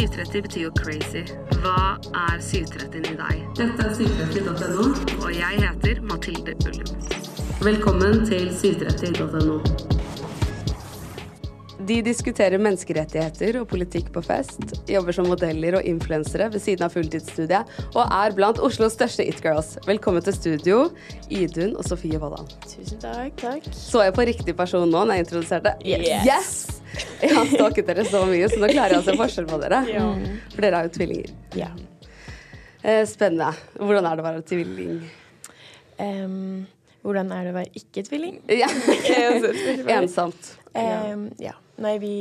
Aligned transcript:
730 0.00 0.42
betyr 0.42 0.62
jo 0.62 0.70
crazy. 0.78 1.20
Hva 1.60 1.98
er 2.16 2.38
730 2.40 3.10
i 3.10 3.16
deg? 3.18 3.40
Dette 3.58 3.84
er 3.84 3.90
730.no. 3.98 4.86
Og 5.20 5.28
jeg 5.34 5.60
heter 5.60 6.00
Mathilde 6.08 6.54
Ullum. 6.64 7.02
Velkommen 7.60 8.24
til 8.24 8.48
730.no. 8.48 9.58
De 11.90 11.98
diskuterer 12.06 12.60
menneskerettigheter 12.62 13.58
og 13.60 13.68
politikk 13.74 14.08
på 14.14 14.22
fest, 14.24 14.78
jobber 14.88 15.16
som 15.16 15.28
modeller 15.28 15.80
og 15.80 15.92
influensere 15.92 16.48
ved 16.54 16.62
siden 16.64 16.86
av 16.86 16.94
fulltidsstudiet, 16.94 17.68
og 17.90 18.02
er 18.06 18.36
blant 18.36 18.60
Oslos 18.62 18.96
største 18.96 19.26
it-girls. 19.26 19.74
Velkommen 19.88 20.24
til 20.24 20.38
studio, 20.38 20.82
Idun 21.28 21.76
og 21.76 21.84
Sofie 21.88 22.20
Vollan. 22.22 22.48
Tusen 22.64 23.02
takk. 23.02 23.36
takk. 23.42 23.72
Så 23.76 24.06
jeg 24.06 24.16
på 24.16 24.30
riktig 24.32 24.56
person 24.56 24.88
nå 24.88 25.02
når 25.02 25.18
jeg 25.18 25.28
introduserte? 25.28 25.76
Yes. 25.84 26.22
yes! 26.24 26.79
Jeg 27.22 27.36
har 27.36 27.46
stalket 27.50 27.88
dere 27.90 28.04
så 28.08 28.24
mye, 28.28 28.48
så 28.50 28.58
nå 28.60 28.70
klarer 28.72 28.96
jeg 28.96 29.02
å 29.02 29.06
se 29.06 29.14
forskjell 29.18 29.46
på 29.50 29.60
dere. 29.62 29.80
Ja. 29.90 30.04
For 30.54 30.64
dere 30.64 30.80
er 30.80 30.88
jo 30.88 30.92
tvillinger. 30.96 31.32
Ja. 31.58 31.70
Eh, 32.82 33.04
Spennende. 33.08 33.52
Hvordan 33.76 34.08
er 34.08 34.16
det 34.16 34.24
å 34.24 34.28
være 34.28 34.44
tvilling? 34.48 35.00
Um, 36.00 36.66
hvordan 37.04 37.32
er 37.36 37.46
det 37.46 37.52
å 37.52 37.58
være 37.58 37.80
ikke-tvilling? 37.80 38.40
Ja. 38.62 38.68
altså, 39.30 39.52
Ensomt. 39.96 40.54
Um, 40.74 41.28
ja. 41.42 41.56
Nei, 41.80 41.96
vi 42.00 42.14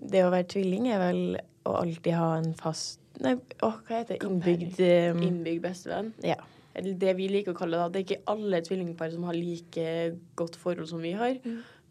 Det 0.00 0.22
å 0.24 0.30
være 0.32 0.46
tvilling 0.54 0.88
er 0.94 1.02
vel 1.02 1.22
å 1.66 1.74
alltid 1.82 2.14
ha 2.16 2.30
en 2.38 2.52
fast 2.56 3.02
Nei, 3.22 3.34
åh, 3.64 3.78
hva 3.88 4.02
heter 4.02 4.18
det? 4.18 4.26
Innbygd 4.28 4.80
um, 4.84 5.22
Innbygd 5.24 5.62
bestevenn. 5.64 6.10
Ja. 6.24 6.36
Eller 6.76 6.98
det 7.00 7.14
vi 7.16 7.30
liker 7.32 7.54
å 7.54 7.56
kalle 7.56 7.78
det. 7.80 7.86
Det 7.94 8.00
er 8.00 8.04
ikke 8.04 8.32
alle 8.34 8.60
tvillingpar 8.60 9.08
som 9.14 9.24
har 9.24 9.38
like 9.38 9.86
godt 10.36 10.58
forhold 10.60 10.90
som 10.90 11.00
vi 11.00 11.14
har. 11.16 11.38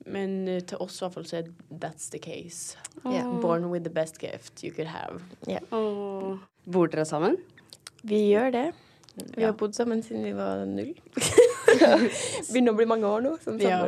Men 0.06 0.48
eh, 0.48 0.62
til 0.70 0.78
oss 0.84 1.00
i 1.00 1.06
hvert 1.06 1.16
fall 1.18 1.28
så 1.30 1.40
er 1.42 1.52
that's 1.82 2.10
the 2.14 2.20
case. 2.22 2.78
Yeah. 3.06 3.30
Born 3.42 3.70
with 3.72 3.84
the 3.84 3.94
best 3.94 4.20
gift 4.22 4.64
you 4.64 4.72
could 4.76 4.88
have. 4.92 5.22
Åh. 5.72 6.38
Bor 6.66 6.88
dere 6.92 7.06
sammen? 7.10 7.38
Vi 8.06 8.28
gjør 8.32 8.52
det. 8.54 8.66
Vi 9.16 9.42
Ja. 9.42 9.48
har 9.48 9.54
bodd 9.58 9.74
sammen 9.74 10.04
siden 10.04 10.24
vi 10.24 10.34
var 10.36 10.66
null. 10.66 10.94
Begynner 12.52 12.74
å 12.74 12.78
bli 12.78 12.86
mange 12.90 13.10
år 13.10 13.24
nå. 13.26 13.36
Som 13.44 13.60
Ja. 13.62 13.86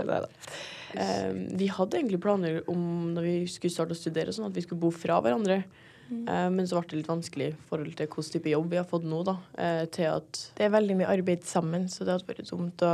Eh, 0.95 1.33
vi 1.59 1.67
hadde 1.67 1.99
egentlig 1.99 2.21
planer 2.23 2.61
om 2.71 3.13
når 3.13 3.21
vi 3.27 3.35
skulle 3.51 3.73
starte 3.73 3.93
å 3.93 3.99
studere, 3.99 4.31
sånn 4.33 4.47
at 4.47 4.55
vi 4.55 4.63
skulle 4.63 4.81
bo 4.81 4.91
fra 4.91 5.19
hverandre. 5.21 5.63
Eh, 6.09 6.49
men 6.49 6.63
så 6.65 6.79
ble 6.79 6.87
det 6.93 7.01
litt 7.01 7.09
vanskelig 7.11 7.49
i 7.51 7.55
forhold 7.67 7.95
til 7.99 8.07
hvilken 8.07 8.31
type 8.37 8.53
jobb 8.53 8.69
vi 8.71 8.79
har 8.79 8.87
fått 8.87 9.03
nå, 9.03 9.23
da. 9.27 9.33
uh, 9.59 9.85
til 9.91 10.07
at 10.07 10.39
Det 10.55 10.63
er 10.65 10.71
veldig 10.71 10.95
mye 11.01 11.09
arbeid 11.11 11.43
sammen, 11.43 11.89
så 11.91 12.05
det 12.07 12.15
hadde 12.15 12.29
vært 12.29 12.47
dumt 12.49 12.85
å 12.87 12.93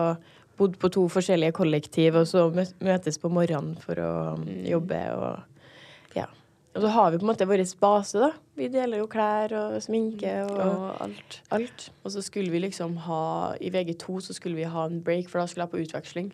bodd 0.59 0.77
på 0.79 0.91
to 0.93 1.07
forskjellige 1.11 1.55
kollektiv, 1.57 2.17
og 2.19 2.27
så 2.29 2.47
møtes 2.53 3.19
på 3.21 3.31
morgenen 3.33 3.75
for 3.81 3.99
å 4.01 4.13
um, 4.37 4.47
jobbe 4.67 5.01
og 5.17 6.17
ja. 6.17 6.27
Og 6.73 6.81
så 6.81 6.89
har 6.93 7.11
vi 7.11 7.19
på 7.21 7.25
en 7.25 7.31
måte 7.31 7.47
vår 7.49 7.63
base, 7.81 8.21
da. 8.21 8.31
Vi 8.57 8.69
deler 8.73 9.01
jo 9.01 9.09
klær 9.09 9.53
og 9.57 9.77
sminke 9.81 10.33
og, 10.45 10.57
og 10.57 10.83
alt. 11.05 11.39
alt. 11.53 11.87
Og 12.03 12.13
så 12.13 12.21
skulle 12.25 12.53
vi 12.53 12.61
liksom 12.61 12.97
ha 13.07 13.23
I 13.61 13.71
VG2 13.73 14.19
så 14.27 14.35
skulle 14.37 14.57
vi 14.57 14.69
ha 14.69 14.85
en 14.89 15.01
break, 15.05 15.29
for 15.29 15.41
da 15.41 15.47
skulle 15.49 15.67
jeg 15.67 15.73
på 15.73 15.83
utveksling 15.87 16.29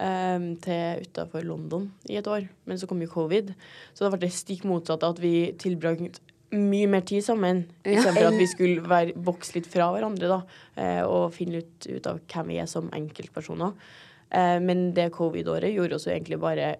um, 0.00 0.50
til 0.62 1.06
utafor 1.06 1.46
London 1.46 1.90
i 2.10 2.18
et 2.18 2.26
år. 2.30 2.48
Men 2.66 2.78
så 2.78 2.90
kom 2.90 3.02
jo 3.02 3.10
covid, 3.10 3.54
så 3.94 4.06
da 4.06 4.12
ble 4.14 4.24
det 4.26 4.34
stikk 4.34 4.66
motsatt 4.68 5.06
at 5.06 5.22
vi 5.22 5.52
tilbrakte 5.58 6.22
mye 6.50 6.90
mer 6.90 7.04
tid 7.06 7.24
sammen. 7.24 7.64
Ja. 7.84 7.96
Istedenfor 7.98 8.30
at 8.32 8.38
vi 8.40 8.46
skulle 8.50 8.90
være, 8.90 9.16
vokse 9.16 9.54
litt 9.58 9.68
fra 9.70 9.90
hverandre 9.94 10.30
da, 10.30 10.38
eh, 10.76 11.02
og 11.06 11.32
finne 11.36 11.62
ut, 11.62 11.86
ut 11.86 12.06
av 12.10 12.22
hvem 12.26 12.54
vi 12.54 12.60
er 12.62 12.70
som 12.70 12.90
enkeltpersoner. 12.96 13.74
Eh, 14.30 14.56
men 14.62 14.90
det 14.96 15.10
covid-året 15.14 15.74
gjorde 15.74 15.98
oss 15.98 16.08
jo 16.08 16.14
egentlig 16.14 16.40
bare 16.42 16.72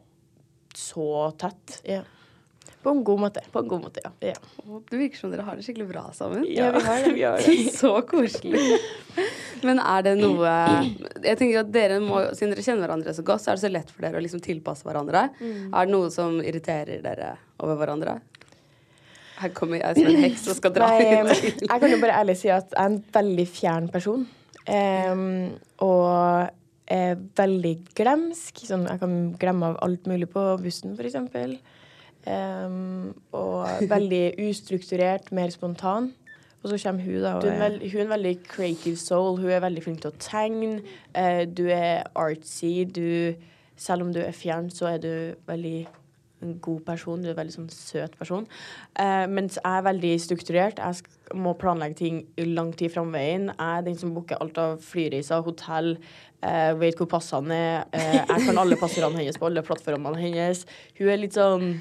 så 0.75 1.31
tett. 1.39 1.81
Ja. 1.87 2.03
På 2.83 2.91
en 2.95 3.05
god 3.05 3.21
måte. 3.21 3.43
På 3.53 3.61
en 3.61 3.69
god 3.69 3.83
måte, 3.83 4.01
ja. 4.05 4.11
Ja, 4.33 4.81
Det 4.91 4.97
virker 4.97 5.19
som 5.19 5.31
dere 5.33 5.45
har 5.45 5.57
det 5.57 5.65
skikkelig 5.67 5.89
bra 5.91 6.07
sammen. 6.17 6.47
ja 6.48 6.71
vi 6.73 6.81
har 6.87 7.03
det. 7.05 7.13
Vi 7.13 7.23
har 7.23 7.37
det. 7.37 7.57
Så 7.77 7.91
koselig. 8.09 8.79
Men 9.63 9.79
er 9.83 10.03
det 10.07 10.15
noe 10.17 10.48
Jeg 11.20 11.36
tenker 11.36 11.61
at 11.61 11.73
dere 11.75 11.98
må, 12.01 12.23
Siden 12.33 12.55
dere 12.55 12.64
kjenner 12.64 12.86
hverandre 12.86 13.13
så 13.13 13.25
godt, 13.27 13.42
så 13.45 13.51
er 13.53 13.59
det 13.59 13.64
så 13.67 13.70
lett 13.73 13.91
for 13.92 14.07
dere 14.07 14.17
å 14.17 14.25
liksom 14.25 14.41
tilpasse 14.41 14.86
hverandre. 14.89 15.27
Er 15.45 15.85
det 15.85 15.92
noe 15.92 16.09
som 16.14 16.39
irriterer 16.41 17.03
dere 17.05 17.35
over 17.61 17.77
hverandre? 17.83 18.17
Her 19.40 19.52
kommer 19.56 19.80
jeg 19.80 19.96
som 19.96 20.11
en 20.12 20.23
heks 20.27 20.46
og 20.52 20.58
skal 20.58 20.74
dra 20.77 20.90
Nei, 20.92 21.20
ut. 21.24 21.64
jeg 21.64 21.83
kan 21.83 21.92
jo 21.95 21.98
bare 22.02 22.20
ærlig 22.20 22.36
si 22.40 22.51
at 22.52 22.70
jeg 22.74 22.80
er 22.83 22.90
en 22.92 23.02
veldig 23.14 23.46
fjern 23.48 23.89
person. 23.92 24.27
Um, 24.70 25.55
og 25.83 26.51
er 26.90 27.18
veldig 27.39 27.74
glemsk. 27.96 28.64
Sånn, 28.67 28.86
jeg 28.90 29.00
kan 29.02 29.18
glemme 29.40 29.73
av 29.73 29.79
alt 29.86 30.08
mulig 30.11 30.29
på 30.33 30.45
bussen, 30.62 30.96
f.eks. 30.98 31.17
Um, 32.27 33.12
og 33.33 33.86
veldig 33.90 34.24
ustrukturert, 34.48 35.30
mer 35.36 35.52
spontan. 35.55 36.11
Og 36.61 36.68
så 36.68 36.80
kommer 36.83 37.06
hun, 37.06 37.23
da. 37.23 37.36
Og 37.39 37.46
Du 37.46 37.48
er, 37.48 37.61
veld, 37.62 37.84
hun 37.86 38.02
er 38.02 38.05
en 38.05 38.14
veldig 38.17 38.34
creative 38.48 39.00
soul. 39.00 39.39
Hun 39.40 39.55
er 39.55 39.62
veldig 39.64 39.84
flink 39.86 40.02
til 40.02 40.12
å 40.12 40.20
tegne. 40.20 40.83
Uh, 41.14 41.46
du 41.48 41.64
er 41.73 42.05
artsy. 42.18 42.84
Du, 42.84 43.39
selv 43.80 44.05
om 44.05 44.12
du 44.12 44.20
er 44.20 44.36
fjern, 44.36 44.68
så 44.74 44.92
er 44.92 45.00
du 45.00 45.12
veldig 45.48 45.79
en 46.42 46.56
god 46.62 46.80
person. 46.86 47.20
Du 47.20 47.28
er 47.28 47.34
en 47.34 47.40
veldig 47.40 47.56
sånn 47.56 47.68
søt 47.74 48.17
person. 48.18 48.46
Eh, 48.98 49.27
mens 49.30 49.58
jeg 49.58 49.67
er 49.68 49.86
veldig 49.86 50.14
strukturert. 50.24 50.80
Jeg 50.80 51.36
må 51.39 51.55
planlegge 51.58 52.01
ting 52.01 52.24
lang 52.55 52.73
tid 52.77 52.95
fram 52.95 53.12
veien. 53.14 53.51
Jeg 53.52 53.68
er 53.68 53.86
den 53.86 53.98
som 54.01 54.14
booker 54.17 54.40
alt 54.40 54.58
av 54.61 54.80
flyreiser, 54.84 55.45
hotell, 55.46 55.96
eh, 56.42 56.73
vet 56.80 56.98
hvor 56.98 57.11
passene 57.11 57.55
er. 57.55 57.86
Eh, 57.92 58.18
jeg 58.24 58.46
kan 58.48 58.58
alle 58.58 58.80
passordene 58.80 59.23
hennes 59.23 59.40
på 59.40 59.48
alle 59.50 59.64
plattformene 59.67 60.20
hennes. 60.20 60.67
Hun 60.98 61.08
er 61.08 61.24
litt 61.24 61.39
sånn 61.39 61.80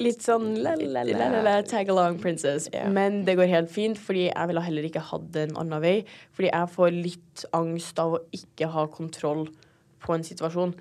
litt 0.00 0.24
sånn 0.24 0.54
la, 0.64 0.72
la, 0.80 1.02
la, 1.04 1.12
La, 1.12 1.26
la, 1.28 1.40
la, 1.44 1.62
tag 1.68 1.90
along 1.92 2.16
princess. 2.18 2.68
Yeah. 2.72 2.88
Men 2.90 3.22
det 3.26 3.36
går 3.36 3.50
helt 3.50 3.70
fint, 3.70 4.00
fordi 4.00 4.30
jeg 4.30 4.48
ville 4.50 4.62
heller 4.64 4.88
ikke 4.88 5.02
hatt 5.12 5.26
det 5.34 5.48
en 5.50 5.58
annen 5.60 5.82
vei. 5.84 5.96
Fordi 6.32 6.50
jeg 6.50 6.72
får 6.74 6.94
litt 6.96 7.44
angst 7.52 8.00
av 8.00 8.16
å 8.16 8.22
ikke 8.34 8.70
ha 8.72 8.86
kontroll 8.88 9.46
på 10.04 10.16
en 10.16 10.24
situasjon. 10.24 10.74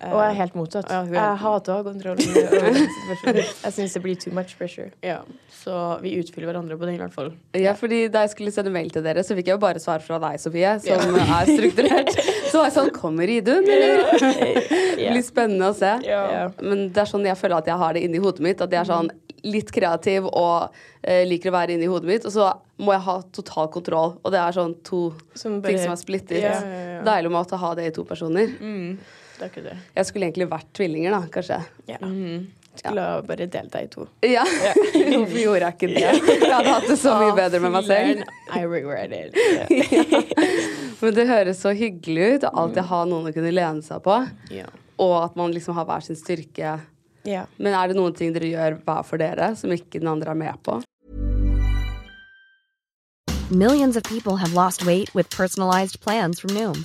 Og 0.00 0.16
jeg 0.22 0.30
er 0.30 0.36
helt 0.38 0.54
motsatt. 0.56 0.88
Ja, 0.88 1.02
er- 1.02 1.12
Jeg 1.12 1.38
hater 1.42 1.72
å 1.72 1.76
ha 1.76 1.82
kontroll. 1.84 2.16
Jeg 2.20 3.72
syns 3.76 3.92
det 3.96 4.02
blir 4.04 4.16
too 4.16 4.32
much 4.32 4.56
pressure. 4.58 4.90
Ja, 5.04 5.18
Så 5.60 5.74
vi 6.00 6.14
utfyller 6.16 6.48
hverandre 6.48 6.78
på 6.80 6.86
det, 6.88 6.94
i 6.96 7.00
hvert 7.02 7.12
fall. 7.12 7.32
Ja, 7.58 7.74
fordi 7.76 8.06
Da 8.12 8.22
jeg 8.24 8.30
skulle 8.32 8.52
sende 8.54 8.72
mail 8.72 8.88
til 8.94 9.02
dere, 9.04 9.20
så 9.26 9.36
fikk 9.36 9.50
jeg 9.50 9.58
jo 9.58 9.62
bare 9.62 9.80
svar 9.82 10.00
fra 10.00 10.18
deg, 10.22 10.38
Sofie, 10.40 10.72
som 10.80 11.16
er 11.20 11.50
strukturert. 11.50 12.14
Så 12.50 12.58
var 12.62 12.70
jeg 12.70 12.76
sånn 12.78 12.90
Kommer 12.96 13.28
Idun, 13.28 13.68
eller? 13.68 14.06
Det 15.00 15.08
blir 15.12 15.24
spennende 15.24 15.68
å 15.70 15.76
se. 15.76 15.92
Ja. 16.04 16.48
Men 16.60 16.88
det 16.92 17.00
er 17.04 17.08
sånn 17.08 17.24
jeg 17.28 17.36
føler 17.40 17.60
at 17.60 17.68
jeg 17.70 17.76
har 17.80 17.94
det 17.96 18.02
inni 18.04 18.20
hodet 18.20 18.40
mitt. 18.44 18.60
At 18.60 18.72
jeg 18.72 18.80
er 18.82 18.88
sånn 18.88 19.08
litt 19.44 19.70
kreativ 19.72 20.26
og 20.28 20.74
eh, 21.00 21.22
liker 21.28 21.48
å 21.48 21.54
være 21.56 21.76
inni 21.76 21.88
hodet 21.88 22.08
mitt. 22.10 22.26
Og 22.28 22.34
så 22.34 22.50
må 22.80 22.92
jeg 22.96 23.04
ha 23.06 23.14
total 23.32 23.70
kontroll. 23.72 24.18
Og 24.24 24.32
det 24.34 24.40
er 24.42 24.56
sånn 24.56 24.74
to 24.84 25.06
Som 25.34 25.60
bare- 25.60 25.72
ting 25.72 25.80
som 25.84 25.92
er 25.96 26.00
splittet. 26.00 26.40
Ja, 26.44 26.52
ja, 26.60 26.84
ja. 26.96 27.00
Deilig 27.08 27.32
å 27.32 27.36
måtte 27.38 27.56
ha 27.60 27.72
det 27.78 27.86
i 27.88 27.94
to 27.96 28.04
personer. 28.04 28.52
Det 29.40 29.46
er 29.46 29.52
ikke 29.54 29.62
det. 29.64 29.76
Jeg 29.96 30.04
skulle 30.04 30.26
egentlig 30.28 30.46
vært 30.50 30.66
tvillinger, 30.76 31.14
da, 31.16 31.20
kanskje. 31.32 31.56
Ja. 31.88 31.98
Skulle 32.76 33.04
ja. 33.06 33.22
bare 33.24 33.46
delt 33.48 33.72
deg 33.72 33.86
i 33.86 33.88
to. 33.88 34.04
Ja. 34.28 34.42
Hvorfor 35.14 35.38
gjorde 35.40 35.64
jeg 35.64 35.76
ikke 35.78 35.88
det? 35.94 36.02
Jeg 36.04 36.52
hadde 36.52 36.74
hatt 36.74 36.88
det 36.90 36.98
så 37.00 37.14
mye 37.16 37.32
bedre 37.38 37.62
med 37.64 37.72
meg 37.78 37.88
selv. 37.88 38.20
I 38.52 38.60
regret 38.68 39.16
it. 39.16 39.32
Men 41.00 41.16
det 41.16 41.26
høres 41.32 41.64
så 41.64 41.72
hyggelig 41.72 42.28
ut 42.34 42.46
å 42.50 42.52
alltid 42.66 42.84
ha 42.92 43.00
noen 43.08 43.30
å 43.30 43.34
kunne 43.34 43.54
lene 43.56 43.80
seg 43.86 44.04
på. 44.04 44.20
Ja. 44.52 44.68
Og 45.00 45.16
at 45.22 45.40
man 45.40 45.56
liksom 45.56 45.80
har 45.80 45.88
hver 45.88 46.04
sin 46.04 46.20
styrke. 46.20 46.76
Ja. 47.24 47.48
Men 47.56 47.80
er 47.80 47.88
det 47.88 47.96
noen 47.96 48.12
ting 48.16 48.36
dere 48.36 48.52
gjør 48.52 48.78
hver 48.84 49.08
for 49.08 49.24
dere, 49.24 49.54
som 49.56 49.72
ikke 49.72 50.04
den 50.04 50.12
andre 50.12 50.36
er 50.36 50.42
med 50.44 50.60
på? 50.68 50.82
Millions 53.50 53.96
of 53.96 54.04
people 54.04 54.36
have 54.36 54.52
lost 54.54 54.86
weight 54.86 55.12
with 55.12 55.28
personalized 55.30 55.98
plans 56.00 56.38
from 56.38 56.54
Noom, 56.54 56.84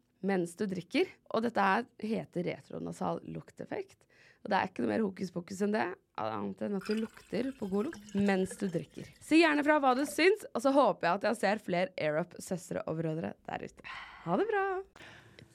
mens 0.27 0.55
du 0.59 0.65
drikker. 0.69 1.09
Og 1.35 1.45
dette 1.45 1.65
her 1.65 1.85
heter 2.03 2.47
retronasal 2.51 3.21
lukteffekt. 3.33 3.99
Og 4.41 4.49
det 4.49 4.57
er 4.57 4.69
ikke 4.71 4.81
noe 4.81 4.89
mer 4.89 5.03
hokus 5.05 5.29
pokus 5.33 5.59
enn 5.61 5.73
det, 5.75 5.85
annet 6.21 6.61
enn 6.65 6.77
at 6.79 6.87
du 6.89 6.97
lukter 6.97 7.51
på 7.59 7.67
god 7.69 7.91
lukt 7.91 8.13
mens 8.17 8.55
du 8.57 8.65
drikker. 8.73 9.09
Si 9.21 9.41
gjerne 9.41 9.61
fra 9.65 9.77
hva 9.83 9.93
du 9.97 10.01
syns, 10.09 10.47
og 10.49 10.63
så 10.63 10.73
håper 10.73 11.07
jeg 11.07 11.19
at 11.19 11.27
jeg 11.29 11.39
ser 11.43 11.61
flere 11.61 11.93
AirUp-søstre 11.93 12.81
og 12.89 12.97
brødre 13.03 13.35
der 13.49 13.65
ute. 13.67 13.91
Ha 14.25 14.37
det 14.41 14.47
bra! 14.49 14.65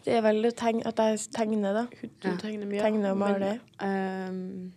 Det 0.06 0.14
er 0.14 0.22
vel 0.22 0.46
tegn, 0.54 0.84
at 0.86 1.00
jeg 1.02 1.22
tegner, 1.34 1.80
da. 1.80 1.84
Du 2.22 2.28
tegner 2.38 2.68
mye. 2.68 2.82
Tegner 2.84 3.14
og 3.14 3.18
maler. 3.18 3.58
Ehm, 3.82 4.70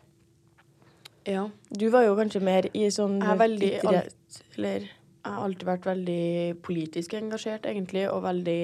ja. 1.27 1.43
Du 1.69 1.85
var 1.93 2.07
jo 2.07 2.15
kanskje 2.17 2.41
mer 2.41 2.65
i 2.73 2.87
sånn 2.93 3.19
Jeg 3.19 3.35
er 3.35 3.41
veldig 3.43 3.71
alt, 3.91 4.39
eller 4.57 4.87
Jeg 4.87 5.35
har 5.35 5.45
alltid 5.45 5.67
vært 5.69 5.85
veldig 5.85 6.25
politisk 6.65 7.13
engasjert, 7.19 7.69
egentlig, 7.69 8.07
og 8.09 8.23
veldig 8.25 8.61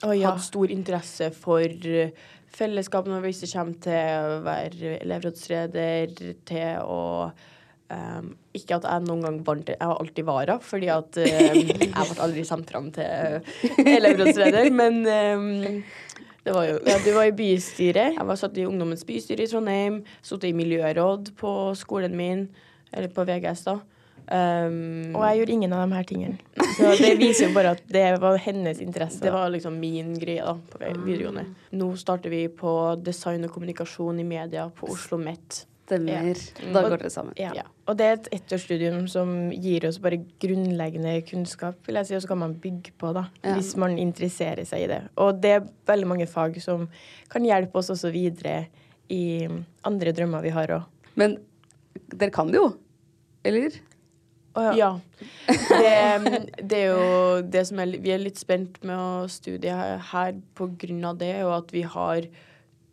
Å 0.00 0.12
ja. 0.16 0.30
hatt 0.30 0.44
stor 0.44 0.70
interesse 0.72 1.28
for 1.36 1.64
eh, 1.68 2.12
fellesskap 2.50 3.08
når 3.08 3.26
det 3.26 3.48
kommer 3.52 3.80
til 3.84 4.28
å 4.34 4.38
være 4.46 4.94
elevrådsleder, 5.04 6.14
til 6.48 6.84
å 6.84 7.00
um, 7.28 8.30
Ikke 8.56 8.78
at 8.78 8.88
jeg 8.88 9.04
noen 9.06 9.26
gang 9.26 9.36
vant 9.46 9.68
Jeg 9.70 9.78
var 9.80 10.00
alltid 10.00 10.28
vara, 10.28 10.56
fordi 10.64 10.88
at 10.94 11.20
um, 11.20 11.60
jeg 11.84 11.92
ble 11.92 12.24
aldri 12.26 12.46
sendt 12.48 12.72
fram 12.72 12.88
til 12.96 13.84
elevrådsleder, 13.84 14.72
men 14.72 15.02
um, 15.04 15.84
det 16.40 16.56
var 16.56 16.66
jo 16.70 16.80
ja, 16.88 16.96
du 17.04 17.12
var 17.12 17.28
i 17.28 17.36
bystyret. 17.36 18.16
Jeg 18.16 18.26
var 18.26 18.38
satt 18.40 18.56
i 18.56 18.64
Ungdommens 18.64 19.04
bystyre 19.04 19.44
i 19.44 19.50
Trondheim, 19.50 20.00
sittet 20.24 20.48
i 20.50 20.56
miljøråd 20.56 21.34
på 21.38 21.52
skolen 21.76 22.16
min, 22.16 22.46
eller 22.90 23.12
på 23.12 23.26
VGS, 23.28 23.66
da. 23.68 23.76
Um, 24.30 25.16
Og 25.18 25.24
jeg 25.26 25.40
gjorde 25.40 25.52
ingen 25.56 25.72
av 25.74 25.80
de 25.88 25.96
her 25.96 26.04
tingene. 26.06 26.36
Så 26.76 26.92
det 27.00 27.16
viser 27.18 27.48
jo 27.48 27.54
bare 27.56 27.72
at 27.74 27.80
det 27.90 28.04
var 28.22 28.36
hennes 28.38 28.78
interesse. 28.80 29.18
Det 29.24 29.32
var 29.34 29.50
liksom 29.50 29.74
min 29.82 30.12
greie 30.22 30.44
da, 30.46 30.54
på 30.70 30.78
videregående. 31.02 31.48
Nå 31.74 31.88
starter 31.98 32.30
vi 32.30 32.44
på 32.48 32.74
design 33.02 33.44
og 33.48 33.50
kommunikasjon 33.56 34.20
i 34.22 34.26
media 34.28 34.68
på 34.70 34.86
Oslo 34.94 35.18
Met. 35.18 35.64
Stemmer. 35.90 36.38
Da 36.70 36.84
går 36.86 36.92
dere 37.00 37.10
sammen. 37.10 37.34
Ja. 37.34 37.50
Ja. 37.58 37.64
Og 37.90 37.96
det 37.98 38.06
er 38.06 38.12
et 38.20 38.28
ettårsstudium 38.36 39.08
som 39.10 39.32
gir 39.50 39.88
oss 39.88 39.98
bare 39.98 40.20
grunnleggende 40.38 41.16
kunnskap, 41.26 41.80
vil 41.88 41.98
jeg 41.98 42.06
si, 42.06 42.14
og 42.14 42.22
så 42.22 42.30
kan 42.30 42.38
man 42.44 42.54
bygge 42.62 42.92
på, 42.94 43.10
da, 43.16 43.24
Ja. 43.42 43.56
hvis 43.58 43.72
man 43.74 43.98
interesserer 43.98 44.62
seg 44.64 44.84
i 44.84 44.86
det. 44.92 45.00
Og 45.18 45.40
det 45.42 45.50
er 45.56 45.66
veldig 45.90 46.06
mange 46.06 46.28
fag 46.30 46.60
som 46.62 46.86
kan 47.28 47.42
hjelpe 47.42 47.82
oss 47.82 47.90
også 47.90 48.12
videre 48.14 48.68
i 49.10 49.48
andre 49.82 50.12
drømmer 50.14 50.46
vi 50.46 50.54
har 50.54 50.68
òg. 50.78 50.86
Men 51.18 51.38
dere 52.14 52.30
kan 52.30 52.46
det 52.54 52.60
jo. 52.62 52.68
Eller? 53.42 53.80
Ja. 54.56 54.92
Det, 55.46 56.50
det 56.70 56.78
er 56.78 56.86
jo 56.90 57.40
det 57.46 57.64
som 57.68 57.80
er, 57.82 57.96
Vi 58.02 58.12
er 58.14 58.22
litt 58.22 58.40
spent 58.40 58.80
med 58.86 58.98
å 58.98 59.26
studie 59.30 59.74
her 60.10 60.38
på 60.58 60.70
grunn 60.80 61.04
av 61.06 61.20
det, 61.20 61.34
og 61.46 61.54
at 61.60 61.74
vi 61.74 61.84
har 61.86 62.26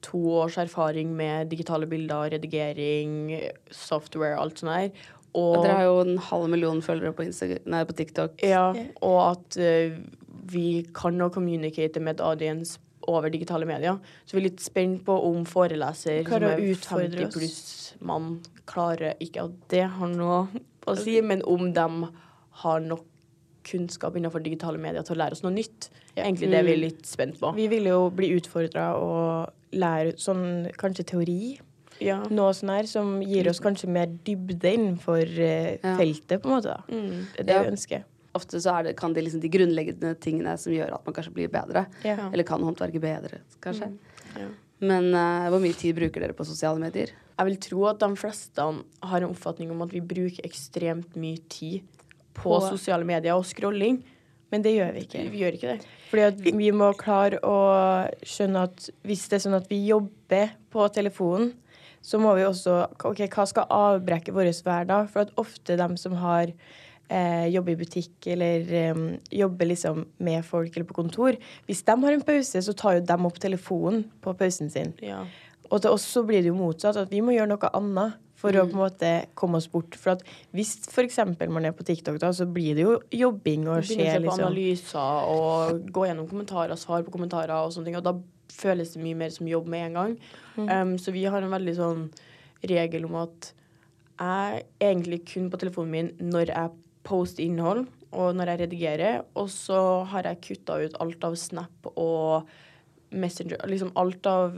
to 0.06 0.20
års 0.40 0.58
erfaring 0.62 1.16
med 1.18 1.50
digitale 1.52 1.88
bilder, 1.90 2.30
redigering, 2.36 3.34
software, 3.74 4.38
alt 4.38 4.62
sånt 4.62 4.76
der. 4.76 5.08
Og 5.38 5.64
dere 5.64 5.78
har 5.80 5.88
jo 5.88 5.98
en 6.06 6.22
halv 6.30 6.50
million 6.50 6.80
følgere 6.82 7.14
på, 7.14 7.28
Instagram, 7.28 7.66
nei, 7.70 7.84
på 7.86 7.96
TikTok. 7.98 8.42
Ja, 8.46 8.70
og 9.06 9.18
at 9.26 9.58
uh, 9.60 9.98
vi 10.50 10.68
kan 10.96 11.20
å 11.22 11.32
communicate 11.34 12.02
med 12.02 12.18
et 12.18 12.24
audience 12.26 12.80
over 13.08 13.32
digitale 13.32 13.68
medier. 13.70 14.00
Så 14.26 14.36
vi 14.36 14.42
er 14.42 14.50
litt 14.50 14.64
spent 14.64 15.04
på 15.08 15.16
om 15.28 15.46
foreleser 15.48 16.24
som 16.28 16.48
er 16.48 16.64
utfordre 16.72 17.28
50 17.28 17.28
oss. 17.28 17.38
pluss 17.38 17.94
mann 18.04 18.34
klarer 18.68 19.16
Ikke 19.24 19.46
at 19.48 19.54
det 19.72 19.86
har 19.94 20.12
noe 20.12 20.42
å 20.88 20.96
si, 20.98 21.20
men 21.22 21.42
om 21.46 21.72
de 21.74 21.88
har 22.64 22.80
nok 22.84 23.06
kunnskap 23.68 24.16
innenfor 24.16 24.40
digitale 24.44 24.80
medier 24.80 25.04
til 25.04 25.16
å 25.18 25.20
lære 25.20 25.36
oss 25.36 25.44
noe 25.44 25.52
nytt. 25.52 25.90
Egentlig 26.16 26.50
det 26.54 26.62
vi 26.66 26.72
er 26.74 26.82
litt 26.86 27.06
spent 27.06 27.40
på. 27.42 27.52
Vi 27.58 27.68
vil 27.68 27.90
jo 27.90 28.10
bli 28.16 28.30
utfordra 28.38 28.94
og 28.96 29.52
lære 29.76 30.14
sånn 30.18 30.70
kanskje 30.80 31.04
teori. 31.12 31.40
Ja. 32.00 32.22
Noe 32.30 32.54
sånn 32.56 32.70
her 32.72 32.88
som 32.88 33.18
gir 33.26 33.50
oss 33.50 33.60
kanskje 33.60 33.90
mer 33.92 34.08
dybde 34.08 34.72
innenfor 34.78 35.24
eh, 35.26 35.78
Ja. 35.84 35.96
feltet, 35.98 36.42
på 36.44 36.48
en 36.48 36.56
måte. 36.56 36.64
da. 36.78 36.84
Mm. 36.88 37.26
Det 37.36 37.40
er 37.40 37.44
det 37.44 37.56
Ja. 37.56 37.64
vi 37.64 37.72
ønsker. 37.76 38.04
Ofte 38.36 38.60
så 38.62 38.78
er 38.80 38.84
det, 38.84 38.96
kan 38.98 39.14
det 39.14 39.24
liksom 39.26 39.42
de 39.42 39.50
grunnleggende 39.50 40.16
tingene 40.22 40.58
som 40.60 40.72
gjør 40.72 40.94
at 40.94 41.06
man 41.06 41.14
kanskje 41.14 41.34
blir 41.34 41.50
bedre. 41.50 41.88
Ja. 42.06 42.30
Eller 42.32 42.44
kan 42.44 42.62
håndverket 42.62 43.02
bedre, 43.02 43.40
kanskje. 43.62 43.98
Ja. 44.38 44.48
Men 44.84 45.10
uh, 45.16 45.48
hvor 45.52 45.62
mye 45.64 45.78
tid 45.78 45.96
bruker 45.98 46.24
dere 46.24 46.36
på 46.38 46.46
sosiale 46.48 46.82
medier? 46.82 47.14
Jeg 47.38 47.50
vil 47.50 47.58
tro 47.62 47.86
at 47.90 48.02
de 48.02 48.10
fleste 48.18 48.66
har 49.12 49.24
en 49.24 49.32
oppfatning 49.32 49.72
om 49.74 49.84
at 49.86 49.94
vi 49.94 50.02
bruker 50.02 50.46
ekstremt 50.46 51.18
mye 51.20 51.42
tid 51.50 51.86
på, 52.38 52.50
På- 52.50 52.62
sosiale 52.66 53.06
medier 53.08 53.38
og 53.38 53.46
scrolling. 53.46 54.02
Men 54.54 54.64
det 54.64 54.78
gjør 54.78 54.94
vi 54.96 55.04
ikke. 55.04 55.24
Vi 55.28 55.42
gjør 55.44 55.56
ikke 55.58 55.74
det. 55.74 55.88
Fordi 56.08 56.54
vi 56.56 56.70
må 56.72 56.88
klare 56.96 57.40
å 57.44 57.56
skjønne 58.24 58.62
at 58.70 58.86
hvis 59.04 59.26
det 59.28 59.40
er 59.40 59.44
sånn 59.44 59.58
at 59.58 59.68
vi 59.68 59.82
jobber 59.90 60.54
på 60.72 60.86
telefonen, 60.96 61.52
så 62.00 62.20
må 62.22 62.32
vi 62.38 62.46
også 62.48 62.78
OK, 63.10 63.26
hva 63.34 63.44
skal 63.50 63.68
avbrekke 63.74 64.32
vår 64.32 64.54
hverdag? 64.64 65.10
For 65.12 65.26
at 65.26 65.34
ofte 65.42 65.76
de 65.76 65.88
som 66.00 66.16
har 66.22 66.54
eh, 67.10 67.48
jobbe 67.54 67.74
i 67.74 67.80
butikk 67.80 68.30
eller 68.34 68.74
eh, 68.82 69.02
jobbe 69.40 69.68
liksom 69.72 70.06
med 70.24 70.46
folk 70.46 70.76
eller 70.76 70.88
på 70.90 70.98
kontor, 70.98 71.38
hvis 71.68 71.84
de 71.88 71.98
har 72.04 72.16
en 72.16 72.26
pause, 72.28 72.62
så 72.64 72.78
tar 72.78 73.00
jo 73.00 73.08
de 73.08 73.20
opp 73.30 73.42
telefonen 73.44 74.06
på 74.24 74.36
pausen 74.38 74.72
sin. 74.74 74.94
Ja. 75.04 75.26
Og 75.68 75.84
til 75.84 75.92
oss 75.92 76.06
så 76.08 76.24
blir 76.24 76.44
det 76.44 76.52
jo 76.52 76.58
motsatt, 76.58 77.00
at 77.00 77.12
vi 77.12 77.22
må 77.24 77.36
gjøre 77.36 77.52
noe 77.52 77.76
annet 77.76 78.24
for 78.38 78.54
å 78.54 78.68
på 78.70 78.76
en 78.76 78.84
måte 78.84 79.12
komme 79.38 79.58
oss 79.60 79.68
bort. 79.72 79.98
For 79.98 80.14
at 80.14 80.24
hvis 80.56 80.76
f.eks. 80.92 81.20
man 81.50 81.66
er 81.66 81.76
på 81.76 81.86
TikTok, 81.88 82.20
da, 82.22 82.30
så 82.36 82.46
blir 82.46 82.78
det 82.78 82.86
jo 82.86 82.96
jobbing 83.12 83.66
og 83.66 83.82
Begynne 83.82 83.82
å 83.82 83.88
skjer 83.90 84.12
se 84.12 84.16
på 84.16 84.26
liksom 84.28 84.46
analyser 84.46 85.30
og 85.34 85.92
gå 85.94 86.08
gjennom 86.08 86.30
kommentarer, 86.30 86.80
svar 86.80 87.06
på 87.06 87.14
kommentarer 87.16 87.56
og 87.58 87.74
sånne 87.74 87.90
ting. 87.90 88.00
Og 88.00 88.06
da 88.06 88.14
føles 88.54 88.94
det 88.94 89.04
mye 89.04 89.18
mer 89.18 89.34
som 89.34 89.50
jobb 89.50 89.70
med 89.74 89.90
en 89.90 90.00
gang. 90.00 90.18
Um, 90.58 90.96
så 91.02 91.14
vi 91.14 91.26
har 91.30 91.44
en 91.44 91.54
veldig 91.54 91.76
sånn 91.78 92.08
regel 92.68 93.06
om 93.10 93.18
at 93.26 93.52
jeg 94.18 94.62
er 94.62 94.92
egentlig 94.92 95.20
kun 95.30 95.50
på 95.54 95.60
telefonen 95.62 95.92
min 95.94 96.32
når 96.32 96.54
jeg 96.54 96.72
poster 97.08 97.46
innhold, 97.46 97.86
og 98.12 98.38
når 98.38 98.52
jeg 98.52 98.62
redigerer. 98.66 99.20
Og 99.40 99.50
så 99.54 99.82
har 100.12 100.30
jeg 100.30 100.44
kutta 100.50 100.80
ut 100.84 100.98
alt 101.04 101.28
av 101.28 101.36
Snap 101.40 101.92
og 101.96 102.50
Messenger, 103.08 103.62
liksom 103.72 103.94
alt 103.96 104.28
av 104.28 104.56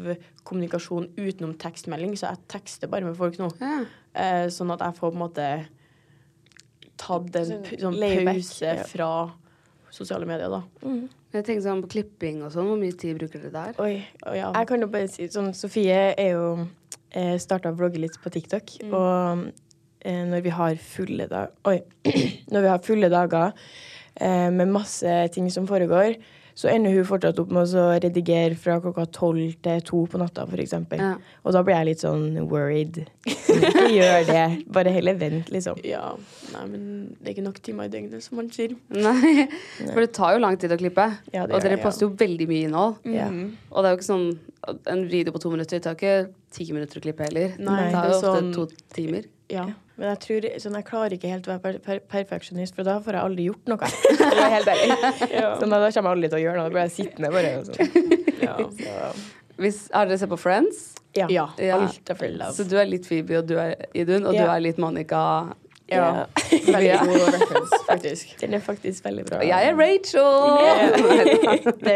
kommunikasjon 0.48 1.12
utenom 1.20 1.54
tekstmelding, 1.62 2.16
så 2.18 2.32
jeg 2.32 2.48
tekster 2.50 2.90
bare 2.90 3.06
med 3.06 3.18
folk 3.18 3.38
nå. 3.38 3.52
Ja. 3.62 3.84
Eh, 4.18 4.48
sånn 4.54 4.74
at 4.74 4.82
jeg 4.82 4.98
får 4.98 5.12
på 5.12 5.18
en 5.20 5.22
måte 5.22 5.50
tatt 7.00 7.38
en 7.40 7.52
Sånn 7.52 7.94
sånn 7.94 8.26
pause 8.26 8.74
fra 8.90 9.12
sosiale 9.94 10.28
medier, 10.30 10.50
da. 10.52 10.64
Jeg 11.34 11.46
tenker 11.46 11.62
sånn 11.64 11.84
på 11.86 11.92
klipping 11.94 12.42
og 12.46 12.52
sånn. 12.54 12.68
Hvor 12.70 12.82
mye 12.82 12.96
tid 12.98 13.18
bruker 13.20 13.42
dere 13.46 13.54
der? 13.54 13.80
Oi. 13.82 14.02
Og 14.26 14.38
ja, 14.38 14.50
Jeg 14.58 14.70
kan 14.72 14.82
jo 14.82 14.90
bare 14.92 15.10
si 15.12 15.30
sånn 15.30 15.52
Sofie 15.58 16.00
er 16.18 16.32
jo 16.34 16.46
eh, 17.14 17.36
starta 17.42 17.72
å 17.72 17.78
vlogge 17.78 18.02
litt 18.02 18.18
på 18.22 18.34
TikTok, 18.34 18.80
og 18.90 19.10
eh, 19.14 19.44
når 20.06 20.44
vi 20.46 20.52
har 20.56 20.78
fulle 20.80 21.26
dag 21.28 21.52
Oi. 21.68 21.80
når 22.54 22.64
vi 22.64 22.70
har 22.72 22.84
fulle 22.86 23.10
dager 23.12 23.52
eh, 24.16 24.50
med 24.52 24.72
masse 24.72 25.16
ting 25.36 25.50
som 25.52 25.68
foregår, 25.68 26.16
så 26.60 26.68
ender 26.68 26.92
hun 26.92 27.06
fortsatt 27.08 27.38
opp 27.40 27.52
med 27.56 27.72
å 27.80 27.86
redigere 28.04 28.58
fra 28.60 28.80
klokka 28.84 29.06
tolv 29.16 29.54
til 29.64 29.84
to 29.88 30.02
på 30.12 30.20
natta, 30.20 30.44
for 30.50 30.60
eksempel. 30.60 31.00
Ja. 31.00 31.14
Og 31.48 31.56
da 31.56 31.62
blir 31.64 31.78
jeg 31.78 31.88
litt 31.88 32.04
sånn 32.04 32.26
worried. 32.52 33.00
Ikke 33.56 33.86
gjør 33.94 34.28
det. 34.28 34.44
Bare 34.76 34.92
heller 34.92 35.16
vent, 35.22 35.54
liksom. 35.56 35.80
Ja. 35.88 36.04
Nei, 36.52 36.66
men 36.68 36.84
det 37.16 37.30
er 37.30 37.38
ikke 37.38 37.46
nok 37.46 37.62
timer 37.64 37.88
i 37.88 37.94
døgnet, 37.94 38.26
som 38.26 38.42
man 38.42 38.52
sier. 38.52 38.76
Nei, 39.08 39.48
for 39.86 40.04
det 40.04 40.12
tar 40.18 40.36
jo 40.36 40.44
lang 40.44 40.60
tid 40.60 40.76
å 40.76 40.80
klippe. 40.82 41.08
Ja, 41.32 41.46
det 41.48 41.56
og 41.56 41.64
dere 41.64 41.80
passer 41.80 42.04
ja. 42.06 42.10
jo 42.10 42.20
veldig 42.20 42.50
mye 42.52 42.68
innhold. 42.68 43.00
Ja. 43.08 43.30
Og 43.72 43.80
det 43.80 43.88
er 43.88 43.96
jo 43.96 44.02
ikke 44.02 44.12
sånn 44.12 44.30
En 44.92 45.06
video 45.08 45.32
på 45.32 45.40
to 45.40 45.50
minutter 45.54 45.80
tar 45.82 45.96
ikke 45.96 46.34
ti 46.52 46.66
minutter 46.76 47.00
å 47.00 47.04
klippe 47.06 47.24
heller. 47.24 47.54
Nei, 47.56 47.78
det 47.86 47.94
tar 47.96 48.10
det 48.10 48.12
jo 48.12 48.18
ofte 48.18 48.34
sånn- 48.36 48.52
to 48.58 48.66
timer. 48.92 49.30
Ja. 49.50 49.70
Men 50.00 50.14
jeg 50.14 50.20
tror 50.24 50.46
sånn, 50.64 50.76
jeg 50.80 50.88
klarer 50.88 51.16
ikke 51.18 51.32
helt 51.34 51.48
å 51.50 51.52
være 51.52 51.62
per 51.64 51.80
per 51.84 52.00
perfeksjonist, 52.08 52.76
for 52.78 52.88
da 52.88 52.96
får 53.04 53.18
jeg 53.18 53.28
aldri 53.28 53.48
gjort 53.50 53.72
noe. 53.74 53.90
det 54.22 54.46
er 54.46 54.54
helt 54.54 54.72
ærlig. 54.72 54.96
Sånn, 55.60 55.74
da 55.74 55.80
kommer 55.82 55.92
jeg 55.92 56.14
aldri 56.14 56.30
til 56.30 56.38
å 56.38 56.44
gjøre 56.46 56.62
noe. 56.62 56.70
Da 56.70 56.76
blir 56.76 56.86
jeg 56.86 56.96
sittende 56.96 57.32
bare. 57.36 57.52
Sånn. 57.68 57.76
Så, 58.80 58.94
Hvis, 59.60 59.82
har 59.92 60.08
dere 60.08 60.22
sett 60.22 60.32
på 60.32 60.40
Friends? 60.40 60.86
ja. 61.18 61.28
Ja. 61.30 61.50
Ja. 61.60 61.82
Alt 61.84 62.10
er 62.10 62.16
full 62.16 62.42
av. 62.42 62.54
Så 62.56 62.64
du 62.70 62.78
er 62.80 62.88
litt 62.88 63.08
Phoebe, 63.10 63.42
og 63.42 63.50
du 63.50 63.58
er 63.60 63.76
Idun, 63.98 64.30
og 64.30 64.38
du 64.38 64.46
er 64.46 64.64
litt 64.64 64.80
Monica. 64.80 65.22
Ja. 65.90 66.26
Veldig 66.52 66.98
god 67.04 67.22
reference, 67.34 67.84
faktisk. 67.90 68.36
Den 68.40 68.54
er 68.54 68.60
faktisk 68.64 69.06
veldig 69.06 69.26
bra. 69.26 69.40
Jeg 69.42 69.72
er 69.72 69.76
Rachel! 69.76 70.28
The, 71.82 71.96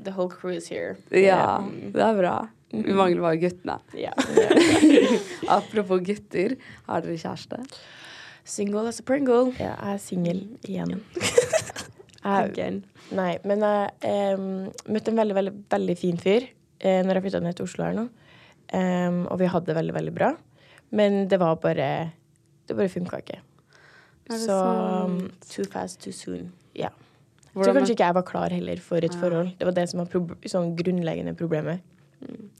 the 0.00 0.14
whole 0.16 0.30
crew 0.32 0.56
is 0.56 0.68
here. 0.72 0.96
Ja, 1.12 1.58
det 1.92 2.02
er 2.02 2.16
bra. 2.16 2.36
Vi 2.72 2.92
mangler 2.92 3.22
bare 3.24 3.38
guttene. 3.40 3.78
Ja. 3.96 4.12
Apropos 5.58 6.02
gutter, 6.04 6.56
har 6.88 7.04
dere 7.04 7.16
kjæreste? 7.20 7.62
Single 8.48 8.88
as 8.88 9.00
a 9.00 9.04
pringle. 9.08 9.54
Ja, 9.60 9.74
jeg 9.76 9.94
er 9.94 10.02
singel 10.02 10.42
igjen. 10.68 10.98
Jeg, 12.18 12.48
Again. 12.50 12.80
nei, 13.14 13.38
men 13.46 13.62
jeg 13.62 14.34
um, 14.36 14.64
møtte 14.90 15.12
en 15.12 15.20
veldig, 15.20 15.34
veldig, 15.36 15.52
veldig 15.70 15.94
fin 15.96 16.16
fyr 16.20 16.42
uh, 16.82 16.98
når 17.06 17.14
jeg 17.14 17.22
flytta 17.24 17.40
ned 17.40 17.54
til 17.56 17.64
Oslo 17.68 17.86
her 17.86 17.94
nå. 17.96 18.02
Um, 18.74 19.20
og 19.30 19.38
vi 19.40 19.46
hadde 19.48 19.70
det 19.70 19.76
veldig, 19.78 19.94
veldig 19.96 20.12
bra. 20.16 20.32
Men 20.98 21.22
det 21.30 21.38
var 21.40 21.54
bare 21.62 21.86
Det 22.68 22.76
bare 22.76 22.90
funka 22.92 23.22
ikke. 23.22 23.38
Så 24.34 24.56
um, 25.06 25.14
Too 25.46 25.64
fast, 25.72 26.02
too 26.04 26.12
soon. 26.12 26.50
ja. 26.76 26.90
Jeg 27.54 27.64
tror 27.64 27.78
kanskje 27.78 27.94
ikke 27.96 28.10
jeg 28.10 28.14
var 28.18 28.26
klar 28.28 28.52
heller 28.52 28.82
for 28.90 29.06
et 29.06 29.14
forhold. 29.22 29.54
Det 29.58 29.66
var 29.70 29.74
det 29.78 29.86
som 29.90 30.02
var 30.02 30.36
sånn 30.52 30.74
grunnleggende 30.78 31.32
problemet. 31.38 31.80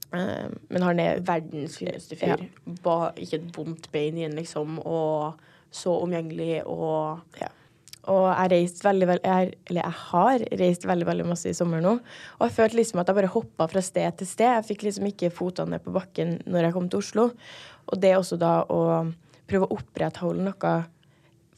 Um, 0.09 0.55
men 0.71 0.85
han 0.85 0.99
er 1.03 1.21
Verdens 1.25 1.77
fineste 1.77 2.17
fyr. 2.17 2.39
Ja. 2.39 2.97
Ikke 3.19 3.39
et 3.39 3.49
vondt 3.55 3.89
bein 3.93 4.17
igjen, 4.17 4.37
liksom. 4.37 4.79
Og 4.81 5.39
så 5.71 5.93
omgjengelig 6.01 6.63
og 6.65 7.39
Ja. 7.41 7.51
Og 8.09 8.25
jeg 8.31 8.51
reist 8.53 8.79
veldig, 8.81 9.07
veldig 9.07 9.27
jeg, 9.27 9.53
Eller 9.69 9.83
jeg 9.83 9.97
har 10.09 10.43
reist 10.61 10.85
veldig 10.87 11.05
veldig 11.05 11.25
masse 11.27 11.49
i 11.49 11.53
sommer 11.53 11.81
nå. 11.83 11.97
Og 12.39 12.45
jeg 12.47 12.55
følte 12.55 12.79
liksom 12.79 13.01
at 13.01 13.07
jeg 13.07 13.17
bare 13.19 13.33
hoppa 13.33 13.67
fra 13.67 13.81
sted 13.81 14.17
til 14.17 14.27
sted. 14.27 14.53
Jeg 14.55 14.65
fikk 14.69 14.85
liksom 14.87 15.09
ikke 15.11 15.29
fotene 15.35 15.75
ned 15.75 15.83
på 15.83 15.93
bakken 15.93 16.39
når 16.47 16.63
jeg 16.69 16.73
kom 16.73 16.87
til 16.89 17.03
Oslo. 17.03 17.27
Og 17.91 18.01
det 18.01 18.15
også 18.17 18.39
da 18.39 18.63
å 18.65 18.79
prøve 19.49 19.67
å 19.67 19.77
opprettholde 19.77 20.47
noe 20.47 20.73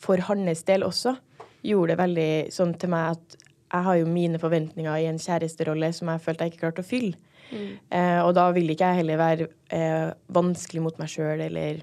for 0.02 0.18
hans 0.18 0.64
del 0.66 0.84
også, 0.84 1.16
gjorde 1.62 1.94
det 1.94 2.02
veldig 2.02 2.32
sånn 2.52 2.74
til 2.82 2.90
meg 2.90 3.16
at 3.16 3.38
jeg 3.72 3.86
har 3.86 3.98
jo 4.00 4.08
mine 4.10 4.40
forventninger 4.42 4.98
i 4.98 5.08
en 5.08 5.20
kjæresterolle 5.22 5.92
som 5.96 6.10
jeg 6.12 6.24
følte 6.26 6.48
jeg 6.48 6.54
ikke 6.54 6.64
klarte 6.66 6.84
å 6.84 6.88
fylle. 6.88 7.20
Eh, 7.52 8.20
og 8.24 8.34
da 8.38 8.48
vil 8.56 8.72
ikke 8.74 8.92
jeg 8.92 9.02
heller 9.02 9.22
være 9.22 9.48
eh, 9.76 10.12
vanskelig 10.32 10.84
mot 10.86 11.00
meg 11.02 11.12
sjøl 11.12 11.44
eller 11.48 11.82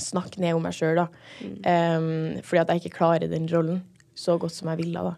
snakke 0.00 0.42
ned 0.42 0.56
om 0.56 0.64
meg 0.66 0.76
sjøl, 0.76 0.98
da. 0.98 1.06
Um, 1.40 2.36
fordi 2.44 2.60
at 2.60 2.72
jeg 2.72 2.82
ikke 2.82 2.98
klarer 2.98 3.30
den 3.30 3.48
rollen 3.48 3.80
så 4.16 4.36
godt 4.40 4.54
som 4.56 4.68
jeg 4.72 4.82
ville, 4.82 5.04
da. 5.04 5.14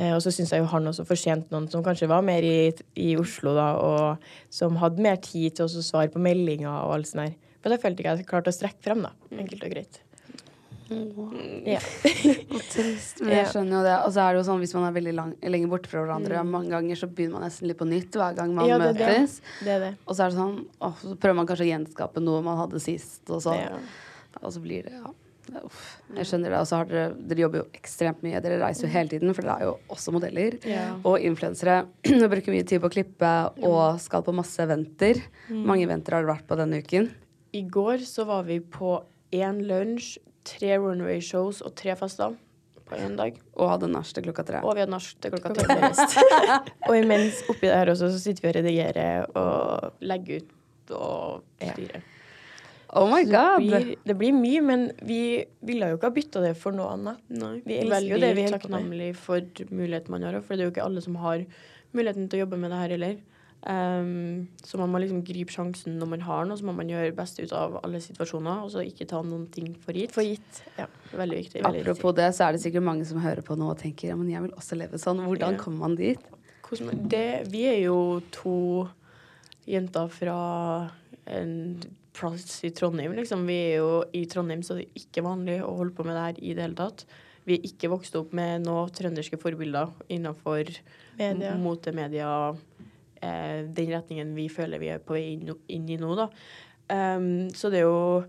Eh, 0.00 0.12
og 0.14 0.20
så 0.24 0.32
syns 0.32 0.52
jeg 0.54 0.62
jo 0.62 0.68
han 0.70 0.88
også 0.88 1.04
fortjente 1.08 1.52
noen 1.52 1.68
som 1.70 1.84
kanskje 1.84 2.08
var 2.10 2.24
mer 2.24 2.44
i, 2.46 2.70
i 3.00 3.12
Oslo, 3.20 3.52
da, 3.56 3.72
og 3.76 4.52
som 4.52 4.78
hadde 4.80 5.04
mer 5.04 5.20
tid 5.24 5.58
til 5.58 5.66
å 5.66 5.84
svare 5.84 6.12
på 6.12 6.22
meldinger 6.22 6.70
og 6.70 6.96
alt 6.96 7.10
sånt 7.10 7.26
der. 7.26 7.56
For 7.60 7.72
da 7.72 7.80
følte 7.80 8.00
ikke 8.00 8.14
at 8.14 8.22
jeg 8.22 8.30
klarte 8.30 8.52
å 8.52 8.56
strekke 8.56 8.84
frem, 8.86 9.04
da. 9.04 9.12
Enkelt 9.36 9.66
og 9.66 9.74
greit. 9.74 10.00
Ja. 10.90 11.78
Og 12.54 12.62
trist, 12.72 13.20
men 13.22 13.32
jeg 13.36 13.46
skjønner 13.52 13.76
jo 13.78 13.82
det. 13.86 13.94
Og 14.06 14.12
så 14.14 14.24
er 14.24 14.34
det 14.34 14.40
jo 14.40 14.46
sånn 14.50 14.60
hvis 14.64 14.74
man 14.74 14.88
er 14.88 14.94
veldig 14.96 15.14
lang, 15.14 15.32
lenge 15.54 15.70
borte 15.70 15.90
fra 15.92 16.02
hverandre, 16.04 16.42
mange 16.48 16.72
ganger 16.74 16.98
så 16.98 17.06
begynner 17.10 17.38
man 17.38 17.46
nesten 17.46 17.70
litt 17.70 17.78
på 17.80 17.86
nytt 17.88 18.18
hver 18.18 18.36
gang 18.38 18.54
man 18.56 18.66
Ja, 18.68 18.78
det 18.82 18.92
det. 18.98 19.06
møtes. 19.06 19.38
Det 19.66 19.78
det. 19.84 19.92
Og 20.06 20.16
så 20.18 20.26
er 20.26 20.32
det 20.34 20.40
sånn 20.40 20.56
åh, 20.82 20.94
Så 21.04 21.16
prøver 21.22 21.38
man 21.40 21.46
kanskje 21.50 21.66
å 21.68 21.72
gjenskape 21.72 22.22
noe 22.24 22.42
man 22.46 22.58
hadde 22.58 22.82
sist, 22.82 23.22
og 23.30 23.42
så, 23.44 23.54
Ja. 23.60 23.78
og 24.42 24.50
så 24.54 24.62
blir 24.62 24.84
det 24.88 24.92
ja. 24.98 25.12
Uff, 25.64 25.78
jeg 26.14 26.26
skjønner 26.28 26.52
det. 26.52 26.58
Og 26.60 26.66
så 26.68 26.76
har 26.78 26.84
dere 26.86 27.06
Dere 27.26 27.40
jobber 27.42 27.58
jo 27.58 27.68
ekstremt 27.74 28.20
mye. 28.22 28.38
Dere 28.44 28.60
reiser 28.60 28.86
jo 28.86 28.90
hele 28.92 29.08
tiden, 29.10 29.32
for 29.34 29.42
dere 29.42 29.56
er 29.58 29.64
jo 29.66 29.72
også 29.90 30.12
modeller. 30.14 30.58
Og 31.02 31.16
influensere. 31.26 31.80
Bruker 32.30 32.54
mye 32.54 32.66
tid 32.68 32.78
på 32.82 32.86
å 32.86 32.92
klippe 32.94 33.30
og 33.66 33.98
skal 33.98 34.22
på 34.22 34.34
masse 34.36 34.62
eventer. 34.62 35.18
Mange 35.50 35.88
eventer 35.88 36.14
har 36.14 36.22
dere 36.22 36.36
vært 36.36 36.46
på 36.46 36.58
denne 36.60 36.78
uken. 36.84 37.10
I 37.58 37.62
går 37.66 38.04
så 38.06 38.26
var 38.28 38.44
vi 38.46 38.60
på 38.62 39.00
én 39.34 39.58
lunsj, 39.66 40.18
tre 40.50 40.76
runway-shows 40.78 41.62
og 41.66 41.74
tre 41.78 41.96
fester 41.98 42.36
på 42.90 42.98
én 42.98 43.16
dag. 43.18 43.36
Og 43.56 43.70
hadde 43.70 43.90
nach 43.90 44.10
til 44.14 44.26
klokka 44.26 44.44
tre. 44.46 44.62
Og 44.66 44.74
vi 44.76 44.82
hadde 44.82 44.94
nach 44.94 45.10
til 45.22 45.34
klokka 45.34 45.52
tre. 45.54 45.90
Og 46.88 46.94
imens 46.98 47.44
oppi 47.48 47.68
det 47.68 47.76
her 47.76 47.92
også, 47.92 48.10
så 48.10 48.22
sitter 48.22 48.46
vi 48.46 48.50
og 48.50 48.56
redigerer 48.58 49.28
og 49.38 50.06
legger 50.10 50.42
ut 50.42 50.96
og 50.96 51.44
styrer. 51.60 52.08
Oh 52.98 53.06
my 53.06 53.22
det 53.22 53.30
god! 53.30 53.60
blir, 53.62 53.90
det 54.02 54.14
blir 54.18 54.34
mye, 54.34 54.60
men 54.66 54.80
vi 55.06 55.20
ville 55.62 55.92
jo 55.92 55.98
ikke 55.98 56.08
ha 56.08 56.14
bytta 56.16 56.40
det 56.42 56.56
for 56.58 56.74
noe 56.74 56.88
annet. 56.96 57.20
Nei. 57.30 57.52
Vi 57.62 57.76
elsker 57.78 57.92
Veldig 57.94 58.10
jo 58.10 58.22
det 58.24 58.30
vi 58.34 58.46
er 58.46 58.48
på 58.50 58.56
takknemlig 58.56 59.10
for 59.18 59.68
muligheten 59.70 60.16
man 60.16 60.26
har, 60.26 60.40
for 60.42 60.56
det 60.56 60.64
er 60.64 60.70
jo 60.70 60.74
ikke 60.74 60.86
alle 60.88 61.04
som 61.04 61.18
har 61.22 61.44
muligheten 61.94 62.26
til 62.26 62.40
å 62.40 62.42
jobbe 62.44 62.58
med 62.58 62.74
det 62.74 62.80
her 62.80 62.96
heller. 62.96 63.20
Um, 63.60 64.46
så 64.64 64.78
man 64.80 64.88
må 64.88 65.02
liksom 65.02 65.18
gripe 65.26 65.52
sjansen 65.52 65.98
når 66.00 66.08
man 66.14 66.22
har 66.24 66.46
noe, 66.48 66.56
så 66.56 66.64
må 66.64 66.72
man 66.78 66.88
gjøre 66.88 67.12
best 67.12 67.42
ut 67.42 67.50
av 67.52 67.74
alle 67.82 68.00
situasjoner, 68.00 68.62
og 68.64 68.70
så 68.72 68.80
ikke 68.86 69.04
ta 69.10 69.20
noen 69.20 69.46
ting 69.52 69.74
for 69.84 69.92
gitt. 69.92 70.14
For 70.16 70.24
gitt. 70.24 70.62
Ja. 70.78 70.86
Veldig 71.12 71.40
viktig. 71.42 71.64
Apropos 71.68 72.14
det, 72.16 72.30
så 72.36 72.46
er 72.46 72.56
det 72.56 72.62
sikkert 72.64 72.86
mange 72.86 73.04
som 73.08 73.20
hører 73.20 73.44
på 73.44 73.58
nå 73.60 73.68
og 73.74 73.78
tenker 73.82 74.08
ja, 74.14 74.16
men 74.16 74.30
jeg 74.32 74.46
vil 74.46 74.54
også 74.56 74.78
leve 74.80 75.00
sånn. 75.02 75.20
Hvordan 75.26 75.58
Ja. 75.58 75.60
kommer 75.60 75.78
man 75.90 75.96
dit? 76.00 76.18
Hvordan, 76.64 77.02
det, 77.12 77.26
vi 77.52 77.66
er 77.68 77.80
jo 77.82 77.98
to 78.32 78.88
jenter 79.68 80.08
fra 80.08 80.38
en 81.26 81.80
plass 82.16 82.62
i 82.64 82.70
Trondheim, 82.74 83.12
liksom. 83.12 83.44
Vi 83.46 83.58
er 83.74 83.76
jo 83.82 83.90
i 84.16 84.24
Trondheim, 84.30 84.62
så 84.64 84.78
det 84.78 84.88
er 84.88 85.02
ikke 85.04 85.22
vanlig 85.26 85.60
å 85.62 85.76
holde 85.76 85.94
på 85.94 86.06
med 86.06 86.16
det 86.16 86.24
her 86.24 86.40
i 86.40 86.54
det 86.56 86.64
hele 86.64 86.78
tatt. 86.80 87.04
Vi 87.44 87.56
er 87.58 87.68
ikke 87.68 87.90
vokst 87.92 88.16
opp 88.16 88.32
med 88.36 88.64
noen 88.64 88.90
trønderske 88.94 89.38
forbilder 89.40 89.92
innenfor 90.08 90.68
Media. 91.18 92.32
Eh, 93.22 93.62
den 93.66 93.94
retningen 93.94 94.34
vi 94.36 94.48
føler 94.52 94.82
vi 94.82 94.92
er 94.94 95.02
på 95.04 95.16
vei 95.16 95.24
inn, 95.34 95.54
inn 95.68 95.88
i 95.90 95.98
nå, 96.00 96.12
da. 96.18 96.28
Um, 96.90 97.48
så 97.54 97.70
det 97.70 97.84
er 97.84 97.86
jo 97.86 98.22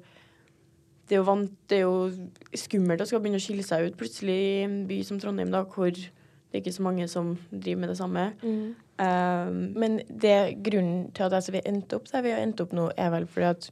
det 1.10 1.18
er, 1.18 1.20
jo 1.20 1.28
vant, 1.28 1.56
det 1.68 1.78
er 1.82 1.82
jo 1.84 2.56
skummelt 2.56 3.02
å 3.04 3.06
skal 3.10 3.20
begynne 3.20 3.40
å 3.42 3.44
skille 3.44 3.66
seg 3.68 3.90
ut 3.90 3.98
plutselig 4.00 4.36
i 4.38 4.52
en 4.64 4.78
by 4.88 5.02
som 5.04 5.18
Trondheim, 5.20 5.50
da, 5.52 5.66
hvor 5.68 5.92
det 5.92 6.54
er 6.56 6.62
ikke 6.62 6.76
så 6.76 6.86
mange 6.86 7.08
som 7.12 7.34
driver 7.52 7.82
med 7.82 7.92
det 7.92 7.98
samme. 8.00 8.24
Um, 9.02 9.58
Men 9.76 9.98
det 10.08 10.62
grunnen 10.64 11.10
til 11.12 11.26
at 11.26 11.36
altså, 11.36 11.52
vi 11.56 11.64
endte 11.68 11.98
opp 11.98 12.08
der 12.12 12.24
vi 12.24 12.32
har 12.32 12.40
endt 12.44 12.64
opp 12.64 12.72
nå, 12.76 12.90
er 12.96 13.12
vel 13.12 13.28
fordi 13.28 13.50
at 13.50 13.70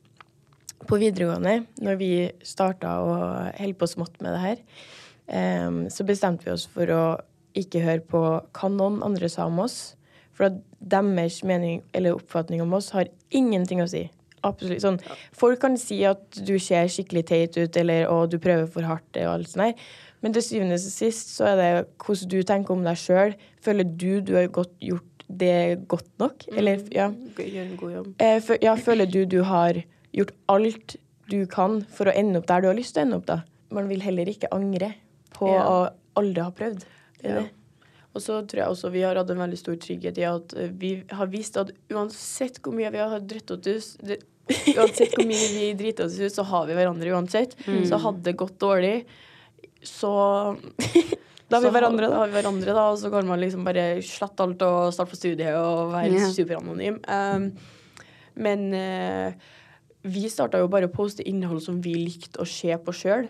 på 0.88 1.00
videregående, 1.00 1.66
når 1.84 2.00
vi 2.00 2.12
starta 2.44 2.98
å 3.04 3.16
holde 3.60 3.80
på 3.80 3.88
smått 3.88 4.20
med 4.24 4.36
det 4.36 4.44
her, 4.44 4.62
um, 5.68 5.82
så 5.92 6.08
bestemte 6.08 6.48
vi 6.48 6.54
oss 6.56 6.68
for 6.72 6.92
å 6.92 7.04
ikke 7.60 7.84
høre 7.84 8.04
på 8.04 8.22
hva 8.22 8.72
noen 8.72 9.02
andre 9.04 9.30
sa 9.32 9.48
om 9.48 9.60
oss. 9.64 9.96
For 10.40 10.48
at 10.48 10.60
deres 10.80 11.42
mening 11.44 11.82
eller 11.94 12.16
oppfatning 12.16 12.62
om 12.64 12.72
oss 12.78 12.94
har 12.96 13.10
ingenting 13.36 13.82
å 13.84 13.88
si. 13.92 14.06
Absolutt. 14.48 14.80
Sånn, 14.80 15.02
Folk 15.36 15.60
kan 15.60 15.76
si 15.78 15.98
at 16.08 16.38
du 16.48 16.54
ser 16.64 16.88
skikkelig 16.88 17.26
teit 17.28 17.58
ut, 17.60 17.76
eller 17.82 18.06
å, 18.08 18.22
du 18.32 18.38
prøver 18.40 18.70
for 18.72 18.88
hardt, 18.88 19.10
og 19.20 19.34
alt 19.34 19.50
sånt 19.52 19.66
der. 19.66 19.90
Men 20.24 20.32
til 20.36 20.46
syvende 20.46 20.78
og 20.80 20.84
sist 20.86 21.34
så 21.36 21.50
er 21.52 21.60
det 21.60 21.68
hvordan 22.06 22.32
du 22.32 22.38
tenker 22.48 22.72
om 22.78 22.88
deg 22.88 22.96
sjøl. 23.00 23.36
Føler 23.64 23.84
du 24.00 24.22
du 24.24 24.34
har 24.40 24.48
godt, 24.56 24.72
gjort 24.80 25.26
det 25.28 25.84
godt 25.92 26.08
nok? 26.24 26.48
Eller, 26.56 26.80
ja. 26.96 27.10
Gjør 27.36 27.62
en 27.66 27.76
god 27.84 27.94
jobb. 27.98 28.10
Eh, 28.24 28.50
ja, 28.64 28.78
føler 28.80 29.12
du 29.12 29.20
du 29.30 29.42
har 29.44 29.82
gjort 30.16 30.32
alt 30.56 30.96
du 31.30 31.44
kan 31.52 31.82
for 31.94 32.10
å 32.10 32.16
ende 32.16 32.40
opp 32.40 32.48
der 32.48 32.64
du 32.64 32.72
har 32.72 32.80
lyst 32.80 32.96
til 32.96 33.04
å 33.04 33.08
ende 33.10 33.20
opp, 33.20 33.28
da? 33.28 33.42
Man 33.76 33.92
vil 33.92 34.02
heller 34.02 34.32
ikke 34.32 34.50
angre 34.56 34.94
på 35.36 35.52
Ja. 35.52 35.68
å 35.68 35.78
aldri 36.20 36.42
ha 36.48 36.50
prøvd. 36.56 36.88
Det 37.20 37.28
er 37.28 37.36
Ja. 37.36 37.42
det. 37.44 37.50
Og 38.18 38.24
så 38.24 38.40
tror 38.50 38.64
jeg 38.64 38.74
også 38.74 38.90
vi 38.94 39.06
har 39.06 39.20
hatt 39.20 39.30
en 39.30 39.42
veldig 39.44 39.60
stor 39.60 39.78
trygghet 39.82 40.18
i 40.18 40.26
at 40.26 40.56
eh, 40.58 40.72
vi 40.74 40.96
har 41.14 41.30
visst 41.30 41.60
at 41.62 41.72
uansett 41.94 42.58
hvor 42.64 42.74
mye 42.76 42.90
vi 42.94 43.02
har 43.02 43.22
dritt 43.22 43.54
oss 43.54 43.96
ut, 44.02 44.28
uansett 44.50 45.14
hvor 45.14 45.28
mye 45.30 45.50
vi 45.54 45.72
driter 45.78 46.08
oss 46.08 46.18
ut, 46.18 46.34
så 46.34 46.46
har 46.50 46.66
vi 46.70 46.78
hverandre 46.78 47.14
uansett. 47.14 47.54
Så 47.86 48.00
hadde 48.02 48.26
det 48.26 48.38
gått 48.40 48.58
dårlig, 48.62 49.04
så 49.86 50.12
Da 51.50 51.58
har 51.58 51.64
vi 51.66 51.70
hverandre, 51.74 52.06
da. 52.12 52.18
har 52.22 52.30
vi 52.30 52.38
hverandre, 52.38 52.74
da. 52.78 52.84
Og 52.94 53.00
så 53.02 53.10
kan 53.10 53.26
man 53.26 53.42
liksom 53.42 53.64
bare 53.66 54.04
slette 54.06 54.46
alt 54.46 54.62
og 54.62 54.92
starte 54.94 55.16
på 55.16 55.18
studiet 55.18 55.56
og 55.58 55.96
være 55.96 56.12
yeah. 56.14 56.34
superanonym. 56.36 57.00
Um, 57.10 57.48
men 58.38 58.68
uh, 58.70 59.34
vi 60.06 60.30
starta 60.30 60.62
jo 60.62 60.70
bare 60.70 60.92
å 60.92 60.94
poste 60.94 61.26
innhold 61.26 61.64
som 61.66 61.80
vi 61.82 61.96
likte 61.98 62.44
å 62.44 62.46
se 62.46 62.70
på 62.78 62.94
sjøl. 62.94 63.26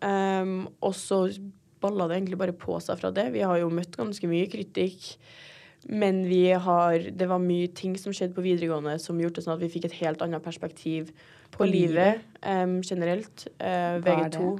Um, 0.00 0.70
og 0.80 0.96
så 0.96 1.26
balla 1.80 2.08
det 2.08 2.18
egentlig 2.18 2.40
bare 2.40 2.56
på 2.56 2.78
seg 2.82 2.98
fra 3.00 3.12
det. 3.14 3.30
Vi 3.34 3.44
har 3.46 3.60
jo 3.60 3.70
møtt 3.72 3.96
ganske 3.98 4.28
mye 4.30 4.48
kritikk. 4.52 5.14
Men 5.88 6.24
vi 6.28 6.52
har 6.52 6.98
Det 7.16 7.28
var 7.28 7.38
mye 7.40 7.68
ting 7.72 7.96
som 7.96 8.12
skjedde 8.12 8.34
på 8.36 8.44
videregående 8.44 8.98
som 9.00 9.20
gjorde 9.20 9.40
det 9.40 9.44
sånn 9.46 9.56
at 9.56 9.62
vi 9.62 9.70
fikk 9.72 9.86
et 9.88 10.00
helt 10.02 10.20
annet 10.22 10.44
perspektiv 10.44 11.12
på, 11.50 11.64
livet 11.64 12.20
um, 12.44 12.80
generelt. 12.84 13.46
Uh, 13.56 13.96
Hva 14.04 14.12
er 14.12 14.28
VG2. 14.28 14.50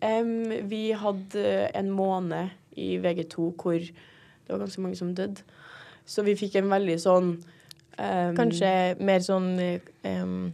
Um, 0.00 0.68
vi 0.70 0.82
hadde 0.96 1.44
en 1.76 1.90
måned 1.92 2.48
i 2.80 2.96
VG2 2.98 3.50
hvor 3.60 3.78
det 3.78 4.48
var 4.48 4.64
ganske 4.64 4.80
mange 4.80 4.96
som 4.96 5.12
døde. 5.14 5.44
Så 6.06 6.24
vi 6.24 6.34
fikk 6.34 6.56
en 6.58 6.72
veldig 6.72 6.96
sånn 6.98 7.28
um, 7.36 8.32
Kanskje 8.34 8.72
mer 9.04 9.20
sånn 9.22 9.52
um, 10.08 10.52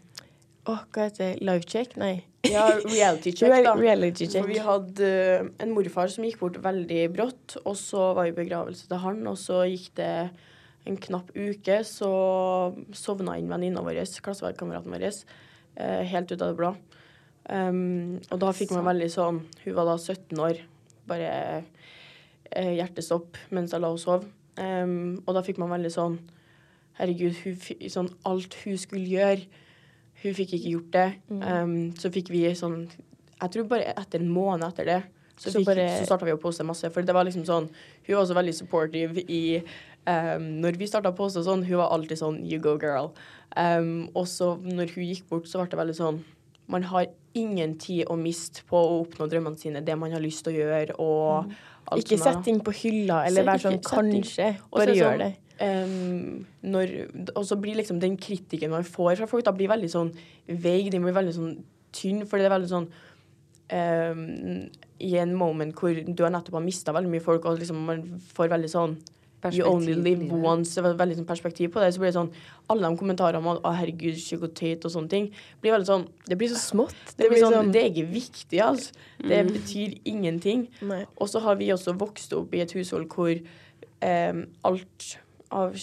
Åh, 0.68 0.82
hva 0.92 1.06
heter 1.06 1.22
det? 1.22 1.46
Live 1.48 1.68
check? 1.68 1.96
Nei. 2.00 2.18
Ja, 2.48 2.68
reality 2.80 3.32
check, 3.34 3.50
da. 3.64 3.74
Reality 3.76 4.28
check. 4.28 4.44
For 4.44 4.48
vi 4.52 4.60
hadde 4.62 5.08
eh, 5.08 5.48
en 5.64 5.72
morfar 5.74 6.08
som 6.12 6.24
gikk 6.24 6.38
bort 6.40 6.56
veldig 6.64 7.00
brått, 7.12 7.56
og 7.64 7.74
så 7.76 8.12
var 8.16 8.28
vi 8.28 8.32
i 8.32 8.36
begravelse 8.36 8.86
til 8.88 9.02
han, 9.02 9.18
og 9.28 9.36
så 9.40 9.64
gikk 9.68 9.90
det 9.98 10.12
en 10.88 10.96
knapp 11.08 11.32
uke, 11.34 11.80
så 11.84 12.10
sovna 12.96 13.36
inn 13.36 13.50
venninna 13.50 13.82
vår, 13.84 14.00
klassekameraten 14.24 14.94
vår, 14.94 15.08
eh, 15.10 16.02
helt 16.08 16.32
ut 16.32 16.40
av 16.40 16.52
det 16.52 16.58
blå. 16.60 16.72
Um, 17.48 18.18
og 18.28 18.40
da 18.42 18.52
fikk 18.52 18.74
man 18.76 18.84
veldig 18.84 19.06
sånn 19.08 19.38
Hun 19.62 19.72
var 19.72 19.86
da 19.88 19.94
17 19.96 20.40
år, 20.44 20.58
bare 21.08 21.28
eh, 22.52 22.74
hjertestopp 22.76 23.38
mens 23.56 23.72
jeg 23.72 23.80
la 23.80 23.88
henne 23.88 24.02
sov. 24.02 24.26
Um, 24.58 25.22
og 25.24 25.32
da 25.32 25.44
fikk 25.46 25.60
man 25.62 25.72
veldig 25.72 25.92
sånn 25.94 26.18
Herregud, 26.98 27.38
hun, 27.44 27.88
sånn 27.88 28.10
alt 28.26 28.56
hun 28.64 28.76
skulle 28.80 29.06
gjøre, 29.06 29.64
hun 30.22 30.34
fikk 30.34 30.52
ikke 30.58 30.70
gjort 30.72 30.90
det. 30.96 31.06
Um, 31.30 31.92
så 31.94 32.10
fikk 32.10 32.30
vi 32.34 32.44
sånn 32.58 32.88
Jeg 33.40 33.50
tror 33.54 33.68
bare 33.70 33.92
etter 33.96 34.18
en 34.20 34.30
måned 34.34 34.64
etter 34.66 34.84
det, 34.84 35.02
så, 35.38 35.52
Så 35.52 35.64
bare- 35.64 36.00
så 36.00 36.06
starta 36.08 36.24
vi 36.26 36.32
å 36.34 36.40
poste 36.42 36.64
masse. 36.66 36.90
For 36.90 37.02
det 37.02 37.14
var 37.14 37.24
liksom 37.24 37.44
sånn 37.46 37.68
Hun 38.06 38.14
var 38.16 38.24
også 38.24 38.34
veldig 38.34 38.54
supportive 38.54 39.22
i 39.28 39.62
um, 40.06 40.60
Når 40.62 40.76
vi 40.76 40.86
starta 40.90 41.12
å 41.12 41.16
poste 41.16 41.44
sånn, 41.46 41.62
hun 41.64 41.78
var 41.78 41.90
alltid 41.94 42.18
sånn 42.18 42.40
You 42.50 42.58
go, 42.58 42.76
girl. 42.78 43.12
Um, 43.56 44.08
og 44.14 44.26
så 44.26 44.56
når 44.60 44.90
hun 44.96 45.04
gikk 45.04 45.28
bort, 45.28 45.46
så 45.46 45.60
ble 45.62 45.68
det 45.70 45.78
veldig 45.78 45.94
sånn 45.96 46.24
Man 46.66 46.82
har 46.82 47.06
ingen 47.34 47.78
tid 47.78 48.06
å 48.10 48.16
miste 48.18 48.62
på 48.68 48.76
å 48.76 49.04
oppnå 49.06 49.28
drømmene 49.30 49.56
sine, 49.58 49.80
det 49.84 49.94
man 49.96 50.10
har 50.10 50.20
lyst 50.20 50.42
til 50.44 50.52
å 50.52 50.58
gjøre, 50.58 50.96
og 50.98 51.52
alt 51.92 52.02
Ikke 52.02 52.18
sett 52.18 52.42
ting 52.44 52.58
på 52.60 52.72
hylla, 52.74 53.22
eller 53.24 53.44
Sett 53.44 53.46
vær 53.46 53.62
sånn 53.62 53.78
kanskje. 53.86 54.48
Så 54.58 54.68
Bare 54.74 54.92
gjør 54.96 55.14
sånn, 55.14 55.18
det. 55.18 55.36
Når, 55.58 56.94
og 57.34 57.44
så 57.46 57.56
blir 57.58 57.78
liksom 57.78 57.98
den 58.00 58.16
kritikken 58.20 58.70
man 58.70 58.86
får 58.86 59.18
fra 59.18 59.26
folk, 59.26 59.44
da 59.46 59.54
blir 59.56 59.70
veldig 59.70 59.90
sånn 59.90 60.12
veig. 60.46 60.92
Den 60.94 61.02
blir 61.02 61.16
veldig 61.16 61.34
sånn 61.34 61.54
tynn, 61.94 62.24
for 62.28 62.38
det 62.38 62.46
er 62.46 62.54
veldig 62.54 62.70
sånn 62.70 62.88
um, 63.72 64.24
I 65.02 65.12
en 65.18 65.34
moment 65.34 65.74
hvor 65.74 65.96
du 65.96 66.24
har 66.24 66.34
nettopp 66.34 66.60
har 66.60 66.66
mista 66.66 66.94
veldig 66.94 67.10
mye 67.10 67.24
folk, 67.24 67.48
og 67.48 67.58
liksom 67.62 67.86
man 67.90 68.04
får 68.34 68.52
veldig 68.54 68.74
sånn 68.74 68.98
You 69.54 69.68
only 69.70 69.94
live 69.94 70.34
once. 70.34 70.74
Det 70.74 70.82
var 70.82 70.96
veldig 70.98 71.20
sånn 71.20 71.26
perspektiv 71.28 71.70
på 71.70 71.78
det. 71.78 71.92
Så 71.94 72.02
blir 72.02 72.10
det 72.10 72.16
sånn 72.16 72.32
Alle 72.74 72.88
de 72.88 72.98
kommentarene 72.98 73.38
om 73.38 73.60
'Å, 73.60 73.70
herregud, 73.70 74.18
Tate' 74.50 74.84
og 74.84 74.90
sånne 74.90 75.08
ting, 75.08 75.28
blir 75.62 75.76
veldig 75.76 75.86
sånn 75.86 76.08
Det 76.26 76.36
blir 76.36 76.50
så 76.50 76.58
smått. 76.58 77.14
Det, 77.14 77.28
blir 77.30 77.44
sånn, 77.46 77.70
det 77.70 77.84
er 77.84 77.90
ikke 77.92 78.10
viktig, 78.10 78.58
altså. 78.58 78.90
Det 79.22 79.46
betyr 79.46 79.94
ingenting. 80.04 80.66
Nei. 80.82 81.04
Og 81.16 81.30
så 81.30 81.38
har 81.38 81.54
vi 81.54 81.70
også 81.70 81.94
vokst 81.94 82.34
opp 82.34 82.52
i 82.54 82.64
et 82.66 82.74
hushold 82.74 83.06
hvor 83.14 83.30
um, 83.30 84.46
alt 84.64 85.18
av 85.50 85.74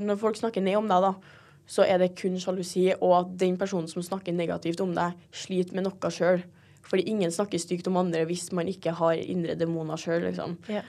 Når 0.00 0.18
folk 0.20 0.36
snakker 0.38 0.62
ned 0.62 0.78
om 0.78 0.88
deg, 0.90 1.02
da, 1.02 1.14
så 1.70 1.86
er 1.86 2.00
det 2.02 2.14
kun 2.18 2.38
sjalusi, 2.40 2.88
og 2.98 3.14
at 3.16 3.36
den 3.40 3.56
personen 3.58 3.88
som 3.90 4.02
snakker 4.02 4.34
negativt 4.34 4.80
om 4.82 4.94
deg, 4.96 5.18
sliter 5.30 5.76
med 5.78 5.86
noe 5.86 6.10
sjøl. 6.12 6.42
Fordi 6.90 7.06
ingen 7.06 7.30
snakker 7.30 7.60
stygt 7.62 7.86
om 7.86 8.00
andre 8.00 8.24
hvis 8.26 8.48
man 8.56 8.68
ikke 8.70 8.94
har 8.98 9.20
indre 9.20 9.54
demoner 9.58 10.00
sjøl, 10.00 10.24
liksom. 10.26 10.56
Ja. 10.70 10.82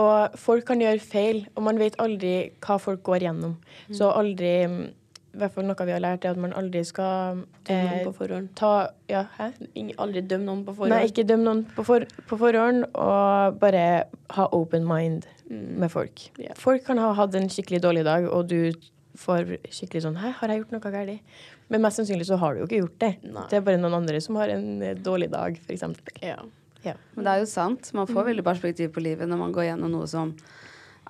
Og 0.00 0.36
folk 0.40 0.64
kan 0.70 0.80
gjøre 0.80 1.02
feil, 1.04 1.42
og 1.56 1.66
man 1.66 1.80
vet 1.80 1.98
aldri 2.00 2.52
hva 2.64 2.78
folk 2.80 3.02
går 3.04 3.26
gjennom. 3.26 3.56
Så 3.92 4.08
aldri 4.08 4.52
mm, 4.70 4.84
I 5.32 5.40
hvert 5.40 5.54
fall 5.54 5.64
noe 5.64 5.86
vi 5.88 5.94
har 5.94 6.02
lært, 6.04 6.26
er 6.26 6.34
at 6.34 6.40
man 6.40 6.52
aldri 6.52 6.82
skal 6.84 7.42
Dømme 7.64 8.02
noen 8.04 8.34
eh, 8.34 8.48
ta 8.58 8.72
Ja, 9.08 9.24
hæ? 9.38 9.48
Ingen, 9.72 9.94
aldri 10.02 10.20
dømme 10.28 10.44
noen 10.48 10.64
på 10.66 10.74
forhånd. 10.76 10.92
Nei, 10.92 11.06
ikke 11.08 11.24
dømme 11.28 11.46
noen 11.46 11.62
på, 11.72 11.84
for, 11.88 12.04
på 12.28 12.38
forhånd, 12.40 12.84
og 12.92 13.60
bare 13.62 13.84
ha 14.36 14.48
open 14.52 14.84
mind 14.88 15.28
med 15.48 15.88
folk. 15.92 16.26
Yeah. 16.40 16.56
Folk 16.60 16.84
kan 16.84 17.00
ha 17.00 17.12
hatt 17.16 17.36
en 17.38 17.48
skikkelig 17.52 17.80
dårlig 17.84 18.04
dag, 18.08 18.28
og 18.28 18.50
du 18.52 18.72
får 19.20 19.56
skikkelig 19.72 20.06
sånn 20.06 20.18
Hæ, 20.20 20.34
har 20.38 20.52
jeg 20.52 20.62
gjort 20.62 20.74
noe 20.76 20.92
galt? 20.94 21.38
Men 21.72 21.84
mest 21.84 22.00
sannsynlig 22.00 22.28
så 22.28 22.36
har 22.40 22.54
du 22.54 22.62
jo 22.62 22.68
ikke 22.68 22.82
gjort 22.82 22.98
det. 23.00 23.12
Nei. 23.24 23.46
Det 23.48 23.58
er 23.58 23.64
bare 23.64 23.80
noen 23.80 23.96
andre 24.02 24.20
som 24.24 24.36
har 24.40 24.52
en 24.52 24.66
eh, 24.84 24.98
dårlig 25.00 25.30
dag, 25.32 25.56
f.eks. 25.64 25.86
Ja. 26.20 26.42
Ja. 26.84 26.96
Men 27.14 27.24
det 27.24 27.32
er 27.32 27.42
jo 27.44 27.48
sant. 27.48 27.88
Man 27.96 28.10
får 28.10 28.28
veldig 28.32 28.44
perspektiv 28.44 28.92
på 28.92 29.04
livet 29.04 29.30
når 29.30 29.40
man 29.40 29.54
går 29.54 29.70
gjennom 29.70 29.92
noe 29.94 30.08
som 30.10 30.34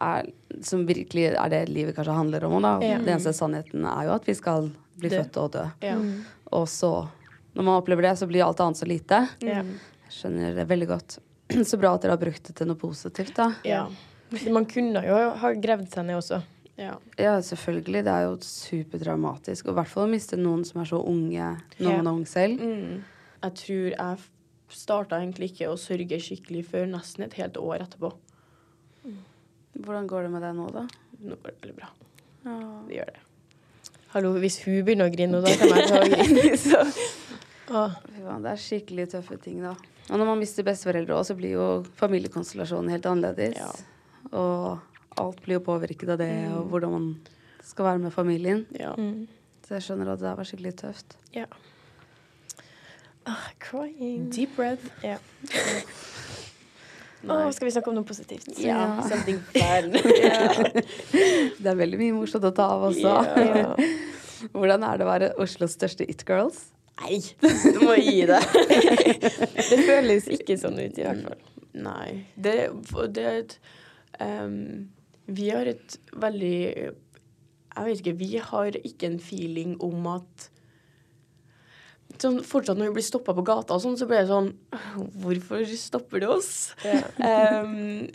er 0.00 0.30
Som 0.62 0.86
virkelig 0.86 1.24
er 1.34 1.48
det 1.50 1.68
livet 1.68 1.94
kanskje 1.96 2.14
handler 2.16 2.44
om. 2.44 2.60
Da. 2.62 2.72
Ja. 2.84 2.98
Den 2.98 3.08
eneste 3.16 3.32
sannheten 3.32 3.84
er 3.88 4.04
jo 4.08 4.14
at 4.14 4.26
vi 4.28 4.34
skal 4.34 4.70
bli 5.00 5.08
Dø. 5.08 5.18
født 5.22 5.36
og 5.42 5.50
dø. 5.52 5.64
Ja. 5.82 5.96
Og 6.52 6.68
så, 6.68 7.08
når 7.54 7.64
man 7.64 7.78
opplever 7.80 8.02
det, 8.02 8.16
så 8.20 8.26
blir 8.28 8.44
alt 8.44 8.60
annet 8.60 8.76
så 8.78 8.86
lite. 8.86 9.22
Ja. 9.40 9.62
Jeg 9.64 10.12
skjønner 10.12 10.54
det 10.54 10.66
veldig 10.68 10.88
godt. 10.88 11.18
Så 11.68 11.76
bra 11.80 11.94
at 11.94 12.02
dere 12.04 12.12
har 12.14 12.20
brukt 12.20 12.44
det 12.44 12.54
til 12.56 12.68
noe 12.68 12.76
positivt, 12.76 13.32
da. 13.36 13.50
Ja. 13.64 13.86
Man 14.52 14.64
kunne 14.68 15.00
jo 15.04 15.16
ha 15.40 15.50
gravd 15.56 15.88
seg 15.92 16.04
ned 16.08 16.16
også. 16.20 16.42
ja. 16.80 16.94
Ja, 17.20 17.34
selvfølgelig. 17.44 18.04
Det 18.04 18.12
er 18.12 18.22
jo 18.28 18.36
superdramatisk. 18.40 19.66
Og 19.68 19.72
i 19.74 19.78
hvert 19.80 19.90
fall 19.92 20.06
å 20.06 20.12
miste 20.12 20.36
noen 20.40 20.64
som 20.68 20.80
er 20.82 20.88
så 20.88 21.00
unge 21.04 21.48
når 21.78 21.96
man 21.98 22.06
er 22.06 22.12
ung 22.12 22.26
selv. 22.28 22.60
Mm. 22.62 23.02
Jeg 23.42 23.56
tror 23.62 23.88
jeg 23.96 24.18
starta 24.72 25.18
egentlig 25.20 25.50
ikke 25.52 25.68
å 25.72 25.76
sørge 25.80 26.18
skikkelig 26.22 26.62
før 26.70 26.86
nesten 26.92 27.26
et 27.26 27.34
helt 27.40 27.58
år 27.60 27.84
etterpå. 27.84 28.12
Hvordan 29.72 30.06
går 30.10 30.26
det 30.26 30.32
med 30.34 30.42
deg 30.44 30.56
nå, 30.56 30.68
da? 30.74 30.86
Nå 31.22 31.36
går 31.36 31.52
det 31.54 31.60
veldig 31.62 31.76
bra. 31.78 31.90
Det 32.88 32.96
gjør 32.98 33.12
det. 33.14 33.22
Hallo, 34.12 34.34
hvis 34.42 34.58
hun 34.66 34.82
begynner 34.84 35.08
å 35.08 35.12
grine, 35.14 35.40
da 35.40 35.52
kan 35.56 35.70
jeg 35.72 35.88
ta 35.88 36.00
og 36.02 36.12
grine. 36.12 36.56
Så. 36.60 36.80
Faen, 37.70 38.42
Det 38.44 38.50
er 38.50 38.60
skikkelig 38.60 39.06
tøffe 39.14 39.38
ting, 39.40 39.62
da. 39.64 39.72
Og 40.10 40.18
når 40.20 40.28
man 40.28 40.40
mister 40.42 40.66
besteforeldre 40.66 41.16
òg, 41.16 41.24
så 41.24 41.36
blir 41.38 41.54
jo 41.54 41.68
familiekonstellasjonen 41.96 42.92
helt 42.92 43.08
annerledes. 43.08 43.56
Ja. 43.56 43.70
Og 44.36 45.22
alt 45.22 45.40
blir 45.44 45.56
jo 45.56 45.64
påvirket 45.64 46.12
av 46.12 46.20
det, 46.20 46.32
og 46.52 46.68
hvordan 46.72 46.92
man 46.92 47.06
skal 47.64 47.88
være 47.88 48.02
med 48.04 48.12
familien. 48.12 48.66
Ja. 48.76 48.92
Mm. 48.98 49.24
Så 49.64 49.78
jeg 49.78 49.86
skjønner 49.86 50.12
at 50.12 50.20
det 50.20 50.28
der 50.28 50.36
var 50.42 50.50
skikkelig 50.50 50.74
tøft. 50.82 51.16
Ja. 51.32 51.46
Ah, 53.24 53.48
crying. 53.62 54.28
Deep 54.34 54.56
breath. 54.58 54.92
Ja. 55.06 55.16
Nei. 57.22 57.36
Åh, 57.36 57.50
skal 57.54 57.68
vi 57.68 57.72
snakke 57.76 57.90
om 57.92 57.96
noe 58.00 58.06
positivt? 58.06 58.48
Ja. 58.58 58.82
Something 59.10 59.38
fun. 59.52 59.92
Det 61.62 61.70
er 61.70 61.78
veldig 61.78 62.00
mye 62.00 62.16
morsomt 62.16 62.46
å 62.48 62.52
ta 62.56 62.68
av 62.76 62.88
også. 62.90 63.14
Ja. 63.38 63.74
Hvordan 64.56 64.82
er 64.88 64.98
det 64.98 65.06
å 65.06 65.10
være 65.10 65.28
Oslos 65.42 65.76
største 65.78 66.06
it-girls? 66.10 66.64
Nei, 67.02 67.20
du 67.40 67.78
må 67.86 67.94
gi 67.96 68.24
deg. 68.28 68.42
Det 68.52 69.78
føles 69.86 70.26
ikke 70.34 70.58
sånn 70.60 70.76
ut, 70.76 70.98
i 70.98 71.06
hvert 71.06 71.22
fall. 71.24 71.38
Nei. 71.72 72.08
Det, 72.34 72.56
det 73.16 73.24
er 73.24 73.38
et 73.38 73.54
um, 74.20 74.90
Vi 75.32 75.46
har 75.48 75.70
et 75.70 75.96
veldig 76.20 76.58
Jeg 76.68 77.86
vet 77.86 78.02
ikke, 78.02 78.16
vi 78.20 78.32
har 78.50 78.76
ikke 78.82 79.08
en 79.08 79.22
feeling 79.22 79.78
om 79.80 80.10
at 80.12 80.50
sånn, 82.20 82.40
Fortsatt 82.46 82.78
når 82.78 82.90
vi 82.90 82.98
blir 82.98 83.06
stoppa 83.06 83.34
på 83.36 83.44
gata 83.46 83.76
og 83.76 83.82
sånn, 83.84 83.98
så 84.00 84.08
blir 84.10 84.22
det 84.22 84.30
sånn 84.30 84.50
Hvorfor 85.22 85.64
stopper 85.78 86.24
de 86.24 86.32
oss? 86.32 86.52
Ehm, 87.22 88.08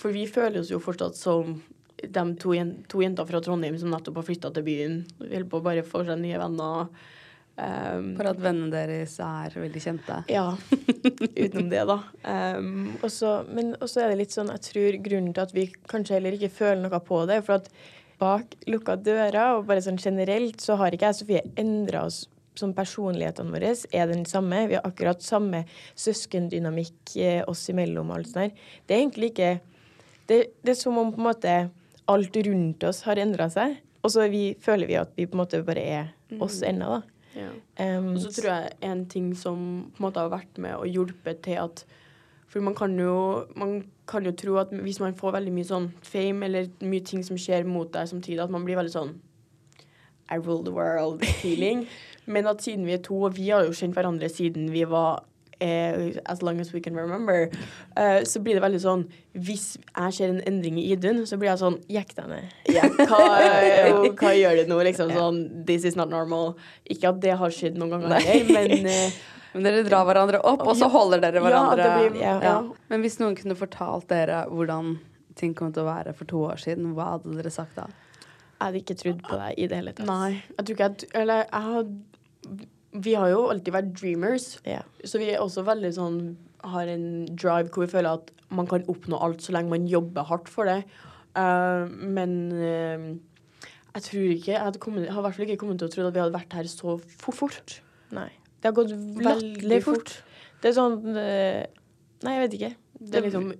for 0.00 0.14
vi 0.16 0.26
føler 0.30 0.62
oss 0.62 0.72
jo 0.72 0.80
fortsatt 0.82 1.18
som 1.18 1.58
de 2.00 2.22
to, 2.40 2.54
to 2.88 3.02
jenter 3.04 3.28
fra 3.28 3.40
Trondheim 3.44 3.76
som 3.78 3.92
nettopp 3.92 4.22
har 4.22 4.28
flytta 4.30 4.50
til 4.56 4.64
byen. 4.64 5.00
Holder 5.20 5.48
på 5.52 5.58
å 5.60 5.64
bare 5.64 5.84
få 5.84 6.00
seg 6.08 6.22
nye 6.22 6.38
venner. 6.40 6.88
Um, 7.60 8.14
For 8.16 8.30
at 8.30 8.40
vennene 8.40 8.70
deres 8.72 9.18
er 9.20 9.52
veldig 9.60 9.82
kjente. 9.84 10.22
ja. 10.32 10.46
Utenom 11.42 11.68
det, 11.68 11.82
da. 11.90 11.98
Um, 12.24 12.94
også, 13.04 13.34
men 13.52 13.74
også 13.84 14.04
er 14.04 14.14
det 14.14 14.20
litt 14.22 14.32
sånn, 14.32 14.52
jeg 14.54 14.64
tror 14.70 15.00
grunnen 15.04 15.34
til 15.36 15.44
at 15.44 15.52
vi 15.52 15.66
kanskje 15.90 16.16
heller 16.16 16.38
ikke 16.38 16.52
føler 16.62 16.80
noe 16.86 17.02
på 17.04 17.20
det, 17.28 17.42
for 17.44 17.58
at 17.60 17.68
bak 18.20 18.56
lukka 18.68 18.96
dører, 19.00 19.58
og 19.58 19.68
bare 19.68 19.84
sånn 19.84 20.00
generelt, 20.00 20.60
så 20.64 20.78
har 20.80 20.96
ikke 20.96 21.10
jeg 21.10 21.18
og 21.18 21.20
Sofie 21.20 21.44
endra 21.60 22.06
oss 22.08 22.22
som 22.58 22.72
personlighetene 22.76 23.52
våre 23.54 23.74
er 23.94 24.08
den 24.10 24.24
samme. 24.28 24.66
Vi 24.68 24.76
har 24.78 24.86
akkurat 24.86 25.22
samme 25.22 25.64
søskendynamikk 25.98 27.16
eh, 27.22 27.42
oss 27.48 27.68
imellom 27.72 28.10
og 28.10 28.20
alt 28.20 28.32
sånt 28.32 28.42
der. 28.42 28.72
Det 28.86 28.96
er 28.96 29.04
egentlig 29.04 29.30
ikke 29.32 29.52
det, 30.30 30.40
det 30.62 30.74
er 30.74 30.78
som 30.78 30.98
om 31.00 31.12
på 31.14 31.20
en 31.20 31.28
måte 31.30 31.54
alt 32.10 32.36
rundt 32.46 32.84
oss 32.86 33.04
har 33.06 33.20
endra 33.22 33.48
seg, 33.52 33.78
og 34.02 34.12
så 34.12 34.26
vi, 34.32 34.54
føler 34.62 34.88
vi 34.90 34.98
at 34.98 35.10
vi 35.18 35.26
på 35.28 35.36
en 35.36 35.42
måte 35.42 35.62
bare 35.66 35.82
er 35.82 36.38
oss 36.42 36.60
ennå, 36.66 36.98
da. 36.98 37.24
ja. 37.36 37.48
Um, 37.98 38.12
Og 38.14 38.20
så 38.24 38.32
tror 38.34 38.50
jeg 38.50 38.76
en 38.86 39.04
ting 39.10 39.32
som 39.38 39.58
på 39.94 40.00
en 40.00 40.06
måte 40.06 40.22
har 40.22 40.30
vært 40.32 40.60
med 40.62 40.76
og 40.78 40.88
hjulpet 40.90 41.42
til 41.46 41.60
at 41.62 41.84
For 42.50 42.58
man 42.66 42.74
kan 42.74 42.96
jo, 42.98 43.46
man 43.54 43.84
kan 44.10 44.24
jo 44.26 44.32
tro 44.34 44.56
at 44.58 44.72
hvis 44.74 44.98
man 44.98 45.14
får 45.14 45.36
veldig 45.36 45.52
mye 45.54 45.68
sånn 45.68 45.84
fame 46.02 46.48
eller 46.48 46.70
mye 46.82 47.04
ting 47.06 47.22
som 47.22 47.38
skjer 47.38 47.62
mot 47.62 47.92
deg 47.94 48.08
samtidig, 48.10 48.40
at 48.42 48.50
man 48.50 48.64
blir 48.66 48.78
veldig 48.80 48.90
sånn 48.90 49.12
I 50.30 50.38
rule 50.38 50.64
the 50.64 50.74
world-feeling. 50.74 51.86
Men 52.26 52.46
at 52.46 52.62
siden 52.62 52.86
vi 52.86 52.94
er 52.94 53.02
to, 53.04 53.22
og 53.26 53.36
vi 53.36 53.48
har 53.50 53.64
jo 53.64 53.72
kjent 53.76 53.96
hverandre 53.96 54.28
siden 54.30 54.70
vi 54.72 54.84
var 54.88 55.22
eh, 55.60 56.16
as 56.26 56.42
long 56.42 56.60
as 56.60 56.72
we 56.74 56.80
can 56.80 56.96
remember, 56.96 57.48
eh, 57.96 58.22
så 58.24 58.40
blir 58.40 58.54
det 58.58 58.62
veldig 58.64 58.80
sånn 58.82 59.02
Hvis 59.34 59.76
jeg 59.78 60.14
ser 60.16 60.32
en 60.32 60.40
endring 60.48 60.78
i 60.80 60.86
Idun, 60.92 61.22
så 61.26 61.38
blir 61.40 61.50
jeg 61.52 61.60
sånn 61.62 61.78
Jekk 61.90 62.14
deg 62.16 62.30
ned. 62.32 62.54
ja, 62.76 62.86
hva, 62.88 63.20
hva 64.20 64.32
gjør 64.36 64.62
du 64.62 64.72
nå? 64.72 64.80
Liksom 64.90 65.12
sånn 65.16 65.42
This 65.66 65.84
is 65.88 65.98
not 65.98 66.10
normal. 66.12 66.56
Ikke 66.90 67.12
at 67.12 67.20
det 67.24 67.36
har 67.40 67.54
skjedd 67.54 67.78
noen 67.80 67.96
ganger 67.96 68.16
Nei. 68.16 68.40
men 68.48 68.90
eh, 68.94 69.20
Men 69.52 69.66
dere 69.66 69.82
drar 69.82 70.04
hverandre 70.06 70.38
opp, 70.46 70.62
og 70.62 70.76
så 70.78 70.86
holder 70.86 71.24
dere 71.24 71.40
hverandre. 71.42 71.86
Ja, 71.86 71.94
blir, 71.98 72.20
Ja. 72.22 72.34
ja. 72.44 72.58
Men 72.92 73.02
hvis 73.02 73.16
noen 73.18 73.34
kunne 73.34 73.56
fortalt 73.58 74.06
dere 74.12 74.44
hvordan 74.46 75.00
ting 75.40 75.56
kom 75.58 75.72
til 75.74 75.82
å 75.82 75.88
være 75.88 76.12
for 76.14 76.28
to 76.30 76.44
år 76.46 76.60
siden, 76.62 76.92
hva 76.94 77.16
hadde 77.16 77.34
dere 77.34 77.50
sagt 77.50 77.74
da? 77.74 77.88
Jeg 78.60 78.60
hadde 78.62 78.80
ikke 78.82 78.96
trodd 79.00 79.20
på 79.24 79.38
deg 79.40 79.58
i 79.58 79.66
det 79.72 79.80
hele 79.80 79.92
tatt. 79.96 80.06
Nei. 80.06 80.36
Jeg 80.52 80.66
tror 80.68 80.76
ikke 80.76 80.88
jeg 80.90 81.10
Eller 81.22 81.42
jeg 81.46 81.62
har 81.66 81.90
Vi 82.90 83.14
har 83.14 83.30
jo 83.30 83.44
alltid 83.52 83.74
vært 83.74 83.92
dreamers, 83.94 84.58
Ja. 84.66 84.82
så 85.04 85.20
vi 85.22 85.30
er 85.30 85.42
også 85.42 85.62
veldig 85.62 85.92
sånn 85.94 86.20
Har 86.66 86.90
en 86.90 87.24
drive 87.38 87.70
hvor 87.70 87.86
vi 87.86 87.92
føler 87.92 88.18
at 88.18 88.32
man 88.50 88.66
kan 88.66 88.82
oppnå 88.90 89.16
alt 89.22 89.40
så 89.40 89.54
lenge 89.54 89.70
man 89.70 89.86
jobber 89.86 90.26
hardt 90.26 90.48
for 90.50 90.68
det. 90.68 90.82
Uh, 91.38 91.86
men 91.86 92.32
uh, 92.52 93.62
jeg 93.94 94.02
tror 94.02 94.24
ikke 94.34 94.52
Jeg 94.52 94.60
hadde 94.60 94.82
kommet, 94.82 95.08
har 95.08 95.20
i 95.20 95.22
hvert 95.22 95.36
fall 95.36 95.46
ikke 95.46 95.60
kommet 95.62 95.78
til 95.78 95.86
å 95.86 95.92
tro 95.94 96.06
at 96.08 96.14
vi 96.16 96.20
hadde 96.20 96.34
vært 96.34 96.56
her 96.58 96.68
så 96.68 96.98
fort. 96.98 97.38
fort. 97.38 97.76
Nei. 98.10 98.28
Det 98.60 98.68
har 98.68 98.76
gått 98.76 98.92
veldig 98.92 99.80
fort. 99.86 100.16
Det 100.60 100.72
er 100.72 100.76
sånn 100.76 100.98
uh, 101.14 101.62
Nei, 102.20 102.34
jeg 102.36 102.42
vet 102.44 102.58
ikke. 102.58 102.72
Det 103.00 103.16
er 103.16 103.26
liksom 103.30 103.52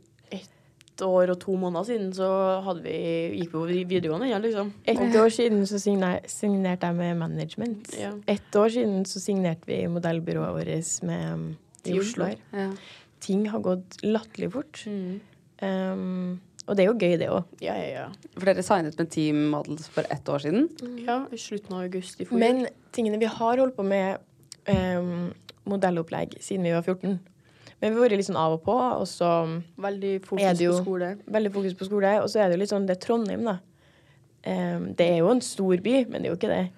ett 1.01 1.07
år 1.07 1.33
og 1.33 1.41
to 1.41 1.57
måneder 1.57 1.87
siden 1.89 2.13
så 2.15 2.29
hadde 2.65 2.83
vi, 2.85 2.97
gikk 3.41 3.55
vi 3.55 3.55
på 3.55 3.63
videregående 3.89 4.29
igjen, 4.29 4.45
liksom. 4.45 4.73
Et 4.85 5.17
år 5.17 5.33
siden 5.33 5.65
så 5.67 5.81
signerte 5.81 6.87
jeg 6.87 6.97
med 6.97 7.17
management. 7.17 7.95
Ja. 7.99 8.13
Et 8.29 8.57
år 8.57 8.69
siden 8.69 9.05
så 9.09 9.21
signerte 9.21 9.67
vi 9.67 9.87
modellbyrået 9.89 10.55
vårt 10.55 11.03
med, 11.09 11.33
um, 11.33 11.57
i 11.85 11.99
Oslo 11.99 12.29
her. 12.29 12.39
Ja. 12.53 12.69
Ting 13.21 13.49
har 13.51 13.61
gått 13.61 14.01
latterlig 14.03 14.53
fort. 14.53 14.85
Mm. 14.87 15.21
Um, 15.63 16.41
og 16.67 16.77
det 16.77 16.85
er 16.85 16.91
jo 16.91 16.99
gøy, 17.01 17.17
det 17.19 17.31
òg. 17.33 17.49
Ja, 17.65 17.75
ja, 17.75 17.89
ja. 18.05 18.33
For 18.37 18.49
dere 18.49 18.63
signet 18.65 18.99
med 19.01 19.11
Team 19.11 19.49
Models 19.51 19.89
for 19.91 20.07
ett 20.13 20.29
år 20.29 20.45
siden. 20.45 20.69
Ja, 21.07 21.25
i 21.33 21.41
slutten 21.41 21.75
av 21.77 21.87
august 21.89 22.21
i 22.21 22.29
forrige. 22.29 22.45
Men 22.45 22.93
tingene 22.95 23.19
vi 23.21 23.29
har 23.29 23.59
holdt 23.65 23.77
på 23.77 23.85
med 23.85 24.21
um, 24.69 25.33
modellopplegg 25.69 26.37
siden 26.41 26.69
vi 26.69 26.77
var 26.77 26.85
14. 26.85 27.19
Men 27.81 27.95
vi 27.95 27.97
har 27.97 28.05
vært 28.05 28.19
litt 28.21 28.29
sånn 28.29 28.37
av 28.40 28.59
og 28.59 28.64
på, 28.66 28.77
og 28.77 29.07
så 29.09 29.31
Veldig 29.81 30.14
er 30.21 30.25
fokus 30.27 30.61
jo 30.61 30.75
på 30.77 30.83
skole. 30.85 31.14
veldig 31.33 31.53
fokus 31.55 31.77
på 31.79 31.88
skole. 31.88 32.12
Og 32.21 32.29
så 32.29 32.43
er 32.43 32.51
det 32.51 32.59
jo 32.59 32.62
litt 32.64 32.73
sånn, 32.75 32.88
det 32.88 32.99
er 32.99 33.05
Trondheim, 33.07 33.47
da. 33.49 33.57
Um, 34.40 34.90
det 34.97 35.07
er 35.07 35.16
jo 35.21 35.31
en 35.33 35.40
stor 35.45 35.81
by, 35.85 35.95
men 36.09 36.23
det 36.23 36.29
er 36.29 36.33
jo 36.33 36.38
ikke 36.38 36.53
det. 36.53 36.69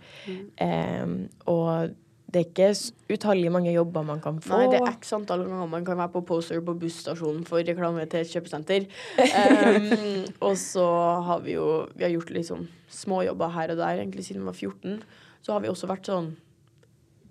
Um, 0.63 1.17
og 1.51 1.95
det 2.33 2.41
er 2.41 2.47
ikke 2.49 2.69
utallige 3.13 3.53
mange 3.53 3.73
jobber 3.75 4.07
man 4.09 4.23
kan 4.25 4.39
få. 4.43 4.57
Nei, 4.57 4.71
det 4.73 4.81
er 4.81 4.95
x 4.95 5.13
antall 5.15 5.45
ganger 5.45 5.69
man 5.71 5.85
kan 5.85 5.99
være 6.01 6.15
på 6.15 6.23
poster 6.31 6.63
på 6.65 6.75
busstasjonen 6.81 7.43
for 7.47 7.61
reklame 7.67 8.07
til 8.11 8.23
et 8.23 8.33
kjøpesenter. 8.33 8.87
Um, 9.19 10.25
og 10.49 10.57
så 10.59 10.87
har 11.27 11.43
vi 11.45 11.59
jo 11.59 11.67
Vi 11.95 12.07
har 12.07 12.15
gjort 12.15 12.33
litt 12.35 12.49
sånn 12.49 12.65
småjobber 12.93 13.53
her 13.53 13.75
og 13.75 13.83
der, 13.83 14.01
egentlig 14.01 14.25
siden 14.27 14.47
vi 14.47 14.51
var 14.51 14.59
14. 14.59 15.03
Så 15.43 15.53
har 15.53 15.63
vi 15.63 15.71
også 15.71 15.91
vært 15.91 16.09
sånn 16.09 16.33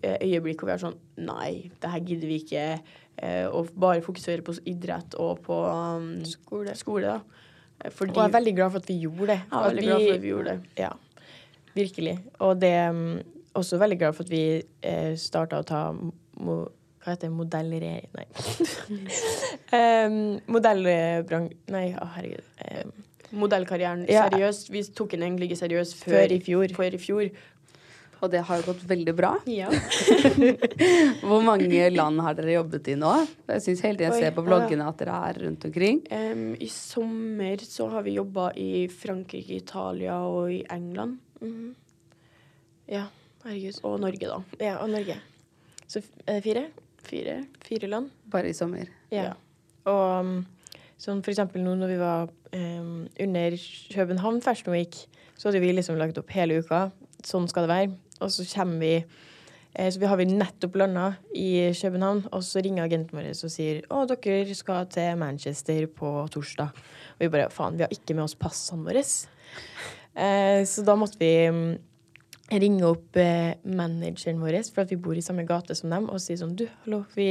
øyeblikk 0.02 0.62
hvor 0.62 0.72
vi 0.72 0.74
er 0.74 0.82
sånn 0.82 0.98
Nei, 1.22 1.72
det 1.82 1.92
her 1.92 2.02
gidder 2.06 2.30
vi 2.30 2.40
ikke. 2.42 2.66
Eh, 3.22 3.46
og 3.48 3.70
bare 3.80 4.02
fokusere 4.02 4.42
på 4.46 4.56
idrett 4.66 5.16
og 5.22 5.40
på 5.46 5.62
um, 5.70 6.10
skole. 6.26 6.76
skole. 6.76 7.20
Eh, 7.84 7.92
Fordi 7.92 8.12
Og 8.12 8.18
jeg 8.24 8.30
er 8.30 8.36
veldig 8.40 8.56
glad 8.58 8.72
for 8.72 8.80
at 8.84 8.90
vi 8.90 8.98
gjorde 9.06 9.28
det. 9.34 9.40
jeg 9.52 9.60
er 9.60 9.68
veldig 9.70 9.84
glad 9.88 10.02
for 10.08 10.14
at 10.18 10.22
vi 10.22 10.34
gjorde 10.34 10.50
det. 10.50 10.60
Ja, 10.78 10.90
virkelig. 11.76 12.20
Og 12.40 12.62
det 12.62 12.70
er 12.70 12.90
um, 12.90 13.22
også 13.54 13.78
veldig 13.78 13.98
glad 14.00 14.14
for 14.14 14.24
at 14.24 14.30
vi 14.32 14.44
eh, 14.84 15.16
starta 15.18 15.60
å 15.62 15.68
ta 15.68 15.84
mo, 15.94 16.60
Hva 17.02 17.16
heter 17.16 17.28
det? 17.28 17.34
Modellering 17.34 18.04
Nei. 18.14 18.26
um, 20.06 20.18
Modellbrang... 20.54 21.48
Nei, 21.74 21.88
å 21.98 22.06
herregud. 22.16 22.46
Um, 22.68 22.92
Modellkarrieren 23.32 24.06
Ja. 24.10 24.26
seriøst. 24.30 24.72
Vi 24.74 24.84
tok 24.96 25.12
den 25.16 25.24
egentlig 25.24 25.48
ikke 25.52 25.62
seriøst 25.64 25.96
før, 26.04 26.18
Før 26.18 26.34
i 26.36 26.40
fjor. 26.44 26.74
Før 26.76 26.98
i 26.98 27.00
fjor. 27.00 27.30
Og 28.22 28.30
det 28.30 28.44
har 28.46 28.60
jo 28.62 28.68
gått 28.70 28.84
veldig 28.86 29.14
bra. 29.18 29.32
Ja. 29.50 29.70
Hvor 31.28 31.42
mange 31.42 31.88
land 31.90 32.22
har 32.22 32.36
dere 32.38 32.54
jobbet 32.60 32.92
i 32.94 32.98
nå? 33.00 33.14
Jeg 33.50 33.64
syns 33.66 33.82
hele 33.86 33.98
tiden 33.98 34.14
jeg 34.14 34.28
ser 34.28 34.36
på 34.36 34.44
bloggene 34.46 34.86
at 34.86 35.02
dere 35.02 35.16
er 35.32 35.40
rundt 35.48 35.66
omkring. 35.66 36.04
Um, 36.14 36.44
I 36.54 36.70
sommer 36.70 37.64
så 37.66 37.90
har 37.96 38.06
vi 38.06 38.14
jobba 38.20 38.52
i 38.62 38.86
Frankrike, 38.94 39.58
Italia 39.58 40.20
og 40.30 40.54
i 40.54 40.62
England. 40.70 41.18
ja, 42.92 43.08
herregud. 43.48 43.82
Og 43.90 43.98
Norge, 44.06 44.30
da. 44.30 44.40
Ja, 44.62 44.78
og 44.84 44.94
Norge. 44.94 45.18
Så 45.90 46.04
er 46.28 46.38
det 46.38 46.44
fire? 46.46 46.66
Fire. 47.02 47.40
Fire 47.66 47.90
land? 47.90 48.14
Bare 48.32 48.52
i 48.52 48.56
sommer. 48.56 48.86
Ja. 49.12 49.32
Og 49.90 50.04
um, 50.22 50.36
sånn 51.02 51.24
for 51.26 51.34
eksempel 51.34 51.66
nå 51.66 51.74
når 51.80 51.96
vi 51.96 51.98
var 52.00 52.30
um, 52.54 52.94
under 53.18 53.58
København 53.96 54.40
Fashion 54.46 54.76
Week, 54.76 55.02
så 55.34 55.50
hadde 55.50 55.64
vi 55.64 55.74
liksom 55.74 55.98
lagt 55.98 56.22
opp 56.22 56.30
hele 56.38 56.62
uka. 56.62 56.92
Sånn 57.26 57.50
skal 57.50 57.66
det 57.66 57.74
være. 57.74 57.98
Og 58.22 58.32
så 58.34 58.46
kommer 58.54 58.80
vi 58.82 58.94
eh, 59.02 59.90
Så 59.92 60.00
vi 60.00 60.10
har 60.10 60.20
vi 60.20 60.30
nettopp 60.30 60.80
landa 60.82 61.14
i 61.36 61.72
København, 61.78 62.26
og 62.32 62.44
så 62.46 62.64
ringer 62.64 62.86
agenten 62.86 63.18
vår 63.18 63.32
og 63.34 63.54
sier 63.54 63.84
å, 63.90 64.06
dere 64.10 64.58
skal 64.58 64.90
til 64.92 65.20
Manchester 65.20 65.88
på 65.88 66.16
torsdag. 66.34 66.82
Og 67.18 67.24
vi 67.26 67.32
bare 67.34 67.52
faen, 67.54 67.80
vi 67.80 67.88
har 67.88 67.96
ikke 67.96 68.18
med 68.18 68.28
oss 68.28 68.38
passene 68.40 68.86
våre. 68.88 69.06
Eh, 70.12 70.62
så 70.68 70.84
da 70.84 70.98
måtte 71.00 71.20
vi 71.22 71.32
um, 71.48 71.66
ringe 72.60 72.88
opp 72.88 73.16
eh, 73.20 73.54
manageren 73.64 74.42
vår, 74.42 74.60
for 74.74 74.84
at 74.84 74.92
vi 74.92 75.00
bor 75.00 75.18
i 75.18 75.24
samme 75.24 75.46
gate 75.48 75.76
som 75.78 75.92
dem, 75.94 76.10
og 76.12 76.20
si 76.22 76.36
sånn 76.40 76.56
Du, 76.60 76.66
hallo, 76.84 77.04
vi 77.16 77.30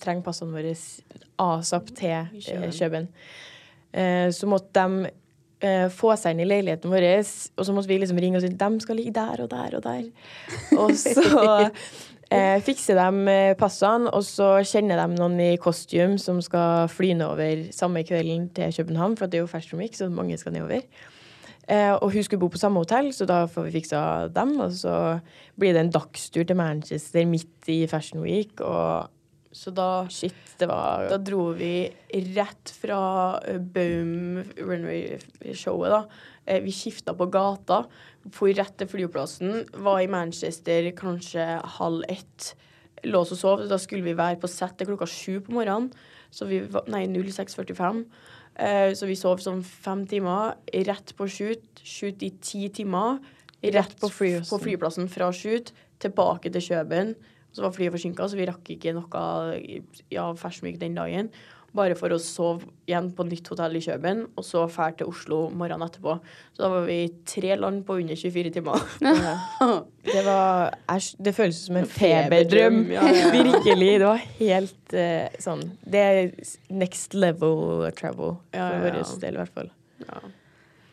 trenger 0.00 0.26
passene 0.26 0.52
våre 0.52 0.74
asap 1.40 1.94
til 1.96 2.12
eh, 2.12 2.68
Kjøben. 2.74 3.08
Eh, 3.92 4.28
så 4.34 4.48
måtte 4.50 4.84
de 4.84 5.12
få 5.90 6.12
seg 6.14 6.36
inn 6.36 6.44
i 6.44 6.46
leiligheten 6.46 6.92
vår, 6.92 7.04
og 7.58 7.66
så 7.66 7.72
måtte 7.74 7.90
vi 7.90 7.96
liksom 7.98 8.20
ringe 8.22 8.38
og 8.38 8.44
si 8.44 8.52
de 8.54 8.68
skal 8.84 8.98
ligge 9.00 9.14
der 9.16 9.42
og 9.42 9.48
der 9.50 9.74
og 9.74 9.82
der. 9.82 10.04
Og 10.78 10.92
så 10.94 11.24
eh, 12.30 12.60
fikser 12.62 12.98
de 12.98 13.32
eh, 13.32 13.56
passene, 13.58 14.10
og 14.12 14.24
så 14.26 14.58
kjenner 14.66 15.00
de 15.00 15.18
noen 15.18 15.38
i 15.42 15.52
kostyme 15.60 16.18
som 16.22 16.40
skal 16.44 16.88
fly 16.92 17.14
nedover 17.16 17.68
samme 17.74 18.04
kvelden 18.06 18.48
til 18.54 18.74
København, 18.76 19.16
for 19.18 19.26
det 19.26 19.40
er 19.40 19.46
jo 19.46 19.50
Fashion 19.50 19.80
Week, 19.80 19.96
så 19.96 20.10
mange 20.12 20.38
skal 20.38 20.54
nedover. 20.54 20.84
Eh, 21.68 21.92
og 21.92 22.12
hun 22.12 22.22
skulle 22.24 22.40
bo 22.40 22.48
på 22.48 22.60
samme 22.60 22.80
hotell, 22.80 23.10
så 23.12 23.26
da 23.28 23.42
får 23.46 23.68
vi 23.68 23.76
fiksa 23.76 24.00
dem. 24.32 24.56
Og 24.64 24.72
så 24.72 25.18
blir 25.60 25.74
det 25.76 25.84
en 25.84 25.92
dagstur 25.92 26.42
til 26.42 26.56
Manchester 26.56 27.26
midt 27.28 27.68
i 27.68 27.86
Fashion 27.86 28.22
Week, 28.24 28.60
og 28.60 29.10
Så 29.52 29.72
da, 29.72 30.04
shit, 30.12 30.36
det 30.60 30.66
var 30.68 31.06
da 31.08 31.16
dro 31.24 31.52
vi 31.56 31.88
rett 32.34 32.72
fra 32.76 32.98
Boom 33.48 33.64
Baum 33.72 34.42
Runway-showet, 34.68 35.90
da. 35.94 36.02
Eh, 36.46 36.60
Vi 36.62 36.72
skifta 36.72 37.14
på 37.16 37.26
gata, 37.32 37.84
for 38.32 38.52
rett 38.52 38.76
til 38.76 38.88
flyplassen. 38.90 39.62
Var 39.72 40.00
i 40.04 40.10
Manchester 40.12 40.90
kanskje 40.96 41.46
halv 41.78 42.04
ett. 42.08 42.54
Lå 43.04 43.22
oss 43.22 43.32
og 43.32 43.38
sov. 43.40 43.64
Da 43.70 43.78
skulle 43.80 44.04
vi 44.04 44.16
være 44.18 44.40
på 44.42 44.50
sett 44.50 44.76
til 44.76 44.90
klokka 44.90 45.06
sju 45.08 45.40
på 45.40 45.54
morgenen. 45.56 45.92
Så 46.30 46.48
vi 46.48 46.60
var, 46.68 46.84
nei, 46.92 47.06
06.45. 47.08 48.04
Eh, 48.58 48.92
så 48.92 49.06
vi 49.08 49.16
sov 49.16 49.40
sånn 49.40 49.62
fem 49.64 50.04
timer. 50.10 50.56
Rett 50.74 51.14
på 51.16 51.28
shoot. 51.30 51.64
Shoot 51.84 52.22
i 52.26 52.32
ti 52.42 52.68
timer. 52.68 53.20
Rett 53.62 53.96
på 54.00 54.10
flyplassen 54.12 55.08
fra 55.08 55.32
shoot. 55.32 55.72
Tilbake 56.02 56.52
til 56.52 56.60
Kjøben. 56.68 57.14
Så 57.52 57.64
var 57.64 57.74
flyet 57.74 57.94
forsinka, 57.94 58.26
så 58.28 58.38
vi 58.38 58.48
rakk 58.48 58.74
ikke 58.74 58.96
noe 58.96 59.22
ja, 60.12 60.26
Fashion 60.38 60.68
Week 60.68 60.80
den 60.80 60.98
dagen. 60.98 61.30
Bare 61.76 61.92
for 61.98 62.12
å 62.14 62.16
sove 62.22 62.64
igjen 62.88 63.10
på 63.12 63.26
nytt 63.28 63.48
hotell 63.52 63.76
i 63.76 63.82
Kjøben, 63.84 64.22
og 64.40 64.44
så 64.46 64.62
dra 64.70 64.86
til 64.96 65.10
Oslo 65.10 65.40
morgenen 65.52 65.84
etterpå. 65.84 66.14
Så 66.56 66.62
da 66.62 66.70
var 66.72 66.86
vi 66.88 66.96
i 67.02 67.10
tre 67.28 67.58
land 67.60 67.82
på 67.84 67.98
under 68.00 68.16
24 68.16 68.54
timer. 68.56 68.86
Det 70.08 70.22
var 70.24 70.72
æsj, 70.88 71.10
Det 71.20 71.34
føles 71.36 71.60
som 71.68 71.76
en 71.76 71.90
Feberdrøm, 71.92 72.80
ja, 72.94 73.04
ja, 73.04 73.26
ja. 73.26 73.30
Virkelig. 73.50 73.92
Det 74.00 74.08
var 74.08 74.24
helt 74.38 74.96
uh, 74.96 75.40
sånn 75.44 75.66
Det 75.84 76.04
er 76.08 76.32
next 76.72 77.16
level 77.18 77.84
travel, 77.98 78.38
for 78.48 78.56
ja, 78.56 78.72
ja. 78.72 78.82
vår 78.86 79.02
del 79.26 79.36
i 79.36 79.42
hvert 79.44 79.56
fall. 79.60 79.72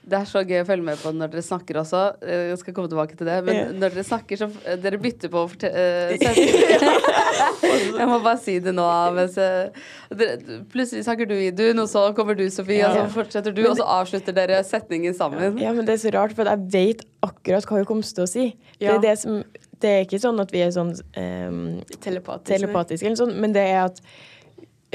Det 0.06 0.18
er 0.20 0.28
så 0.30 0.42
gøy 0.46 0.60
å 0.62 0.66
følge 0.68 0.86
med 0.86 1.00
på 1.02 1.12
når 1.16 1.32
dere 1.34 1.42
snakker 1.46 1.80
også. 1.82 2.02
Eh, 2.22 2.50
Jeg 2.52 2.60
skal 2.62 2.76
komme 2.78 2.90
tilbake 2.92 3.18
til 3.18 3.26
det. 3.26 3.40
Men 3.48 3.56
yeah. 3.58 3.72
når 3.74 3.96
dere 3.96 4.04
snakker, 4.06 4.38
så 4.38 4.50
eh, 4.62 4.78
Dere 4.82 5.00
bytter 5.02 5.32
på 5.34 5.42
å 5.42 5.50
fortelle 5.50 6.20
Jeg 8.00 8.08
må 8.10 8.20
bare 8.20 8.38
si 8.44 8.60
det 8.62 8.76
nå. 8.78 8.86
Mens, 9.18 9.38
eh, 9.42 9.74
dere, 10.14 10.60
plutselig 10.72 11.08
snakker 11.08 11.30
du 11.30 11.34
Idun, 11.40 11.82
og 11.82 11.90
så 11.90 12.06
kommer 12.18 12.38
du, 12.38 12.46
Sofie, 12.54 12.86
og 12.86 13.00
så 13.00 13.08
fortsetter 13.16 13.56
du, 13.56 13.64
og 13.70 13.80
så 13.80 13.88
avslutter 13.98 14.38
dere 14.38 14.62
setningen 14.68 15.18
sammen. 15.18 15.58
Ja, 15.62 15.74
men 15.74 15.90
det 15.90 15.98
er 15.98 16.04
så 16.06 16.14
rart, 16.14 16.38
for 16.38 16.54
jeg 16.54 16.70
vet 16.76 17.06
akkurat 17.26 17.66
hva 17.66 17.82
hun 17.82 17.90
kommer 17.90 18.06
til 18.06 18.28
å 18.28 18.30
si. 18.30 18.46
Det, 18.78 18.92
er 18.92 19.02
det, 19.02 19.16
som, 19.24 19.42
det 19.82 19.90
er 19.92 20.06
ikke 20.06 20.22
sånn 20.22 20.42
at 20.44 20.54
vi 20.54 20.62
er 20.68 20.72
sånn 20.76 20.94
um, 20.94 21.60
Telepatisk. 21.98 22.48
telepatiske, 22.52 23.10
eller 23.10 23.22
sånn, 23.24 23.36
men 23.42 23.58
det 23.58 23.66
er 23.74 23.88
at 23.88 24.02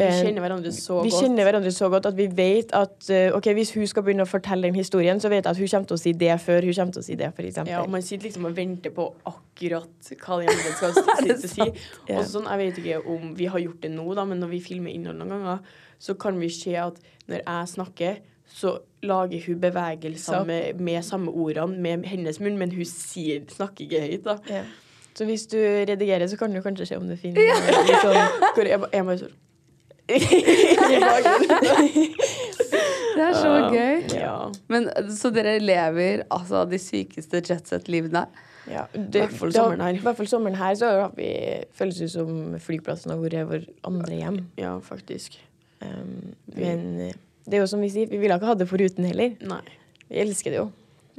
Vi 0.01 0.07
eh, 0.07 0.21
kjenner 0.25 0.45
hverandre 0.45 0.73
så 0.75 1.01
vi 1.05 1.13
godt. 1.13 1.25
kjenner 1.25 1.47
hverandre 1.49 1.73
så 1.75 1.91
godt 1.93 2.09
at 2.09 2.17
vi 2.17 2.27
vet 2.37 2.73
at 2.77 3.11
eh, 3.13 3.29
ok, 3.37 3.51
hvis 3.59 3.73
hun 3.77 3.87
skal 3.91 4.05
begynne 4.07 4.25
å 4.25 4.31
fortelle 4.31 4.69
den 4.69 4.79
historien, 4.79 5.21
så 5.21 5.31
vet 5.33 5.45
jeg 5.45 5.51
at 5.53 5.61
hun 5.61 5.71
kommer 5.75 5.91
til 5.91 5.99
å 5.99 6.01
si 6.01 6.15
det 6.25 6.33
før 6.43 6.67
hun 6.67 6.77
kommer 6.79 6.97
til 6.97 7.03
å 7.03 7.07
si 7.07 7.19
det, 7.21 7.31
eksempel. 7.31 7.73
Ja, 7.75 7.85
og 7.85 7.93
man 7.93 8.05
sitter 8.07 8.31
liksom 8.31 8.49
og 8.49 8.57
venter 8.57 8.95
på 8.97 9.07
akkurat 9.29 10.11
hva 10.25 10.41
den 10.41 10.53
andre 10.55 10.75
skal 10.79 10.97
sitte 11.27 11.53
si. 11.53 11.69
Og 12.17 12.27
sånn, 12.33 12.49
jeg 12.49 12.63
vet 12.65 12.83
ikke 12.83 13.01
om 13.15 13.33
vi 13.39 13.49
har 13.53 13.65
gjort 13.67 13.85
det 13.85 13.93
nå, 13.95 14.09
da, 14.19 14.27
men 14.29 14.43
når 14.43 14.55
vi 14.57 14.65
filmer 14.65 14.95
innhold 14.95 15.21
noen 15.21 15.37
ganger, 15.37 15.73
så 16.01 16.17
kan 16.21 16.39
vi 16.41 16.49
se 16.55 16.77
at 16.81 17.01
når 17.31 17.45
jeg 17.45 17.73
snakker, 17.77 18.21
så 18.51 18.79
lager 19.07 19.43
hun 19.47 19.61
bevegelser 19.63 20.45
med, 20.49 20.81
med 20.83 21.05
samme 21.07 21.31
ordene 21.31 21.79
med 21.79 22.09
hennes 22.11 22.41
munn, 22.43 22.57
men 22.59 22.73
hun 22.75 22.89
sier, 22.89 23.45
snakker 23.53 23.87
ikke 23.87 24.01
høyt, 24.07 24.25
da. 24.27 24.39
Ja. 24.51 24.65
Så 25.15 25.27
hvis 25.29 25.47
du 25.51 25.59
redigerer, 25.59 26.27
så 26.31 26.37
kan 26.39 26.55
du 26.55 26.63
kanskje 26.63 26.87
se 26.87 26.97
om 26.97 27.09
du 27.09 27.17
finner 27.19 27.43
ja. 27.43 27.57
sånn 27.59 28.15
Hvor 28.55 28.65
jeg, 28.65 28.79
jeg, 28.79 28.91
jeg 28.95 29.33
Det 33.11 33.25
er 33.27 33.35
så 33.37 33.51
gøy. 33.75 34.05
Ja. 34.17 34.37
Men, 34.71 34.87
så 35.17 35.31
dere 35.35 35.57
lever 35.63 36.23
altså 36.33 36.63
de 36.71 36.79
sykeste 36.81 37.41
jetset-livene? 37.45 38.25
Ja, 38.71 38.85
det, 38.95 39.25
hvert 39.25 39.37
fall 39.41 39.53
sommeren 39.55 39.83
her. 39.83 39.97
I 39.99 40.03
hvert 40.05 40.19
fall 40.21 40.29
sommeren 40.31 40.59
her 40.61 40.75
så 40.79 40.91
har 40.95 41.15
vi 41.17 41.31
føles 41.77 41.99
det 42.01 42.11
som 42.13 42.29
flyplassen 42.63 43.11
har 43.13 43.19
vært 43.23 43.49
vår 43.51 43.65
andre 43.89 44.19
hjem. 44.21 44.39
ja, 44.61 44.77
faktisk. 44.85 45.39
Um, 45.81 46.35
men 46.55 46.83
eh, 47.01 47.15
det 47.49 47.57
er 47.57 47.63
jo 47.65 47.71
som 47.73 47.81
vi 47.81 47.89
sier, 47.91 48.11
vi 48.11 48.19
ville 48.21 48.37
ikke 48.37 48.51
hatt 48.51 48.61
det 48.61 48.69
foruten 48.71 49.07
heller. 49.09 49.33
Nei. 49.49 49.63
Vi 50.11 50.21
elsker 50.23 50.53
det 50.53 50.59
jo. 50.61 50.67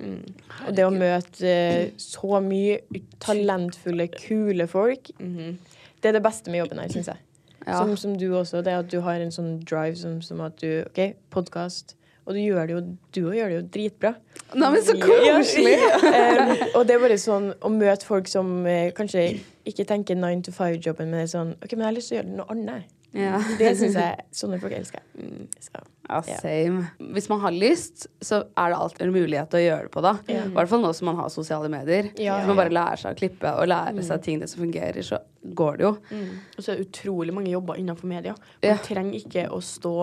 Mm. 0.02 0.22
Og 0.68 0.76
det 0.78 0.86
å 0.86 0.92
møte 0.94 1.56
uh, 1.58 1.90
så 2.02 2.40
mye 2.46 2.80
talentfulle, 3.22 4.08
kule 4.16 4.68
folk, 4.72 5.12
Mhm. 5.20 5.58
det 6.02 6.10
er 6.10 6.16
det 6.18 6.24
beste 6.26 6.50
med 6.54 6.62
jobben 6.64 6.80
her, 6.82 6.90
syns 6.94 7.10
jeg. 7.12 7.20
Ja. 7.66 7.78
Som, 7.78 7.96
som 7.98 8.14
du 8.18 8.28
også. 8.34 8.62
Det 8.66 8.74
at 8.74 8.92
du 8.92 9.00
har 9.06 9.22
en 9.22 9.34
sånn 9.34 9.60
drive 9.62 9.96
som, 10.00 10.22
som 10.26 10.42
at 10.46 10.58
du 10.62 10.84
OK, 10.86 11.14
podkast. 11.34 11.96
Og 12.26 12.36
du 12.38 12.40
gjør 12.42 12.68
det 12.70 12.74
jo 12.76 12.82
Du 13.16 13.22
gjør 13.34 13.50
det 13.50 13.56
jo 13.56 13.64
dritbra. 13.74 14.14
Nei, 14.54 14.70
men 14.74 14.84
så 14.86 14.96
koselig! 15.02 15.78
Um, 16.12 16.52
og 16.76 16.86
det 16.88 16.96
er 16.96 17.02
bare 17.02 17.18
sånn 17.20 17.52
å 17.62 17.70
møte 17.74 18.06
folk 18.06 18.28
som 18.30 18.66
eh, 18.70 18.92
kanskje 18.96 19.24
ikke 19.68 19.86
tenker 19.90 20.18
9 20.18 20.46
to 20.48 20.54
5-jobben, 20.56 21.10
men 21.12 21.24
er 21.24 21.30
sånn 21.32 21.54
OK, 21.58 21.74
men 21.74 21.84
jeg 21.84 21.88
har 21.88 21.96
lyst 21.96 22.12
til 22.12 22.18
å 22.18 22.20
gjøre 22.20 22.36
noe 22.40 22.54
annet. 22.54 22.90
Ja. 23.14 23.42
Det 23.60 23.74
syns 23.76 23.96
jeg 24.00 24.22
Sånne 24.32 24.60
folk 24.62 24.72
elsker. 24.78 25.02
Mm. 25.20 25.48
Så, 25.60 25.82
Ja, 26.12 26.20
same. 26.42 26.86
Hvis 27.16 27.28
man 27.32 27.40
har 27.44 27.52
lyst, 27.56 28.06
så 28.24 28.42
er 28.60 28.72
det 28.74 28.78
alltid 28.78 29.02
en 29.06 29.14
mulighet 29.16 29.50
til 29.52 29.60
å 29.62 29.64
gjøre 29.64 29.86
det 29.88 29.92
på, 29.94 30.02
da. 30.04 30.12
I 30.28 30.38
hvert 30.56 30.68
fall 30.72 30.82
nå 30.84 30.90
som 30.98 31.08
man 31.08 31.20
har 31.22 31.30
sosiale 31.32 31.70
medier. 31.72 32.10
Ja. 32.20 32.38
Hvis 32.40 32.50
man 32.52 32.58
bare 32.60 32.74
lærer 32.76 33.00
seg 33.00 33.14
å 33.16 33.20
klippe 33.22 33.52
og 33.62 33.70
lære 33.72 34.04
seg 34.04 34.24
tingene 34.26 34.48
som 34.52 34.64
fungerer, 34.64 35.00
så 35.08 35.20
går 35.56 35.78
det 35.80 35.86
jo. 35.86 35.92
Mm. 36.12 36.34
Og 36.58 36.64
så 36.66 36.72
er 36.74 36.80
det 36.82 36.88
utrolig 36.90 37.36
mange 37.38 37.54
jobber 37.54 37.80
innenfor 37.80 38.12
media. 38.12 38.34
Man 38.64 38.74
Ja. 38.74 38.78
trenger 38.84 39.20
ikke 39.22 39.46
å 39.56 39.62
stå 39.64 39.94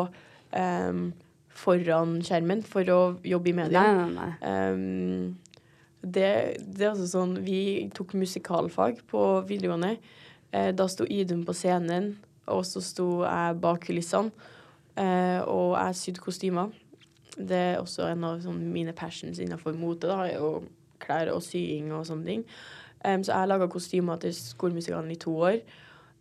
um, 0.56 1.02
foran 1.58 2.16
skjermen 2.24 2.62
for 2.64 2.88
å 2.94 3.00
jobbe 3.26 3.50
i 3.52 3.56
media. 3.58 3.82
Nei, 3.82 4.06
nei, 4.08 4.14
nei. 4.16 4.72
Um, 4.72 5.36
det, 6.00 6.28
det 6.62 6.84
er 6.86 6.92
altså 6.92 7.08
sånn 7.10 7.32
Vi 7.44 7.88
tok 7.96 8.12
musikalfag 8.16 9.00
på 9.10 9.22
videregående. 9.48 9.96
Eh, 10.54 10.70
da 10.72 10.86
sto 10.88 11.04
Idun 11.04 11.42
på 11.44 11.52
scenen, 11.52 12.14
og 12.52 12.64
så 12.66 12.82
sto 12.84 13.08
jeg 13.24 13.58
bak 13.62 13.86
kulissene. 13.86 14.32
Eh, 14.98 15.40
og 15.46 15.76
jeg 15.76 15.98
sydde 16.00 16.24
kostymer. 16.24 16.72
Det 17.38 17.56
er 17.56 17.78
også 17.78 18.08
en 18.08 18.24
av 18.26 18.40
sånn, 18.42 18.60
mine 18.74 18.94
passions 18.96 19.38
innenfor 19.38 19.76
mote. 19.78 20.10
Da, 20.10 20.26
jo 20.32 20.64
klær 21.02 21.30
og 21.34 21.42
sying 21.46 21.92
og 21.94 22.06
sånne 22.08 22.26
ting. 22.26 22.46
Um, 23.04 23.22
så 23.22 23.36
jeg 23.36 23.50
laga 23.52 23.68
kostymer 23.70 24.18
til 24.18 24.34
skolemusikalen 24.34 25.12
i 25.14 25.20
to 25.22 25.36
år. 25.38 25.60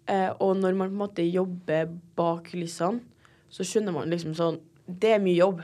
Eh, 0.07 0.29
og 0.39 0.59
når 0.59 0.77
man 0.77 0.91
på 0.91 0.93
en 0.93 1.01
måte 1.01 1.25
jobber 1.25 1.89
bak 2.15 2.51
kulissene, 2.51 3.01
så 3.49 3.65
skjønner 3.65 3.95
man 3.95 4.11
liksom 4.11 4.33
sånn 4.35 4.57
Det 4.87 5.13
er 5.15 5.23
mye 5.23 5.35
jobb. 5.35 5.61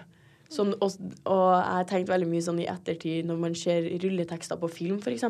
Sånn, 0.52 0.74
og, 0.84 0.98
og 1.32 1.46
jeg 1.56 1.88
tenkt 1.88 2.10
veldig 2.12 2.28
mye 2.28 2.44
sånn 2.44 2.60
i 2.60 2.68
ettertid, 2.68 3.24
når 3.26 3.38
man 3.40 3.56
ser 3.56 3.88
rulletekster 4.04 4.60
på 4.60 4.70
film 4.70 4.98
f.eks., 5.00 5.24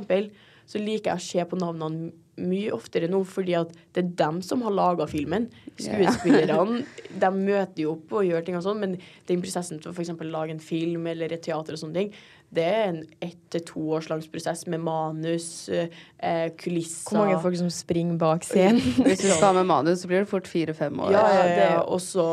så 0.69 0.82
liker 0.82 1.13
jeg 1.13 1.21
å 1.21 1.26
se 1.30 1.47
på 1.49 1.60
navnene 1.62 2.12
mye 2.41 2.71
oftere 2.73 3.08
nå, 3.12 3.19
fordi 3.30 3.54
at 3.60 3.73
det 3.93 4.02
er 4.02 4.13
dem 4.17 4.39
som 4.45 4.63
har 4.65 4.73
laga 4.73 5.06
filmen. 5.10 5.45
Skuespillerne 5.78 6.82
de 7.23 7.30
møter 7.36 7.84
jo 7.84 7.93
opp 7.93 8.15
og 8.17 8.26
gjør 8.26 8.45
ting 8.45 8.58
og 8.58 8.65
sånn, 8.65 8.82
men 8.82 8.95
den 9.30 9.43
prosessen 9.43 9.82
til 9.82 9.91
å 9.91 9.93
f.eks. 9.93 10.15
lage 10.26 10.56
en 10.56 10.63
film 10.63 11.06
eller 11.12 11.36
et 11.36 11.43
teater 11.45 11.78
og 11.78 11.84
sånne 11.84 11.99
ting, 11.99 12.15
det 12.54 12.65
er 12.69 12.84
en 12.91 12.99
ett 13.26 13.39
til 13.54 13.63
to 13.65 13.84
års 13.97 14.10
langs 14.12 14.28
prosess 14.30 14.65
med 14.69 14.82
manus, 14.86 15.69
eh, 15.69 16.49
kulisser 16.60 17.10
hvor 17.15 17.26
mange 17.26 17.41
folk 17.45 17.58
som 17.62 17.71
springer 17.73 18.19
bak 18.21 18.45
scenen. 18.45 18.82
Hvis 19.08 19.26
du 19.26 19.30
skal 19.32 19.58
med 19.58 19.69
manus, 19.73 20.04
så 20.04 20.10
blir 20.10 20.21
det 20.21 20.30
fort 20.30 20.49
fire-fem 20.49 21.02
år. 21.02 21.15
Ja, 21.15 21.26
ja, 21.34 21.43
det 21.49 21.67
er 21.71 21.82
også 21.82 22.28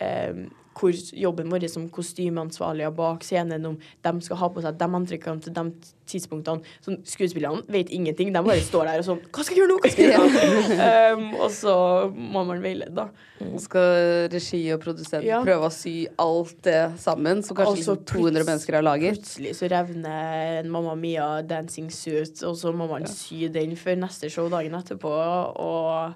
eh, 0.00 0.46
hvor 0.76 0.92
jobben 1.16 1.48
vår 1.52 1.66
som 1.72 1.86
kostymeansvarlige 1.92 2.90
bak 2.96 3.24
scenen, 3.24 3.64
om 3.66 3.76
de 3.78 4.12
skal 4.26 4.36
ha 4.42 4.48
på 4.52 4.64
seg 4.64 4.76
de 4.76 4.88
antrekkene 4.98 5.40
til 5.46 5.54
de 5.56 5.64
tidspunktene. 6.06 6.62
Sånn, 6.84 7.00
skuespillerne 7.08 7.64
vet 7.72 7.88
ingenting. 7.94 8.28
De 8.34 8.42
bare 8.44 8.62
står 8.62 8.86
der 8.90 9.00
og 9.02 9.06
sånn 9.08 9.22
Hva 9.32 9.42
skal 9.46 9.56
jeg 9.56 9.62
gjøre 9.62 9.72
nå? 9.72 9.78
Hva 9.82 9.90
skal 9.90 10.04
jeg 10.04 10.12
gjøre 10.12 10.28
nå? 10.28 11.16
um, 11.16 11.24
og 11.42 11.50
så 11.56 11.74
må 12.14 12.44
man 12.46 12.62
veilede, 12.62 12.94
da. 12.94 13.08
Mm. 13.40 13.56
skal 13.60 14.28
regi 14.32 14.62
og 14.72 14.80
produsent 14.84 15.26
Ja. 15.26 15.42
prøve 15.44 15.66
å 15.68 15.72
sy 15.74 16.06
alt 16.22 16.56
det 16.64 16.78
sammen, 17.02 17.42
som 17.44 17.56
kanskje 17.58 17.80
liksom 17.82 18.00
200 18.08 18.46
mennesker 18.48 18.78
har 18.78 18.86
laget. 18.86 19.18
Plutselig 19.18 19.56
så 19.58 19.68
revner 19.72 20.60
en 20.62 20.70
Mamma 20.72 20.94
Mia 20.96 21.28
dancing 21.44 21.90
suit, 21.92 22.42
og 22.46 22.56
så 22.56 22.72
må 22.76 22.88
man 22.88 23.04
sy 23.10 23.48
den 23.52 23.74
før 23.76 23.98
neste 24.06 24.30
show 24.32 24.48
dagen 24.52 24.76
etterpå. 24.78 25.10
Og 25.10 26.14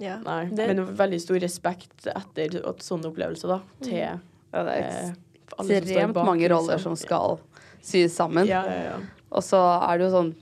Ja. 0.00 0.18
Nei. 0.24 0.46
Det- 0.50 0.66
Men 0.74 0.86
veldig 0.96 1.20
stor 1.20 1.38
respekt 1.42 2.06
etter 2.08 2.60
at 2.68 2.78
sånne 2.86 3.10
opplevelser, 3.12 3.48
da, 3.48 3.60
til 3.84 3.98
Ja, 4.00 4.16
det 4.52 4.74
er 4.74 4.84
eh, 4.84 5.10
alle 5.58 5.66
som 5.66 5.66
står 5.66 5.80
ekstremt 5.82 6.14
bak, 6.16 6.26
mange 6.26 6.48
roller 6.50 6.76
liksom. 6.78 6.96
som 6.96 6.96
skal 6.96 7.38
sys 7.82 8.14
sammen. 8.16 8.46
Ja, 8.48 8.64
ja, 8.66 8.82
ja. 8.90 8.96
Og 9.30 9.42
så 9.46 9.60
er 9.90 9.98
det 9.98 10.08
jo 10.10 10.14
sånn 10.16 10.34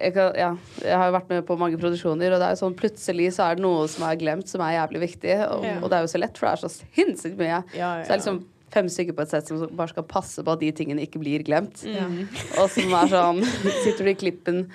jeg, 0.00 0.12
kan, 0.14 0.32
ja, 0.38 0.56
jeg 0.80 0.94
har 0.96 1.08
jo 1.10 1.14
vært 1.18 1.28
med 1.28 1.46
på 1.46 1.56
mange 1.58 1.76
produksjoner, 1.76 2.30
og 2.32 2.38
det 2.38 2.46
er 2.46 2.52
jo 2.54 2.60
sånn 2.60 2.74
plutselig 2.78 3.32
så 3.34 3.48
er 3.50 3.56
det 3.58 3.64
noe 3.64 3.88
som 3.90 4.04
er 4.06 4.14
glemt, 4.20 4.46
som 4.46 4.60
er 4.62 4.76
jævlig 4.76 5.00
viktig. 5.08 5.32
Og, 5.50 5.64
Ja. 5.64 5.78
og 5.82 5.90
det 5.90 5.96
er 5.98 6.00
jo 6.06 6.10
så 6.12 6.20
lett, 6.22 6.38
for 6.38 6.46
det 6.46 6.52
er 6.52 6.68
så 6.68 6.70
sinnssykt 6.94 7.36
mye. 7.36 7.64
Ja, 7.74 7.96
ja, 7.98 8.04
Så 8.04 8.06
det 8.06 8.14
er 8.14 8.20
liksom 8.22 8.44
fem 8.70 8.86
stykker 8.86 9.16
på 9.16 9.22
et 9.22 9.28
sett 9.30 9.48
som 9.48 9.66
bare 9.74 9.88
skal 9.88 10.04
passe 10.04 10.44
på 10.44 10.52
at 10.52 10.60
de 10.60 10.70
tingene 10.70 11.02
ikke 11.02 11.18
blir 11.18 11.42
glemt. 11.42 11.82
Mm. 11.82 12.28
Og 12.60 12.70
som 12.70 12.94
er 12.94 13.08
sånn 13.10 13.42
Sitter 13.82 14.04
du 14.04 14.10
i 14.10 14.14
klippen 14.14 14.70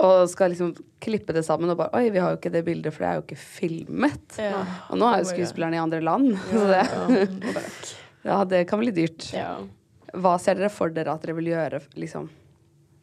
og 0.00 0.28
skal 0.32 0.54
liksom 0.54 0.72
klippe 1.04 1.34
det 1.36 1.42
sammen 1.44 1.72
og 1.72 1.76
bare 1.76 1.92
Oi, 1.98 2.08
vi 2.14 2.20
har 2.22 2.32
jo 2.32 2.38
ikke 2.38 2.52
det 2.54 2.64
bildet, 2.64 2.94
for 2.94 3.04
det 3.04 3.08
er 3.10 3.18
jo 3.18 3.24
ikke 3.26 3.40
filmet. 3.40 4.38
Ja. 4.40 4.62
Og 4.88 5.00
nå 5.00 5.08
er 5.08 5.20
jo 5.20 5.28
skuespillerne 5.28 5.76
i 5.76 5.82
andre 5.82 6.00
land. 6.04 6.30
Så 6.48 6.62
det, 6.70 6.84
ja, 8.24 8.38
det 8.48 8.62
kan 8.70 8.80
bli 8.80 8.94
dyrt. 8.96 9.28
Ja. 9.36 9.58
Hva 10.12 10.38
ser 10.40 10.56
dere 10.56 10.72
for 10.72 10.92
dere 10.92 11.12
at 11.12 11.24
dere 11.24 11.36
vil 11.40 11.52
gjøre 11.52 11.84
liksom 11.98 12.30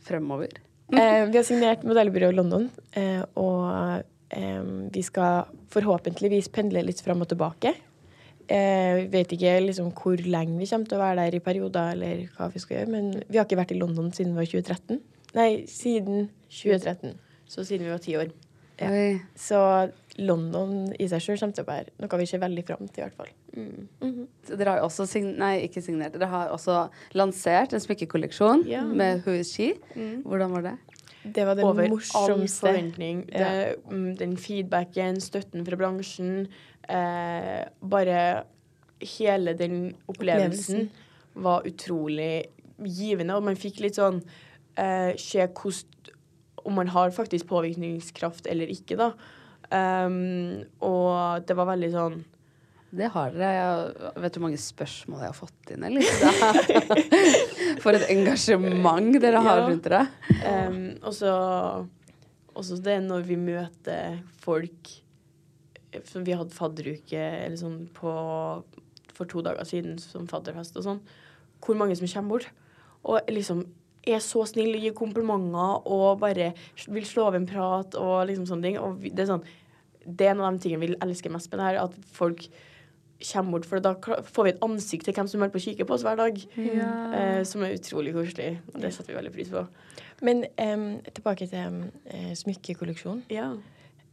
fremover? 0.06 0.58
Eh, 0.90 1.28
vi 1.30 1.38
har 1.38 1.44
signert 1.46 1.84
modellbyrået 1.86 2.34
London, 2.34 2.64
eh, 2.98 3.20
og 3.38 4.00
eh, 4.34 4.64
vi 4.90 5.04
skal 5.06 5.44
forhåpentligvis 5.70 6.48
pendle 6.50 6.82
litt 6.82 7.04
fram 7.06 7.22
og 7.22 7.30
tilbake. 7.30 7.76
Eh, 8.50 9.04
vet 9.14 9.36
ikke 9.36 9.52
liksom 9.68 9.92
hvor 9.94 10.18
lenge 10.18 10.58
vi 10.58 10.66
kommer 10.66 10.90
til 10.90 10.98
å 10.98 11.04
være 11.04 11.28
der 11.28 11.38
i 11.38 11.44
perioder, 11.46 11.92
eller 11.94 12.24
hva 12.34 12.48
vi 12.50 12.64
skal 12.64 12.80
gjøre, 12.80 12.90
men 12.96 13.12
vi 13.28 13.38
har 13.38 13.46
ikke 13.46 13.60
vært 13.60 13.76
i 13.76 13.78
London 13.78 14.10
siden 14.10 14.34
vi 14.34 14.42
var 14.42 14.50
2013. 14.50 14.98
Nei, 15.38 15.66
siden 15.70 16.30
2013. 16.50 17.18
Så 17.50 17.64
siden 17.66 17.86
vi 17.86 17.92
var 17.94 18.02
ti 18.04 18.16
år. 18.18 18.32
Oi. 18.82 19.20
Så 19.36 19.60
London 20.24 20.94
i 21.00 21.08
seg 21.12 21.20
sjøl 21.24 21.40
kommer 21.42 21.56
til 21.58 21.66
å 21.66 21.68
være 21.68 21.92
noe 22.00 22.20
vi 22.22 22.28
ser 22.30 22.40
veldig 22.40 22.64
fram 22.68 22.88
til, 22.88 23.02
i 23.02 23.08
hvert 23.08 23.18
fall. 23.18 23.34
Så 24.48 24.56
Dere 24.60 24.72
har 24.76 24.80
jo 24.80 24.86
også 24.88 25.06
sign 25.10 25.34
nei, 25.40 25.56
ikke 25.66 25.82
signert, 25.84 26.14
dere 26.16 26.30
har 26.32 26.54
også 26.56 26.78
lansert 27.20 27.74
en 27.76 27.84
smykkekolleksjon 27.84 28.64
Ja. 28.70 28.84
med 28.86 29.26
Who 29.26 29.34
is 29.42 29.52
she. 29.52 29.74
Hvordan 30.24 30.52
var 30.56 30.62
det? 30.70 30.78
Det 31.36 31.46
var 31.46 31.56
det 31.60 31.66
Over 31.66 31.84
all 31.84 31.90
morsomste. 31.92 32.62
forventning. 32.70 33.26
Det, 33.28 33.84
mm, 33.92 34.16
den 34.18 34.38
feedbacken, 34.38 35.20
støtten 35.20 35.66
fra 35.68 35.76
bransjen, 35.76 36.48
eh, 36.88 37.66
bare 37.84 38.44
hele 39.02 39.54
den 39.60 39.94
opplevelsen, 40.08 40.88
Opplevelsen. 40.88 40.90
var 41.36 41.64
utrolig 41.68 42.46
givende. 42.80 43.36
Og 43.36 43.44
man 43.44 43.56
fikk 43.56 43.82
litt 43.82 43.96
sånn 44.00 44.24
eh, 44.80 45.12
Se 45.20 45.44
hvordan 45.46 46.16
Om 46.66 46.76
man 46.76 46.90
har 46.92 47.12
faktisk 47.16 47.48
påvirkningskraft 47.50 48.48
eller 48.52 48.68
ikke, 48.74 48.98
da. 49.00 49.12
Um, 49.72 50.64
og 50.82 51.46
det 51.48 51.56
var 51.56 51.68
veldig 51.70 51.90
sånn 51.94 52.16
Det 52.92 53.06
har 53.14 53.32
dere. 53.38 53.52
Jeg 53.54 54.14
vet 54.24 54.34
du 54.34 54.40
hvor 54.40 54.46
mange 54.48 54.60
spørsmål 54.62 55.20
jeg 55.22 55.30
har 55.30 55.38
fått 55.38 55.74
inn, 55.76 55.84
eller? 55.86 56.02
Er- 56.02 57.80
For 57.84 57.94
et 57.94 58.08
engasjement 58.10 59.14
dere 59.22 59.44
har 59.46 59.62
Ja. 59.62 59.68
rundt 59.70 59.86
dere. 59.86 60.02
Um, 60.42 60.80
og 61.06 61.14
så 62.66 62.80
det 62.84 62.98
når 63.06 63.22
vi 63.30 63.38
møter 63.40 64.18
folk 64.42 64.90
Vi 66.26 66.34
hadde 66.36 66.54
fadderuke 66.54 67.22
eller 67.46 67.56
sånn 67.58 67.86
på, 67.96 68.12
for 69.16 69.26
to 69.32 69.42
dager 69.46 69.64
siden 69.70 69.96
som 70.02 70.28
fadderfest 70.30 70.76
og 70.78 70.84
sånn. 70.86 71.00
Hvor 71.64 71.78
mange 71.80 71.96
som 71.98 72.10
kommer 72.10 72.36
bort 72.40 72.50
og 73.08 73.22
liksom 73.32 73.64
er 74.08 74.22
så 74.24 74.46
snill 74.48 74.76
og 74.78 74.84
gir 74.84 74.96
komplimenter 74.98 75.88
og 75.92 76.22
bare 76.22 76.54
vil 76.88 77.06
slå 77.08 77.30
av 77.30 77.38
en 77.40 77.48
prat 77.50 77.98
og 78.00 78.28
liksom 78.30 78.48
sånne 78.50 78.68
ting. 78.68 78.80
Og 78.80 79.04
det 79.04 79.26
er 79.26 79.32
sånn 79.34 79.48
det 80.10 80.26
er 80.26 80.34
en 80.34 80.42
av 80.42 80.56
de 80.56 80.64
tingene 80.64 80.88
vi 80.88 80.98
elsker 81.04 81.32
mest 81.34 81.52
med 81.52 81.60
det 81.60 81.68
her, 81.68 81.80
at 81.84 81.96
folk 82.16 82.46
kommer 83.32 83.58
bort, 83.58 83.66
for 83.68 83.84
da 83.84 83.92
får 84.00 84.46
vi 84.46 84.52
et 84.54 84.62
ansikt 84.64 85.06
til 85.06 85.16
hvem 85.18 85.28
som 85.28 85.42
holder 85.44 85.54
på 85.54 85.60
å 85.60 85.64
kikke 85.66 85.86
på 85.86 85.96
oss 85.96 86.06
hver 86.08 86.20
dag. 86.20 86.38
Eh, 86.56 87.42
som 87.46 87.66
er 87.66 87.76
utrolig 87.76 88.14
koselig. 88.16 88.54
Og 88.74 88.80
det 88.82 88.94
setter 88.96 89.12
vi 89.12 89.18
veldig 89.20 89.34
pris 89.36 89.52
på. 89.52 89.66
Men 90.24 90.46
um, 90.56 90.86
tilbake 91.16 91.48
til 91.52 91.68
um, 91.68 91.82
smykkekolleksjonen. 92.36 93.26
Ja. 93.32 93.52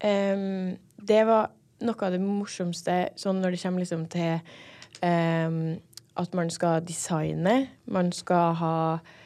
Um, 0.03 0.75
det 1.07 1.22
var 1.27 1.53
noe 1.87 2.09
av 2.09 2.16
det 2.16 2.22
morsomste 2.22 2.99
sånn 3.20 3.40
når 3.42 3.55
det 3.55 3.62
kommer 3.62 3.85
liksom 3.85 4.07
til 4.11 4.40
at 6.16 6.35
man 6.35 6.51
skal 6.51 6.81
designe. 6.88 7.66
Man 7.92 8.09
skal 8.16 8.55
ha 8.57 8.77
eh, 8.96 9.26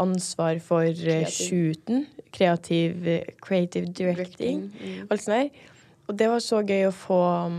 ansvar 0.00 0.60
for 0.64 0.84
eh, 0.86 0.94
Kreativ. 0.94 1.48
shooten. 1.48 2.06
Kreativ 2.32 3.08
eh, 3.08 3.34
creative 3.42 3.86
directing. 3.92 4.68
Mm. 4.80 5.06
Alt 5.10 5.24
sånt 5.24 5.34
der. 5.36 5.50
Og 6.08 6.16
det 6.18 6.28
var 6.30 6.40
så 6.40 6.62
gøy 6.64 6.86
å 6.88 6.92
få 6.96 7.18
um, 7.46 7.58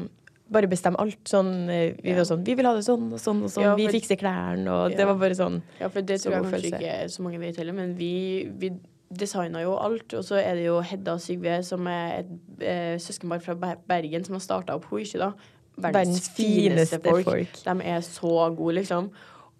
bare 0.49 0.69
bestemme 0.71 0.97
alt. 1.01 1.19
Sånn, 1.29 1.51
vi 1.69 1.81
vi 2.01 2.15
var 2.17 2.25
sånn 2.25 2.45
Vi 2.45 2.55
vil 2.57 2.65
ha 2.65 2.73
det 2.73 2.85
sånn 2.87 3.11
og 3.13 3.21
sånn 3.21 3.43
og 3.45 3.51
sånn. 3.53 3.67
Ja, 3.67 3.75
vi 3.77 3.89
fikser 3.93 4.17
klærne, 4.17 4.65
og 4.73 4.91
Ja. 4.91 4.97
det 4.97 5.05
var 5.05 5.19
bare 5.21 5.37
sånn 5.37 5.61
Ja, 5.79 5.89
for 5.89 6.01
det 6.01 6.21
tror 6.21 6.33
jeg 6.33 6.47
kanskje 6.47 6.71
ikke 6.73 7.09
så 7.13 7.21
mange 7.21 7.39
vet 7.39 7.57
heller, 7.61 7.73
men 7.77 7.93
vi, 7.95 8.49
vi 8.57 8.71
designa 9.09 9.61
jo 9.61 9.77
alt. 9.77 10.13
Og 10.13 10.23
så 10.25 10.41
er 10.41 10.55
det 10.55 10.65
jo 10.65 10.79
Hedda 10.81 11.13
og 11.13 11.21
Sigve, 11.21 11.63
som 11.65 11.85
er 11.87 12.23
et 12.23 12.33
eh, 12.61 12.97
søskenbarn 12.97 13.41
fra 13.41 13.55
Bergen, 13.87 14.25
som 14.25 14.33
har 14.37 14.41
starta 14.41 14.75
opp. 14.77 14.89
Er 14.93 15.19
da 15.19 15.31
verdens, 15.77 16.29
fineste, 16.35 16.99
folk. 17.03 17.53
De 17.63 17.75
er 17.85 18.01
så 18.01 18.55
gode, 18.55 18.75
liksom. 18.81 19.09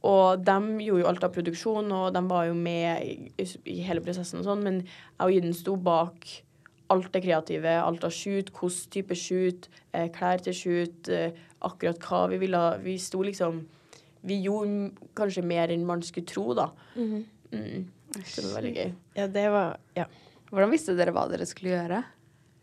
Og 0.08 0.44
de 0.48 0.58
gjorde 0.86 1.04
jo 1.04 1.08
alt 1.10 1.26
av 1.28 1.34
produksjon, 1.36 1.90
og 1.92 2.14
de 2.16 2.22
var 2.30 2.46
jo 2.48 2.54
med 2.56 3.04
i, 3.04 3.48
i 3.68 3.82
hele 3.84 4.04
prosessen 4.04 4.40
og 4.40 4.48
sånn, 4.48 4.64
men 4.64 4.78
jeg 4.86 5.26
og 5.26 5.34
Jyden 5.34 5.58
sto 5.58 5.76
bak 5.76 6.30
alt 6.90 7.12
det 7.14 7.22
kreative, 7.26 7.74
alt 7.84 8.06
av 8.08 8.14
shoot, 8.16 8.50
hvilken 8.56 8.94
type 8.96 9.18
shoot, 9.18 9.68
eh, 9.94 10.08
klær 10.16 10.42
til 10.46 10.56
shoot, 10.56 11.10
eh, 11.14 11.36
akkurat 11.68 12.00
hva 12.08 12.24
vi 12.32 12.40
ville. 12.46 12.64
Vi 12.86 12.98
sto 12.98 13.22
liksom 13.26 13.66
Vi 14.20 14.36
gjorde 14.44 14.92
kanskje 15.16 15.42
mer 15.48 15.72
enn 15.72 15.86
man 15.88 16.02
skulle 16.04 16.28
tro, 16.28 16.54
da. 16.54 16.66
mm. 16.96 17.26
Mm. 17.56 17.86
det 18.12 18.42
var 18.44 18.58
veldig 18.58 18.74
gøy. 18.76 18.90
Ja, 19.16 19.28
det 19.28 19.46
var 19.50 19.78
Ja. 19.96 20.06
Hvordan 20.50 20.72
visste 20.74 20.96
dere 20.98 21.14
hva 21.14 21.24
dere 21.30 21.46
skulle 21.46 21.72
gjøre? 21.72 22.04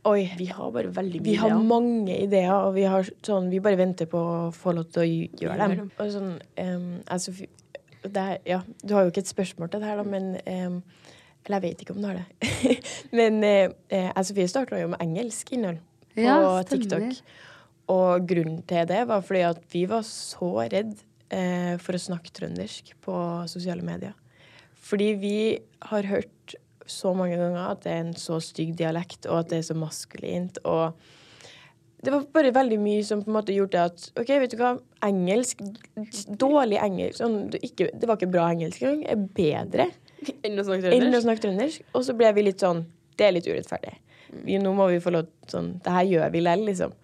Oi. 0.07 0.23
Vi 0.39 0.47
har 0.47 0.71
bare 0.75 0.91
veldig 0.95 1.21
Vi 1.25 1.35
har 1.41 1.51
ideer. 1.51 1.63
mange 1.67 2.17
ideer, 2.23 2.53
og 2.55 2.75
vi, 2.77 2.85
har 2.87 3.09
sånn, 3.27 3.49
vi 3.51 3.61
bare 3.63 3.79
venter 3.81 4.09
på 4.11 4.21
å 4.21 4.37
få 4.55 4.75
lov 4.77 4.91
til 4.95 5.03
å 5.03 5.07
gjøre 5.43 5.69
dem. 5.73 5.89
Og 5.99 6.13
sånn, 6.15 6.37
um, 6.63 6.93
altså, 7.11 7.35
det 8.05 8.23
er, 8.23 8.39
ja, 8.47 8.61
du 8.85 8.95
har 8.95 9.07
jo 9.07 9.13
ikke 9.13 9.25
et 9.25 9.33
spørsmål 9.33 9.73
til 9.73 9.83
det 9.83 9.91
her, 9.91 10.03
da, 10.03 10.07
men 10.07 10.37
um, 10.47 10.79
Eller 11.47 11.61
jeg 11.61 11.65
vet 11.65 11.83
ikke 11.83 11.95
om 11.95 12.03
du 12.03 12.09
har 12.11 12.21
det. 12.21 12.53
men 13.19 13.43
uh, 13.43 13.75
eh, 13.89 14.07
jeg 14.09 14.15
og 14.19 14.29
Sofie 14.31 14.51
starta 14.51 14.81
jo 14.81 14.93
med 14.95 15.03
engelsk 15.05 15.53
innhold 15.55 15.83
på 16.15 16.25
Ja. 16.27 16.39
TikTok. 16.67 17.19
Og 17.95 18.27
grunnen 18.27 18.63
til 18.67 18.87
det 18.91 19.05
var 19.07 19.23
fordi 19.23 19.45
at 19.47 19.61
vi 19.71 19.85
var 19.87 20.03
så 20.07 20.49
redd 20.67 20.95
uh, 21.31 21.75
for 21.83 21.95
å 21.95 22.03
snakke 22.03 22.35
trøndersk 22.35 22.97
på 23.07 23.19
sosiale 23.51 23.87
medier. 23.87 24.15
Fordi 24.87 25.13
vi 25.19 25.37
har 25.91 26.07
hørt 26.11 26.57
så 26.91 27.13
mange 27.17 27.39
ganger 27.41 27.71
at 27.73 27.85
det 27.85 27.93
er 27.93 28.03
en 28.05 28.17
så 28.19 28.41
stygg 28.43 28.75
dialekt, 28.79 29.27
og 29.29 29.41
at 29.43 29.53
det 29.53 29.61
er 29.61 29.69
så 29.69 29.77
maskulint. 29.79 30.59
Og 30.65 30.95
det 32.05 32.13
var 32.13 32.27
bare 32.35 32.53
veldig 32.55 32.79
mye 32.81 33.05
som 33.07 33.23
på 33.25 33.31
en 33.33 33.37
måte 33.39 33.55
gjorde 33.57 33.87
at 33.89 34.09
OK, 34.21 34.33
vet 34.43 34.53
du 34.53 34.59
hva, 34.61 34.75
engelsk 35.07 35.63
Dårlig 36.39 36.79
engelsk 36.83 37.23
sånn, 37.23 37.39
det, 37.53 37.63
ikke, 37.67 37.89
det 37.95 38.09
var 38.09 38.21
ikke 38.21 38.33
bra 38.35 38.49
engelsk 38.53 38.85
engang. 38.87 39.29
Bedre 39.37 39.89
Enn 40.47 40.61
å 40.61 40.67
snakke 40.67 40.91
trøndersk. 40.91 41.23
snakke 41.25 41.45
trøndersk. 41.47 41.87
Og 41.97 42.05
så 42.07 42.17
ble 42.19 42.33
vi 42.37 42.47
litt 42.49 42.63
sånn 42.65 42.85
Det 43.17 43.29
er 43.29 43.35
litt 43.37 43.49
urettferdig. 43.49 43.97
Vi, 44.45 44.59
nå 44.61 44.73
må 44.77 44.89
vi 44.91 45.01
få 45.03 45.15
lov 45.15 45.31
sånn 45.51 45.77
Det 45.85 45.95
her 45.95 46.09
gjør 46.11 46.33
vi 46.35 46.45
lell, 46.45 46.65
liksom. 46.69 46.95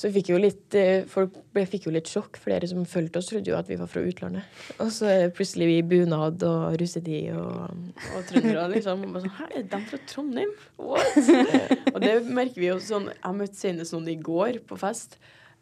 Så 0.00 0.08
fikk 0.14 0.30
jo 0.32 0.38
litt 0.40 0.74
eh, 0.78 1.02
Folk 1.10 1.34
ble, 1.52 1.66
fikk 1.68 1.88
jo 1.88 1.92
litt 1.92 2.08
sjokk. 2.08 2.38
Flere 2.40 2.68
som 2.70 2.86
fulgte 2.88 3.20
oss, 3.20 3.28
trodde 3.28 3.52
jo 3.52 3.58
at 3.58 3.68
vi 3.68 3.76
var 3.76 3.90
fra 3.90 4.02
utlandet. 4.06 4.60
Og 4.80 4.92
så 4.94 5.10
er 5.12 5.34
plutselig 5.36 5.68
vi 5.68 5.74
i 5.80 5.86
bunad 5.86 6.40
og 6.46 6.78
russetid 6.80 7.34
og 7.36 8.14
Og 8.16 8.24
trøndere, 8.30 8.68
liksom. 8.72 9.04
Og 9.10 9.18
sånn, 9.20 9.34
Hæ, 9.36 9.48
er 9.58 9.66
de 9.74 9.82
fra 9.90 10.00
Trondheim? 10.08 10.54
What? 10.80 11.20
og 11.94 12.00
det 12.04 12.14
merker 12.30 12.62
vi 12.62 12.70
jo 12.70 12.78
sånn 12.84 13.10
Jeg 13.12 13.36
møtte 13.36 13.60
senest 13.60 13.96
noen 13.96 14.08
i 14.14 14.16
går 14.30 14.62
på 14.70 14.80
fest, 14.80 15.18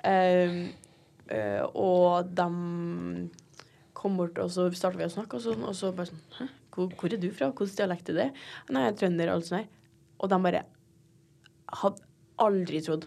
um, 0.06 0.62
uh, 1.32 1.64
og 1.74 2.30
de 2.38 2.48
kom 3.98 4.20
bort, 4.20 4.38
og 4.38 4.52
så 4.54 4.68
starta 4.70 5.00
vi 5.00 5.08
å 5.08 5.10
snakke, 5.10 5.40
og, 5.40 5.46
sånn, 5.48 5.66
og 5.66 5.74
så 5.74 5.90
bare 5.96 6.12
sånn 6.12 6.24
Hæ, 6.38 6.50
hvor, 6.76 6.94
hvor 6.94 7.10
er 7.14 7.18
du 7.18 7.30
fra? 7.34 7.50
Hvilken 7.50 7.80
dialekt 7.82 8.14
er 8.14 8.20
det? 8.22 8.30
Nei, 8.70 8.86
jeg 8.86 8.94
er 8.94 8.98
trønder, 9.02 9.32
og 9.32 9.40
alt 9.40 9.50
sånt 9.50 9.64
der. 9.64 9.70
Og 10.18 10.30
de 10.30 10.42
bare 10.46 10.66
Hadde 11.78 12.06
aldri 12.40 12.78
trodd. 12.80 13.02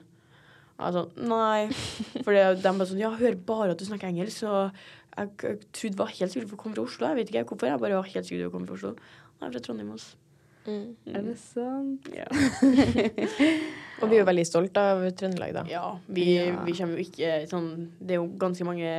Altså, 0.81 1.05
nei. 1.17 1.69
For 2.25 2.33
de 2.33 2.47
bare 2.65 2.89
sånn 2.89 3.01
Ja, 3.01 3.11
hør 3.13 3.27
hører 3.27 3.39
bare 3.47 3.75
at 3.75 3.81
du 3.81 3.87
snakker 3.87 4.09
engelsk, 4.09 4.41
så 4.43 4.55
jeg, 5.11 5.29
jeg 5.43 5.61
trodde 5.75 5.93
det 5.93 5.99
var 5.99 6.11
helt 6.15 6.33
sikkert 6.33 6.51
du 6.51 6.57
kom 6.59 6.75
fra 6.75 6.87
Oslo. 6.87 7.11
Jeg 7.11 7.19
vet 7.19 7.31
ikke 7.31 7.45
hvorfor. 7.51 7.69
Jeg 7.69 7.83
bare 7.83 7.99
var 7.99 8.11
helt 8.15 8.27
sikker 8.27 8.47
du 8.47 8.53
kom 8.53 8.67
fra 8.67 8.79
Oslo. 8.79 8.95
Nei, 9.41 9.49
fra 9.51 9.63
Trondheim 9.63 9.93
også. 9.95 10.17
Er 10.61 11.23
det 11.25 11.37
sant? 11.41 12.07
Ja. 12.13 12.27
Og 14.01 14.09
vi 14.09 14.17
er 14.17 14.19
jo 14.19 14.27
veldig 14.29 14.45
stolte 14.45 14.83
av 14.93 15.03
Trøndelag, 15.17 15.55
da. 15.55 15.63
Ja, 15.69 15.85
vi, 16.05 16.25
vi 16.37 16.75
kommer 16.77 16.99
jo 16.99 17.05
ikke 17.05 17.39
sånn 17.49 17.71
Det 17.97 18.13
er 18.13 18.19
jo 18.19 18.27
ganske 18.41 18.65
mange 18.67 18.91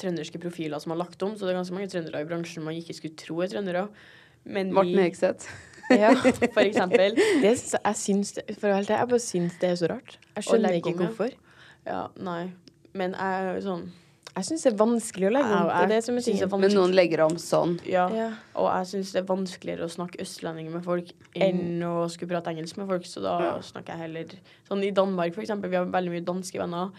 trønderske 0.00 0.40
profiler 0.40 0.80
som 0.80 0.94
har 0.94 1.02
lagt 1.02 1.20
om, 1.24 1.36
så 1.36 1.44
det 1.44 1.52
er 1.52 1.60
ganske 1.60 1.76
mange 1.76 1.90
trøndere 1.92 2.24
i 2.24 2.28
bransjen 2.28 2.64
man 2.64 2.76
ikke 2.76 2.96
skulle 2.96 3.16
tro 3.20 3.42
er 3.44 3.52
trøndere. 3.52 3.86
Men 4.48 4.72
Morten 4.76 5.00
Hegseth. 5.02 5.52
Ja. 6.02 6.10
for 6.18 6.62
eksempel 6.64 7.14
Det, 7.16 7.52
syns- 7.58 7.76
jeg 7.78 7.96
syns 8.00 8.32
det, 8.38 8.44
for 8.58 8.74
alt 8.74 8.88
være 8.90 9.04
jeg 9.04 9.08
bare 9.12 9.22
syns 9.22 9.58
det 9.60 9.68
er 9.70 9.76
så 9.78 9.90
rart. 9.92 10.16
Jeg 10.36 10.44
skjønner 10.48 10.78
ikke 10.80 10.92
om, 10.94 10.98
hvorfor. 11.04 11.36
Ja, 11.86 12.00
nei. 12.18 12.42
Men 12.96 13.14
jeg 13.14 13.62
sånn 13.66 13.84
Jeg 14.36 14.44
syns 14.48 14.64
det 14.66 14.72
er 14.72 14.76
vanskelig 14.76 15.28
å 15.28 15.32
legge 15.32 15.52
om. 15.56 15.68
Det 15.70 15.76
er 15.84 15.92
det 15.94 16.00
som 16.04 16.18
jeg 16.18 16.24
synes 16.26 16.42
er 16.44 16.50
vanskelig. 16.52 16.72
Men 16.74 16.76
noen 16.76 16.96
legger 16.98 17.22
om 17.24 17.36
sånn. 17.40 17.76
Ja. 17.88 18.06
Ja. 18.12 18.26
Og 18.60 18.66
jeg 18.68 18.90
syns 18.90 19.12
det 19.14 19.22
er 19.22 19.28
vanskeligere 19.30 19.86
å 19.86 19.92
snakke 19.94 20.20
østlending 20.26 20.68
med 20.74 20.84
folk 20.84 21.12
enn 21.34 21.80
å 21.86 21.94
skulle 22.12 22.34
prate 22.34 22.52
engelsk 22.52 22.76
med 22.82 22.90
folk, 22.90 23.06
så 23.08 23.22
da 23.24 23.36
snakker 23.64 23.94
jeg 23.94 24.02
heller 24.04 24.34
Sånn 24.68 24.84
i 24.84 24.90
Danmark, 24.92 25.32
for 25.32 25.46
eksempel, 25.46 25.72
vi 25.72 25.78
har 25.80 25.88
veldig 25.88 26.12
mye 26.18 26.26
danske 26.26 26.60
venner. 26.60 26.92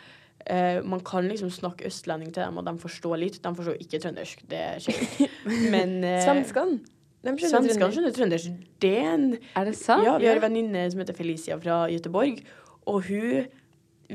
Uh, 0.47 0.79
man 0.87 1.01
kan 1.03 1.27
liksom 1.27 1.49
snakke 1.51 1.85
østlending 1.89 2.31
til 2.31 2.41
dem, 2.45 2.57
og 2.57 2.65
de 2.65 2.73
forstår 2.79 3.17
litt. 3.19 3.37
De 3.43 3.51
forstår 3.57 3.81
ikke 3.83 3.99
trøndersk, 4.01 4.45
det 4.49 4.63
skjer 4.85 5.01
ikke. 5.03 5.27
Men 5.73 5.97
uh, 6.07 6.21
Svenskene. 6.23 6.79
De 7.25 7.33
skjønner 7.33 7.73
Svenskene 7.73 7.91
skjønner 7.95 8.13
trøndersk. 8.15 8.57
Det 8.81 8.93
er 9.01 9.13
en 9.15 9.27
Er 9.55 9.65
det 9.65 9.75
sant? 9.75 10.05
Ja, 10.05 10.17
vi 10.21 10.29
har 10.29 10.37
en 10.37 10.45
venninne 10.45 10.85
som 10.91 11.01
heter 11.01 11.17
Felicia 11.17 11.57
fra 11.59 11.87
Gøteborg, 11.91 12.43
og 12.85 13.03
hun 13.09 13.47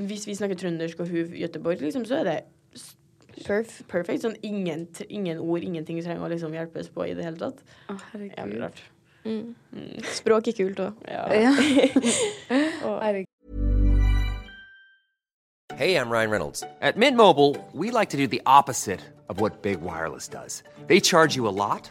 Hvis 0.09 0.27
vi 0.27 0.35
snakker 0.39 0.57
trøndersk 0.57 1.01
og 1.01 1.09
hun 1.11 1.35
Gøteborg, 1.37 1.83
liksom, 1.83 2.05
så 2.09 2.23
er 2.23 2.25
det 2.25 2.39
Perf. 3.47 3.83
perfekt. 3.89 4.23
Sånn 4.23 4.37
ingen, 4.43 4.87
ingen 5.09 5.39
ord, 5.41 5.65
ingenting 5.65 5.99
trenger 6.05 6.25
å 6.25 6.31
liksom 6.33 6.53
hjelpes 6.53 6.89
på 6.93 7.05
i 7.09 7.15
det 7.17 7.25
hele 7.25 7.41
tatt. 7.41 7.61
Å, 7.89 7.97
herregud. 8.13 8.39
Jævlig 8.39 8.61
rart. 8.63 8.83
Språk 10.17 10.49
er 10.49 10.57
kult 10.57 10.81
òg. 10.81 11.05
Ja. 11.09 11.27
Ja. 11.33 11.53
Herregud. 13.05 13.29
Hey, 15.77 15.97
I'm 15.97 16.11
Ryan 16.11 16.31
Reynolds. 16.31 16.63
At 16.81 16.97
Mint 16.97 17.17
Mobile, 17.17 17.57
we 17.73 17.91
like 17.91 18.11
to 18.11 18.17
do 18.17 18.27
the 18.27 18.43
opposite 18.47 19.01
of 19.29 19.41
what 19.41 19.63
Big 19.63 19.81
Wireless 19.81 20.29
does. 20.29 20.63
They 20.87 21.01
charge 21.01 21.35
you 21.35 21.49
a 21.49 21.55
lot, 21.65 21.91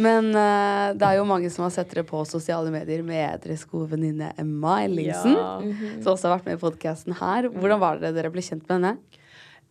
Men 0.00 0.30
uh, 0.32 0.92
det 0.96 1.04
er 1.04 1.18
jo 1.18 1.26
mange 1.28 1.50
som 1.52 1.66
har 1.66 1.72
sett 1.74 1.90
dere 1.92 2.04
på 2.08 2.22
sosiale 2.28 2.72
medier 2.72 3.02
med 3.04 3.42
deres 3.44 3.64
gode 3.68 3.90
venninne 3.92 4.30
Emma 4.40 4.78
Ellingsen. 4.86 5.34
Ja. 5.36 5.56
Som 6.04 6.14
også 6.14 6.30
har 6.30 6.38
vært 6.38 6.48
med 6.48 6.56
i 6.56 6.62
podkasten 6.62 7.18
her. 7.18 7.50
Hvordan 7.52 7.82
var 7.82 8.00
det 8.00 8.14
dere 8.16 8.32
ble 8.32 8.44
kjent 8.44 8.64
med 8.70 8.78
henne? 8.78 8.94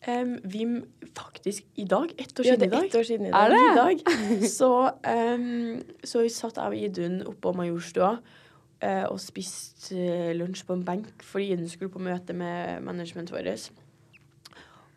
Um, 0.02 0.38
vi 0.50 0.66
faktisk 1.14 1.64
i 1.78 1.84
dag, 1.86 2.10
ett 2.18 2.40
år 2.40 2.46
Ja, 2.46 2.56
siden 2.56 2.68
i 2.68 2.72
dag 2.72 2.86
ett 2.86 2.96
år 2.96 3.04
siden 3.06 3.26
i 3.26 3.30
Er 3.30 3.50
dag. 3.50 3.58
det? 3.58 3.66
I 3.70 4.38
dag 4.40 4.48
så, 4.50 4.70
um, 5.06 5.84
så 6.04 6.24
satt 6.34 6.58
jeg 6.58 6.66
og 6.66 6.76
Idun 6.76 7.20
oppå 7.30 7.54
Majorstua 7.54 8.16
uh, 8.18 9.06
og 9.12 9.20
spiste 9.22 9.94
uh, 9.94 10.32
lunsj 10.34 10.66
på 10.66 10.74
en 10.74 10.86
benk 10.88 11.22
fordi 11.22 11.52
Idun 11.54 11.70
skulle 11.70 11.94
på 11.94 12.02
møte 12.02 12.34
med 12.34 12.82
managementet 12.82 13.36
vårt. 13.36 13.70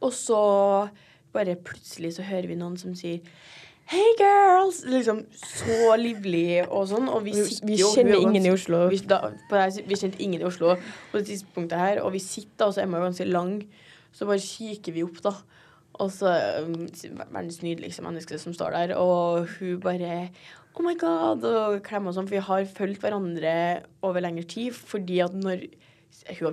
Og 0.00 0.12
så 0.16 0.40
bare 1.34 1.58
plutselig 1.60 2.14
så 2.16 2.24
hører 2.24 2.48
vi 2.48 2.56
noen 2.56 2.80
som 2.80 2.96
sier 2.96 3.20
Hey 3.86 4.14
girls! 4.18 4.78
Liksom 4.88 5.18
så 5.36 5.94
livlig 6.00 6.62
og 6.72 6.86
sånn. 6.88 7.08
Og 7.12 7.24
vi 7.26 7.32
Vi- 7.36 7.76
jo 7.80 7.90
kjenner 7.92 8.16
er 8.16 8.22
ingen 8.22 8.46
i 8.46 8.50
Oslo. 8.50 8.88
Vi, 8.88 8.96
da, 8.98 9.18
her, 9.50 9.70
vi 9.86 9.94
kjente 9.94 10.20
ingen 10.24 10.40
i 10.40 10.44
Oslo 10.48 10.74
på 11.12 11.18
det 11.20 11.26
tidspunktet 11.28 11.76
her, 11.78 12.00
og 12.02 12.12
vi 12.12 12.18
sitter, 12.18 12.66
og 12.66 12.74
så 12.74 12.82
er 12.82 12.86
man 12.86 13.02
ganske 13.02 13.26
lang. 13.28 13.62
Så 14.12 14.26
bare 14.26 14.38
kikker 14.40 14.92
vi 14.94 15.02
opp, 15.04 15.20
da. 15.22 15.32
Og 16.00 16.10
så 16.10 16.26
um, 16.64 16.88
verdens 17.30 17.60
nydeligste 17.62 18.02
menneske 18.02 18.38
som 18.40 18.54
står 18.54 18.70
der, 18.72 18.96
og 18.96 19.46
hun 19.58 19.78
bare 19.80 20.30
Oh 20.76 20.82
my 20.82 20.94
god! 20.98 21.44
Og 21.44 21.82
klemmer 21.86 22.08
og 22.10 22.14
sånn, 22.16 22.26
for 22.26 22.34
vi 22.34 22.42
har 22.42 22.64
fulgt 22.66 23.00
hverandre 23.04 23.82
over 24.02 24.20
lengre 24.24 24.42
tid. 24.48 24.72
Fordi 24.74 25.20
at 25.22 25.32
når 25.34 25.68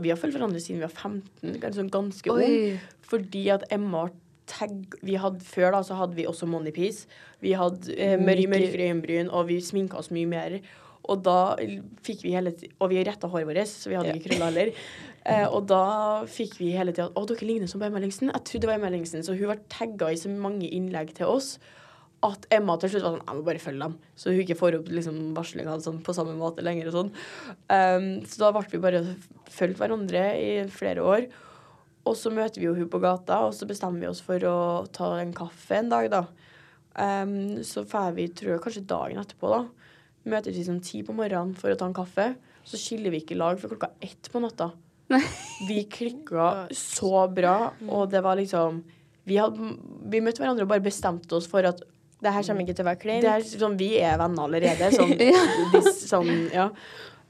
Vi 0.01 0.09
har 0.09 0.17
fulgt 0.17 0.35
hverandre 0.35 0.59
siden 0.59 0.77
vi 0.81 0.85
var 0.85 0.89
15, 0.89 1.59
ganske, 1.61 1.79
sånn 1.79 1.89
ganske 1.89 2.29
Oi. 2.29 2.43
ung. 2.73 2.79
Fordi 3.01 3.47
at 3.49 3.63
Emma 3.71 4.09
tagg 4.49 4.95
vi 5.05 5.17
hadde 5.21 5.43
Før 5.45 5.75
da 5.75 5.81
så 5.85 5.97
hadde 5.99 6.17
vi 6.17 6.27
også 6.29 6.49
Money 6.49 6.73
Piece. 6.75 7.07
Vi 7.43 7.53
hadde 7.57 7.93
eh, 7.95 8.17
mørk, 8.19 8.47
mørkere 8.51 8.89
øyenbryn, 8.89 9.29
og 9.29 9.49
vi 9.49 9.61
sminka 9.63 9.99
oss 9.99 10.11
mye 10.13 10.29
mer. 10.29 10.59
Og 11.09 11.23
da 11.25 11.55
fikk 12.05 12.21
vi 12.21 12.35
hele 12.35 12.51
tida 12.53 12.75
Og 12.77 12.91
vi 12.91 13.01
retta 13.01 13.29
håret 13.31 13.47
vårt, 13.49 13.69
så 13.69 13.89
vi 13.89 13.97
hadde 13.97 14.13
ikke 14.17 14.29
krøller 14.29 14.51
heller. 14.51 14.75
Eh, 15.21 15.43
og 15.53 15.67
da 15.69 16.25
fikk 16.25 16.55
vi 16.57 16.71
hele 16.73 16.95
tida 16.97 17.11
Å, 17.13 17.21
dere 17.29 17.45
ligner 17.45 17.69
som 17.69 17.77
på 17.77 17.85
Emma 17.85 17.99
Ellingsen. 17.99 18.31
Jeg 18.31 18.41
trodde 18.41 18.63
det 18.63 18.69
var 18.71 18.79
Emma 18.79 18.87
Ellingsen, 18.89 19.21
så 19.21 19.35
hun 19.37 19.51
var 19.51 19.59
tagga 19.69 20.07
i 20.09 20.17
så 20.17 20.31
mange 20.33 20.65
innlegg 20.65 21.11
til 21.19 21.29
oss 21.29 21.51
at 22.25 22.47
Emma 22.53 22.73
til 22.81 22.89
slutt 22.89 23.05
var 23.05 23.13
sånn 23.15 23.27
Jeg 23.27 23.37
må 23.37 23.45
bare 23.45 23.61
følge 23.61 23.85
dem. 23.85 23.93
Så 24.17 24.33
hun 24.33 24.41
ikke 24.41 24.57
får 24.57 24.79
opp 24.79 24.89
liksom, 24.93 25.19
varslinga 25.37 25.77
sånn, 25.85 26.01
på 26.05 26.15
samme 26.17 26.33
måte 26.39 26.65
lenger 26.65 26.89
og 26.89 26.97
sånn. 26.97 27.13
Um, 27.69 28.09
så 28.25 28.43
da 28.43 28.51
ble 28.55 28.65
vi 28.73 28.81
bare 28.81 29.03
fulgt 29.53 29.81
hverandre 29.81 30.25
i 30.41 30.51
flere 30.73 31.05
år. 31.05 31.29
Og 32.07 32.15
så 32.17 32.31
møter 32.33 32.61
vi 32.61 32.67
jo 32.67 32.75
hun 32.77 32.89
på 32.89 33.01
gata, 33.01 33.43
og 33.45 33.53
så 33.53 33.67
bestemmer 33.69 34.05
vi 34.05 34.09
oss 34.09 34.23
for 34.25 34.41
å 34.49 34.57
ta 34.93 35.13
en 35.21 35.33
kaffe 35.37 35.77
en 35.77 35.91
dag, 35.91 36.09
da. 36.13 36.23
Um, 36.97 37.61
så 37.63 37.85
drar 37.87 38.15
vi, 38.17 38.25
tror 38.35 38.55
jeg, 38.55 38.63
kanskje 38.63 38.87
dagen 38.89 39.21
etterpå, 39.21 39.51
da. 39.53 39.61
Møtes 40.31 40.57
vi 40.57 40.65
som 40.65 40.79
ti 40.83 41.01
på 41.05 41.15
morgenen 41.17 41.53
for 41.57 41.73
å 41.73 41.77
ta 41.77 41.87
en 41.89 41.97
kaffe. 41.97 42.31
Så 42.67 42.77
skiller 42.77 43.13
vi 43.13 43.21
ikke 43.23 43.37
lag 43.37 43.61
for 43.61 43.73
klokka 43.73 43.93
ett 44.03 44.29
på 44.31 44.41
natta. 44.41 44.71
Vi 45.67 45.83
klikka 45.91 46.67
så 46.77 47.25
bra, 47.27 47.73
og 47.89 48.11
det 48.11 48.21
var 48.23 48.37
liksom 48.39 48.81
Vi, 49.27 49.35
hadde, 49.37 49.73
vi 50.09 50.21
møtte 50.23 50.41
hverandre 50.41 50.63
og 50.63 50.71
bare 50.71 50.83
bestemte 50.85 51.35
oss 51.35 51.49
for 51.51 51.67
at 51.67 51.83
Det 52.21 52.31
her 52.31 52.45
kommer 52.47 52.63
ikke 52.63 52.77
til 52.77 52.85
å 52.85 52.87
være 52.87 53.01
kleint. 53.01 53.49
sånn, 53.49 53.75
vi 53.77 53.89
er 53.99 54.15
venner 54.21 54.45
allerede. 54.47 54.91
Sånn, 54.95 55.11
hvis, 55.73 56.03
sånn 56.09 56.31
ja. 56.53 56.69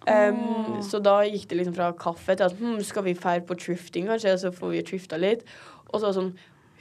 Um, 0.09 0.79
så 0.81 0.97
da 0.97 1.19
gikk 1.27 1.45
det 1.51 1.59
liksom 1.59 1.75
fra 1.77 1.91
kaffe 1.93 2.33
til 2.33 2.47
at 2.47 2.57
hm, 2.57 2.79
skal 2.81 3.05
vi 3.05 3.13
fære 3.13 3.43
på 3.45 3.57
thrifting, 3.59 4.07
kanskje, 4.09 4.33
så 4.41 4.49
får 4.55 4.73
vi 4.73 4.81
trifta 4.87 5.19
litt. 5.21 5.45
Og 5.91 5.99
så 5.99 6.07
var 6.07 6.15
sånn, 6.17 6.31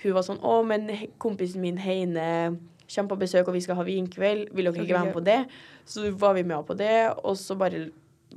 hun 0.01 0.17
var 0.17 0.25
sånn 0.25 0.41
Å, 0.41 0.55
men 0.65 0.89
kompisen 1.21 1.61
min 1.61 1.81
Heine 1.85 2.57
kommer 2.91 3.13
på 3.13 3.21
besøk, 3.21 3.47
og 3.47 3.55
vi 3.55 3.63
skal 3.65 3.79
ha 3.79 3.87
vinkveld. 3.87 4.51
Vil 4.57 4.71
dere 4.71 4.87
ikke 4.87 4.97
være 4.97 5.11
med 5.11 5.19
på 5.19 5.25
det? 5.27 5.39
Så 5.85 6.09
var 6.19 6.35
vi 6.39 6.47
med 6.49 6.65
på 6.67 6.77
det, 6.79 6.97
og 7.21 7.37
så 7.39 7.59
bare 7.61 7.89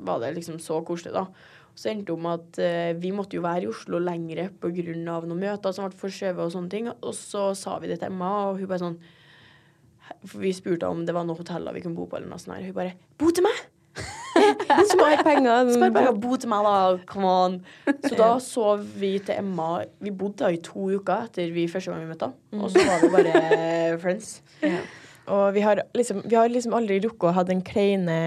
var 0.03 0.19
det 0.19 0.33
liksom 0.35 0.59
så 0.61 0.81
koselig, 0.85 1.13
da. 1.15 1.27
Så 1.73 1.89
endte 1.89 2.11
det 2.11 2.13
om 2.13 2.27
at 2.29 2.59
uh, 2.61 2.91
vi 3.01 3.13
måtte 3.15 3.39
jo 3.39 3.45
være 3.45 3.65
i 3.65 3.71
Oslo 3.71 4.01
lengre 4.03 4.49
pga. 4.61 4.93
noen 4.93 5.39
møter 5.39 5.73
som 5.73 5.87
ble 5.87 5.97
forskjøvet 5.97 6.43
og 6.43 6.53
sånne 6.53 6.69
ting. 6.69 6.91
Og 6.91 7.15
så 7.17 7.53
sa 7.57 7.79
vi 7.81 7.89
det 7.89 8.01
til 8.01 8.11
Emma, 8.11 8.49
og 8.51 8.59
hun 8.59 8.69
bare 8.69 8.83
sånn 8.83 8.99
For 10.27 10.43
vi 10.43 10.51
spurte 10.53 10.91
om 10.91 11.05
det 11.07 11.15
var 11.15 11.25
noen 11.25 11.39
hoteller 11.39 11.73
vi 11.73 11.81
kunne 11.81 11.97
bo 11.97 12.05
på, 12.05 12.19
eller 12.19 12.29
noe 12.29 12.41
sånt. 12.41 12.57
her. 12.59 12.67
Hun 12.67 12.77
bare 12.77 12.97
Bo 13.17 13.31
til 13.31 13.47
meg! 13.47 13.72
Spar 14.93 15.23
penger. 15.23 15.69
Spar 15.75 15.91
penger, 15.95 16.17
bo 16.23 16.35
til 16.39 16.49
meg, 16.51 16.65
da. 16.67 16.97
Come 17.09 17.29
on. 17.29 17.57
Så 18.07 18.15
da 18.19 18.31
sov 18.43 18.83
vi 18.99 19.13
til 19.19 19.35
Emma 19.39 19.83
Vi 20.03 20.11
bodde 20.11 20.43
da 20.45 20.51
i 20.53 20.59
to 20.63 20.89
uker 20.97 21.27
etter 21.29 21.51
vi 21.55 21.67
første 21.71 21.91
gang 21.93 22.03
vi 22.05 22.11
møtte 22.13 22.31
henne. 22.31 22.63
Og 22.63 22.71
så 22.73 22.83
var 22.87 23.01
vi 23.03 23.11
bare 23.15 23.97
friends. 24.03 24.35
Og 25.31 25.53
vi 25.55 25.61
har 25.63 25.79
liksom, 25.95 26.23
vi 26.27 26.35
har 26.35 26.49
liksom 26.51 26.73
aldri 26.75 26.97
rukket 27.05 27.29
å 27.29 27.35
ha 27.37 27.43
den 27.47 27.61
kleine 27.63 28.17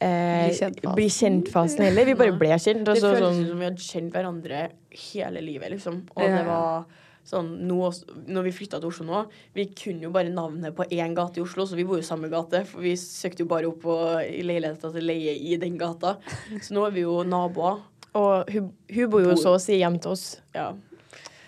eh, 0.00 0.50
Bli 0.94 1.06
kjent-fasen. 1.08 1.80
heller. 1.86 2.04
Vi 2.10 2.14
bare 2.18 2.34
ble 2.36 2.50
kjent. 2.60 2.84
Det 2.84 2.98
så, 3.00 3.14
føltes 3.14 3.24
sånn, 3.24 3.46
som 3.48 3.62
vi 3.62 3.68
hadde 3.70 3.86
kjent 3.86 4.12
hverandre 4.12 4.66
hele 5.08 5.40
livet, 5.44 5.70
liksom. 5.72 6.02
Og 6.16 6.22
Ja. 6.26 6.36
det 6.36 6.44
var 6.48 6.84
sånn 7.24 7.48
nå, 7.68 7.78
Når 8.28 8.44
vi 8.44 8.52
flytta 8.52 8.78
til 8.80 8.90
Oslo 8.90 9.06
nå 9.08 9.22
Vi 9.56 9.64
kunne 9.72 10.04
jo 10.06 10.10
bare 10.12 10.32
navnet 10.32 10.74
på 10.76 10.84
én 10.92 11.14
gate 11.16 11.40
i 11.40 11.44
Oslo, 11.44 11.64
så 11.66 11.76
vi 11.78 11.84
bor 11.88 11.96
jo 11.96 12.04
samme 12.06 12.28
gate. 12.32 12.64
For 12.68 12.84
vi 12.84 12.92
søkte 13.00 13.44
jo 13.44 13.50
bare 13.50 13.68
opp 13.70 13.80
på, 13.82 13.96
i 14.20 14.42
leiligheta 14.44 14.92
til 14.92 15.06
leie 15.08 15.34
i 15.34 15.56
den 15.60 15.78
gata. 15.80 16.16
Så 16.60 16.76
nå 16.76 16.84
er 16.86 16.94
vi 16.96 17.04
jo 17.06 17.22
naboer. 17.24 17.80
og 18.14 18.50
hun, 18.52 18.72
hun 18.94 19.10
bor 19.10 19.24
jo 19.24 19.34
så 19.40 19.56
å 19.56 19.60
si 19.62 19.80
hjem 19.80 19.98
til 19.98 20.12
oss. 20.12 20.26
Ja. 20.54 20.72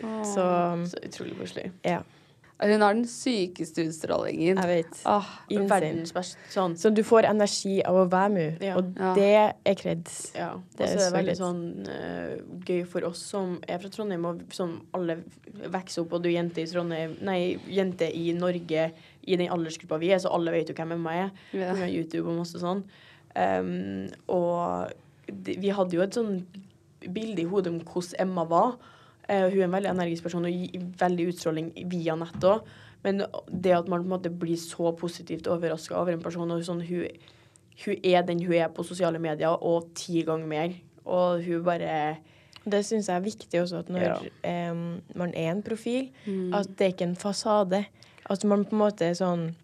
Så 0.01 0.43
Så 0.91 0.99
utrolig 1.07 1.37
koselig. 1.39 1.71
ja, 1.85 2.03
Hun 2.57 2.81
har 2.81 2.95
den 2.95 3.05
sykeste 3.05 3.85
utstrålingen. 3.85 4.57
jeg 4.57 4.69
vet. 4.71 5.01
Åh, 5.05 5.27
Verdens 5.69 6.13
sånn. 6.49 6.77
Så 6.77 6.89
du 6.95 7.03
får 7.05 7.29
energi 7.29 7.83
av 7.85 7.95
å 8.01 8.05
være 8.09 8.31
med, 8.33 8.63
Ja. 8.65 8.77
og 8.77 8.95
det 9.15 9.53
er 9.67 9.75
kreds. 9.75 10.33
Ja. 10.35 10.55
Det 10.77 10.89
er 10.89 10.97
er 10.97 11.13
veldig 11.13 11.37
sånn 11.37 11.61
uh, 11.87 12.61
gøy 12.65 12.87
for 12.87 13.05
oss 13.05 13.19
som 13.19 13.61
er 13.69 13.79
fra 13.79 13.91
Trondheim, 13.93 14.25
og 14.25 14.41
som 14.57 14.87
alle 14.95 15.19
vokser 15.69 16.03
opp, 16.03 16.15
og 16.15 16.23
du 16.23 16.31
er 16.31 16.39
jente 16.43 16.63
i 16.63 16.67
Trondheim 16.67 17.17
Nei, 17.21 17.59
jente 17.69 18.09
i 18.09 18.33
Norge 18.33 18.93
i 19.27 19.37
den 19.37 19.49
aldersgruppa 19.53 19.99
vi 20.01 20.13
er, 20.15 20.19
så 20.19 20.33
alle 20.33 20.53
vet 20.55 20.69
jo 20.69 20.75
hvem 20.75 20.93
Emma 20.97 21.13
er. 21.13 21.31
Ja. 21.53 21.75
På 21.75 21.85
YouTube 21.85 22.31
og 22.31 22.39
masse 22.39 22.59
sånn. 22.63 22.85
Um, 23.37 24.09
og 24.33 24.93
de, 25.29 25.59
vi 25.61 25.69
hadde 25.69 25.93
jo 25.99 26.05
et 26.07 26.17
sånn 26.17 26.47
bilde 27.13 27.43
i 27.43 27.49
hodet 27.51 27.75
om 27.75 27.81
hvordan 27.85 28.21
Emma 28.23 28.45
var. 28.49 28.79
Eh, 29.29 29.49
hun 29.51 29.59
er 29.61 29.65
en 29.65 29.73
veldig 29.75 29.91
energisk 29.91 30.23
person 30.23 30.45
og 30.45 30.53
gir 30.53 30.83
veldig 31.01 31.29
utstråling 31.33 31.73
via 31.91 32.15
nett 32.17 32.45
òg. 32.47 32.61
Men 33.05 33.23
det 33.51 33.73
at 33.77 33.89
man 33.89 34.03
på 34.03 34.07
en 34.07 34.15
måte 34.15 34.31
blir 34.39 34.57
så 34.59 34.93
positivt 34.99 35.47
overraska 35.51 35.95
over 35.99 36.13
en 36.13 36.23
person 36.23 36.51
og 36.51 36.63
sånn, 36.67 36.81
hun, 36.87 37.09
hun 37.85 37.97
er 38.05 38.23
den 38.27 38.41
hun 38.47 38.55
er 38.55 38.69
på 38.75 38.85
sosiale 38.87 39.19
medier, 39.23 39.49
og 39.63 39.91
ti 39.95 40.23
ganger 40.27 40.47
mer. 40.47 40.75
Og 41.05 41.43
hun 41.45 41.63
bare 41.65 42.17
Det 42.67 42.81
syns 42.85 43.07
jeg 43.07 43.15
er 43.17 43.21
viktig 43.23 43.61
også, 43.63 43.79
at 43.79 43.89
når 43.89 44.01
Ja. 44.43 44.71
um, 44.73 45.01
man 45.15 45.33
er 45.35 45.53
en 45.53 45.63
profil, 45.63 46.11
Mm. 46.27 46.53
at 46.55 46.67
det 46.77 46.81
er 46.81 46.93
ikke 46.93 47.03
en 47.09 47.15
fasade. 47.17 47.87
At 48.29 48.45
man 48.45 48.65
på 48.65 48.73
en 48.73 48.79
måte 48.79 49.03
er 49.05 49.13
sånn 49.15 49.55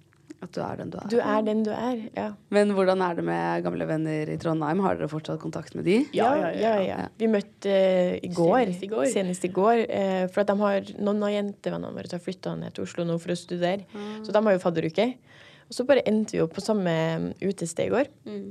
At 0.43 0.51
du 0.57 0.61
er 0.65 0.81
den 0.81 0.91
du 0.91 0.97
er. 0.99 1.09
Du 1.13 1.19
er 1.23 1.43
den 1.47 1.61
du 1.63 1.71
er. 1.71 1.99
Ja. 2.17 2.27
Men 2.51 2.73
hvordan 2.75 3.03
er 3.07 3.19
det 3.19 3.25
med 3.29 3.63
gamle 3.63 3.87
venner 3.87 4.33
i 4.33 4.39
Trondheim? 4.43 4.81
Har 4.83 4.99
dere 4.99 5.11
fortsatt 5.11 5.39
kontakt 5.43 5.77
med 5.79 5.87
de? 5.87 6.01
Ja, 6.17 6.33
Ja, 6.41 6.51
ja, 6.59 6.73
ja. 6.83 6.97
Vi 7.21 7.29
møtte 7.31 7.71
uh, 7.71 8.17
i 8.19 8.31
går. 8.35 8.65
Senest 8.73 8.83
i 8.83 8.91
går. 8.91 9.05
Senest 9.13 9.47
i 9.47 9.53
går 9.55 9.85
uh, 9.87 10.25
for 10.33 10.43
at 10.43 10.51
de 10.51 10.57
har, 10.65 10.91
noen 10.99 11.23
av 11.23 11.31
jentevennene 11.31 11.95
våre 11.95 12.11
har 12.11 12.25
flytta 12.25 12.57
ned 12.59 12.75
til 12.75 12.89
Oslo 12.89 13.07
nå 13.07 13.21
for 13.23 13.35
å 13.35 13.39
studere. 13.39 13.87
Så 14.27 14.35
de 14.35 14.43
har 14.43 14.59
jo 14.59 14.65
fadderuke. 14.65 15.07
Og 15.69 15.77
så 15.79 15.87
bare 15.89 16.03
endte 16.11 16.37
vi 16.37 16.43
opp 16.45 16.57
på 16.57 16.65
samme 16.65 16.93
utested 17.41 17.87
i 17.87 17.93
går. 17.95 18.11
Mm. 18.27 18.49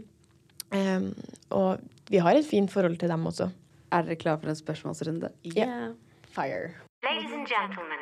Um, 0.71 1.11
og 1.51 1.83
vi 2.09 2.23
har 2.23 2.39
et 2.39 2.47
fint 2.47 2.71
forhold 2.71 2.97
til 2.97 3.11
dem 3.11 3.27
også. 3.27 3.51
Er 3.91 4.07
dere 4.07 4.15
klare 4.15 4.39
for 4.39 4.49
en 4.49 4.55
spørsmålsrunde? 4.55 5.29
Yeah. 5.43 5.91
Fire. 6.31 6.71
Ladies 7.03 7.31
and 7.35 7.47
gentlemen, 7.47 8.01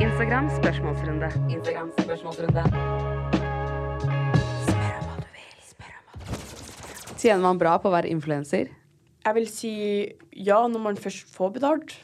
Instagram 0.00 0.50
spørsmålsrunde. 0.62 1.28
Instagram 1.50 1.92
spørsmålsrunde. 1.98 3.09
Tjener 7.20 7.42
man 7.44 7.58
bra 7.60 7.74
på 7.76 7.90
å 7.90 7.92
være 7.92 8.08
influenser? 8.08 8.70
Jeg 9.20 9.36
vil 9.36 9.48
si 9.50 9.72
ja, 10.32 10.62
når 10.64 10.80
man 10.80 11.00
først 11.00 11.28
får 11.34 11.50
betalt, 11.58 11.96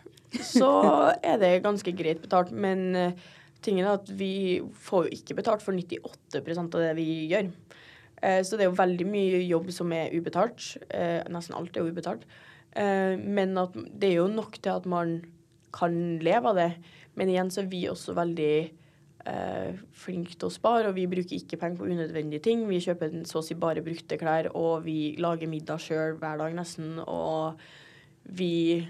så 0.45 0.69
er 1.31 1.39
det 1.41 1.63
ganske 1.65 1.95
greit 1.97 2.21
betalt. 2.21 2.53
Men 2.53 2.91
eh, 2.93 3.23
tingen 3.65 3.87
er 3.87 3.97
at 3.97 4.11
vi 4.13 4.61
får 4.89 5.07
jo 5.07 5.17
ikke 5.17 5.39
betalt 5.39 5.65
for 5.65 5.73
98 5.73 6.43
av 6.67 6.83
det 6.83 6.93
vi 6.99 7.09
gjør. 7.33 7.49
Eh, 8.21 8.43
så 8.45 8.59
det 8.59 8.67
er 8.67 8.71
jo 8.71 8.77
veldig 8.83 9.07
mye 9.09 9.41
jobb 9.47 9.73
som 9.73 9.95
er 9.97 10.13
ubetalt. 10.13 10.75
Eh, 10.91 11.23
nesten 11.33 11.57
alt 11.57 11.73
er 11.73 11.87
jo 11.87 11.95
ubetalt. 11.95 12.29
Men 12.77 13.57
at 13.57 13.73
det 13.73 14.11
er 14.11 14.19
jo 14.19 14.27
nok 14.29 14.59
til 14.61 14.69
at 14.69 14.85
man 14.85 15.15
kan 15.73 15.95
leve 16.21 16.51
av 16.51 16.59
det. 16.59 16.73
Men 17.17 17.31
igjen 17.33 17.49
så 17.49 17.63
er 17.63 17.71
vi 17.73 17.87
også 17.89 18.13
veldig 18.19 18.53
eh, 19.31 19.79
flinke 19.97 20.37
til 20.37 20.49
å 20.49 20.55
spare, 20.55 20.91
og 20.91 20.97
vi 20.99 21.07
bruker 21.11 21.39
ikke 21.39 21.59
penger 21.61 21.81
på 21.81 21.89
unødvendige 21.91 22.45
ting. 22.49 22.67
Vi 22.69 22.83
kjøper 22.85 23.19
så 23.29 23.41
å 23.41 23.47
si 23.47 23.57
bare 23.59 23.85
brukte 23.85 24.19
klær, 24.21 24.51
og 24.55 24.87
vi 24.87 25.17
lager 25.23 25.51
middag 25.51 25.83
sjøl 25.83 26.17
hver 26.21 26.41
dag 26.43 26.57
nesten, 26.57 26.97
og 27.03 27.61
vi 28.39 28.81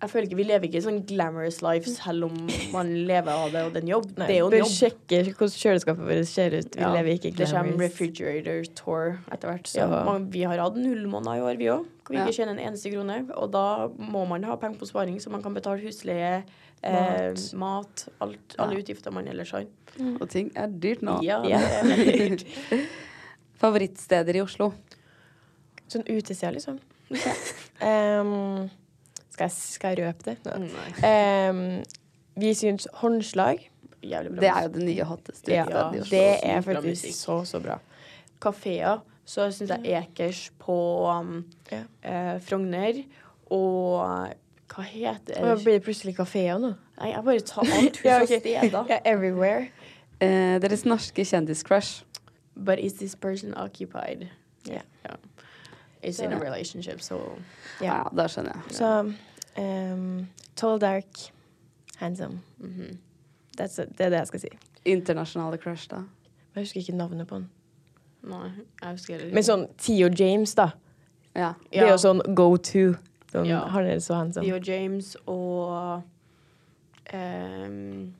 Jeg 0.00 0.10
føler 0.10 0.26
ikke 0.28 0.36
vi 0.38 0.44
lever 0.48 0.68
ikke 0.68 0.80
sånn 0.84 1.00
glamorous 1.06 1.58
life 1.62 1.90
selv 1.90 2.24
om 2.28 2.36
man 2.72 2.88
lever 3.08 3.28
av 3.32 3.50
det, 3.52 3.62
og 3.66 3.72
det 3.74 3.80
er 3.82 3.84
en 3.86 3.90
jobb. 3.92 4.06
Nei, 4.18 4.26
det 4.26 4.34
er 4.34 4.38
jo 4.38 4.46
en 4.46 4.52
bør 4.54 4.62
jobb. 4.62 4.72
sjekke 4.76 5.18
hvordan 5.34 5.56
kjøleskapet 5.62 6.06
vårt 6.08 6.26
ser 6.30 6.56
ut. 6.58 6.70
Vi 6.76 6.80
Ja, 6.80 6.92
lever 6.94 7.10
ikke 7.18 7.32
Det 7.36 7.46
kommer 7.48 7.64
glamorous. 7.68 7.80
refrigerator 7.82 8.64
tour 8.74 9.18
etter 9.32 9.48
hvert. 9.52 9.66
Så 9.66 9.78
Ja. 9.82 10.04
man, 10.04 10.30
vi 10.30 10.42
har 10.42 10.58
hatt 10.58 10.76
null 10.76 11.06
måneder 11.06 11.36
i 11.36 11.40
år, 11.40 11.58
vi 11.58 11.64
òg. 11.66 11.84
Hvor 12.04 12.10
vi 12.10 12.16
Ja. 12.16 12.24
ikke 12.26 12.36
tjener 12.38 12.52
en 12.58 12.64
eneste 12.72 12.90
krone. 12.92 13.30
Og 13.36 13.50
da 13.52 13.88
må 13.98 14.26
man 14.28 14.42
ha 14.44 14.56
penger 14.56 14.78
på 14.78 14.86
sparing, 14.88 15.16
så 15.20 15.28
man 15.30 15.42
kan 15.42 15.52
betale 15.54 15.80
husleie, 15.82 16.44
eh, 16.82 17.28
Mat. 17.34 17.52
mat, 17.54 18.08
alt, 18.20 18.54
alle 18.58 18.76
utgifter 18.82 19.12
man 19.12 19.26
ellers 19.28 19.50
har. 19.50 19.64
Og 20.20 20.28
ting 20.30 20.50
er 20.56 20.68
dyrt 20.68 21.00
nå. 21.02 21.20
Ja, 21.22 21.42
det 21.42 21.52
er 21.52 22.28
dyrt. 22.36 22.44
Favorittsteder 23.60 24.36
i 24.36 24.40
Oslo? 24.40 24.72
Sånn 25.88 26.04
utested, 26.06 26.54
liksom. 26.54 26.78
Em, 27.80 28.70
skal, 29.38 29.44
jeg, 29.48 29.56
skal 29.58 29.94
jeg 29.96 30.08
røpe 30.08 30.30
det? 30.30 31.04
Em, 31.06 31.62
vi 32.38 32.52
syns 32.58 32.88
håndslag 33.00 33.64
Jævlig 34.02 34.30
bra. 34.36 34.40
Det 34.40 34.50
er 34.50 34.62
jo 34.62 34.68
det 34.76 34.82
nye 34.86 35.04
hotteste 35.08 35.50
ja, 35.52 35.64
ja, 35.66 35.86
Det 36.06 36.20
er 36.46 36.60
faktisk 36.62 37.14
så, 37.18 37.40
så 37.44 37.58
bra. 37.60 37.78
kafeer, 38.40 39.00
så 39.26 39.48
syns 39.50 39.72
jeg 39.74 40.02
Ekers 40.04 40.44
på 40.62 40.76
um, 41.10 41.40
Ja. 41.72 41.80
eh, 42.06 42.36
Frogner 42.40 43.00
og 43.50 44.28
Hva 44.68 44.84
heter 44.84 45.34
det? 45.42 45.64
blir 45.64 45.72
det 45.80 45.82
plutselig 45.82 46.14
kafeer 46.16 46.58
nå? 46.62 46.74
Nei, 47.00 47.10
jeg 47.14 47.24
bare 47.24 47.40
tar 47.40 47.66
alt 47.80 47.96
fra 47.98 48.20
ok. 48.22 48.26
steder. 48.38 48.84
yeah, 48.90 49.00
everywhere. 49.04 49.68
Eh, 50.20 50.60
deres 50.62 50.84
norske 50.84 51.24
kjendiscrush. 51.24 52.04
But 52.56 52.78
is 52.78 52.92
this 52.94 53.14
person 53.16 53.54
occupied? 53.56 54.28
Yeah. 54.68 54.82
Yeah. 55.06 55.16
It's 56.02 56.20
in 56.20 56.32
a 56.32 56.38
relationship, 56.38 57.00
so 57.02 57.38
Ja, 57.80 57.96
Ja. 57.96 58.02
da 58.16 58.26
skjønner 58.28 58.52
jeg. 58.54 58.76
Så 58.76 59.12
um, 59.58 60.28
tall, 60.56 60.78
dark, 60.78 61.06
handsome. 61.96 62.40
That's 63.58 63.78
it. 63.82 63.88
Det 63.98 64.06
er 64.06 64.10
det 64.10 64.18
jeg 64.18 64.26
skal 64.26 64.40
si. 64.40 64.48
Internasjonale 64.84 65.58
crush, 65.58 65.88
da. 65.90 65.96
Jeg 66.54 66.62
husker 66.64 66.80
ikke 66.80 66.96
navnet 66.96 67.26
på 67.28 67.34
han. 67.34 67.48
Nei, 68.28 68.50
jeg 68.82 68.90
husker 68.90 69.14
heller 69.16 69.34
Men 69.34 69.44
sånn 69.46 69.66
Theo 69.78 70.08
James, 70.18 70.54
da. 70.58 70.70
Ja. 71.36 71.52
Det 71.70 71.82
er 71.84 71.92
jo 71.92 71.98
sånn 72.02 72.22
go 72.34 72.56
to. 72.56 72.94
Sånn, 73.32 73.46
Ja. 73.46 73.60
Han 73.70 73.86
er 73.86 73.98
så 74.02 74.14
handsome. 74.18 74.46
Theo 74.46 74.58
James 74.64 75.12
og 75.26 76.02
um, 77.14 78.14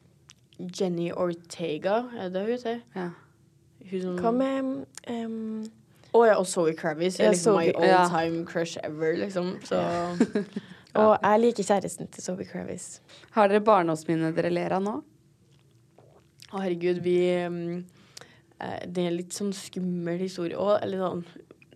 Jenny 0.80 1.10
Ortega, 1.12 2.02
er 2.18 2.28
det 2.34 2.42
hun 2.42 2.50
heter? 2.52 2.80
ja. 2.96 3.08
Hun 3.90 4.18
Hva 4.18 4.30
med 4.34 4.64
um, 5.08 5.62
Å 6.12 6.22
ja, 6.26 6.34
og 6.36 6.46
Zoe 6.50 6.74
Kravitz 6.76 7.20
er 7.20 7.24
Ja, 7.24 7.30
liksom 7.30 7.54
my 7.56 7.70
all 7.78 8.08
time 8.10 8.44
crush 8.46 8.76
ever, 8.84 9.14
liksom. 9.16 9.54
Så 9.64 9.78
Og 10.98 11.14
jeg 11.22 11.40
liker 11.42 11.66
kjæresten 11.68 12.10
til 12.10 12.24
Sobe 12.24 12.46
Kravis. 12.48 12.98
Har 13.36 13.50
dere 13.50 13.62
barndomsminner 13.64 14.34
dere 14.34 14.50
ler 14.50 14.74
av 14.74 14.82
nå? 14.82 14.96
Å, 16.48 16.62
herregud, 16.62 17.02
vi 17.04 17.16
ehm, 17.36 17.84
eh, 18.58 18.80
Det 18.88 19.04
er 19.04 19.14
litt 19.14 19.36
sånn 19.36 19.52
skummel 19.54 20.18
historie 20.22 20.58
òg, 20.58 20.78
eller 20.82 21.04
sånn 21.04 21.24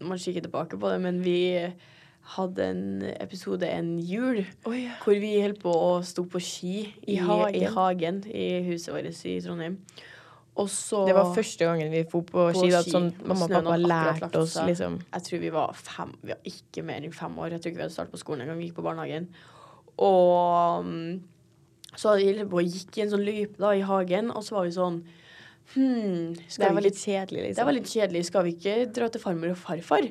Man 0.02 0.18
kikker 0.18 0.46
tilbake 0.46 0.78
på 0.80 0.90
det, 0.90 1.00
men 1.04 1.20
vi 1.22 1.38
hadde 2.32 2.64
en 2.64 2.82
episode 3.18 3.66
en 3.66 3.96
jul 3.98 4.44
hvor 4.62 5.18
vi 5.18 5.32
holdt 5.42 5.60
på 5.62 5.72
å 5.74 5.92
stå 6.06 6.22
på 6.30 6.40
ski 6.42 6.76
i, 7.02 7.16
I 7.16 7.18
hagen. 7.18 7.56
i 7.58 7.70
hagen 7.76 8.20
i 8.30 8.46
huset 8.68 8.94
vårt 8.94 9.24
i 9.26 9.40
Trondheim. 9.42 9.76
Så 10.68 11.06
Det 11.08 11.14
var 11.16 11.32
første 11.34 11.64
gangen 11.64 11.90
vi 11.90 12.02
dro 12.04 12.20
på. 12.28 12.42
Da, 12.52 12.52
ski, 12.52 12.90
sånn, 12.92 13.08
mamma 13.24 13.46
og 13.48 13.54
pappa 13.54 13.76
lærte 13.80 14.42
oss 14.42 14.58
liksom 14.60 14.98
Jeg 15.00 15.24
tror 15.24 15.40
vi 15.40 15.52
var 15.54 15.72
fem, 15.78 16.12
vi 16.20 16.34
var 16.34 16.50
ikke 16.50 16.84
mer 16.84 17.00
enn 17.00 17.14
fem 17.16 17.38
år. 17.40 17.54
Jeg 17.54 17.62
tror 17.62 17.72
ikke 17.72 17.80
vi 17.80 17.86
hadde 17.86 17.96
startet 17.96 18.12
på 18.12 18.20
skolen 18.20 18.44
engang. 18.44 18.60
Vi 18.60 18.68
gikk 18.68 18.76
på 18.76 18.84
barnehagen. 18.84 19.30
Og 19.96 20.84
mm, 20.84 21.22
så 21.96 22.14
vi 22.20 22.44
på 22.48 22.62
gikk 22.64 22.98
i 22.98 23.04
en 23.06 23.12
sånn 23.12 23.24
løype 23.24 23.60
da, 23.60 23.72
i 23.76 23.84
hagen, 23.84 24.30
og 24.32 24.44
så 24.44 24.58
var 24.58 24.68
vi 24.68 24.76
sånn 24.76 25.02
Hm, 25.72 26.34
Det 26.34 26.68
var 26.74 26.82
litt 26.84 26.98
kjedelig, 26.98 27.42
liksom. 27.46 27.56
det 27.56 27.64
var 27.64 27.76
litt 27.76 27.88
kjedelig. 27.88 28.24
Skal 28.28 28.44
vi 28.44 28.54
ikke 28.58 28.74
dra 28.92 29.08
til 29.08 29.22
farmor 29.22 29.54
og 29.54 29.60
farfar? 29.60 30.08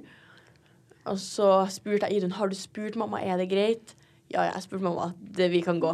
Og 1.11 1.17
så 1.21 1.49
spurte 1.73 2.07
jeg 2.07 2.21
Idun 2.21 2.33
har 2.37 2.49
du 2.49 2.55
spurt 2.57 2.97
mamma 2.97 3.19
er 3.21 3.37
det 3.41 3.49
greit. 3.51 3.93
Ja, 4.31 4.47
jeg 4.47 4.63
spurte 4.63 4.85
mamma. 4.87 5.11
Det, 5.19 5.51
vi 5.53 5.61
kan 5.65 5.81
gå. 5.83 5.91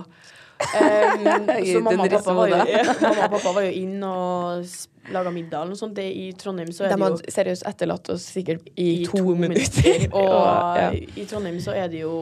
Um, 0.58 1.50
så 1.62 1.82
mamma 1.86 2.08
og, 2.08 2.14
pappa 2.16 2.34
var 2.34 2.50
jo, 2.50 2.58
mamma 2.58 3.26
og 3.28 3.34
pappa 3.36 3.52
var 3.60 3.66
jo 3.68 3.74
inn 3.78 4.00
og 4.08 4.66
laga 5.14 5.32
middag 5.34 5.62
eller 5.62 5.76
noe 5.76 5.80
sånt. 5.80 5.96
Det, 5.98 6.08
I 6.08 6.32
Trondheim 6.40 6.72
så 6.74 6.88
er 6.88 6.92
De 6.92 6.96
det 6.96 7.04
jo 7.04 7.10
hadde 7.12 7.36
seriøst 7.36 7.68
etterlatt 7.70 8.10
oss 8.14 8.26
sikkert 8.36 8.66
i, 8.74 8.88
i 8.90 9.06
to, 9.08 9.22
minutter. 9.38 10.08
Og 10.24 10.82
ja. 10.82 10.90
i 10.98 11.28
Trondheim 11.30 11.62
så 11.64 11.78
er 11.78 11.92
det 11.94 12.04
jo 12.04 12.18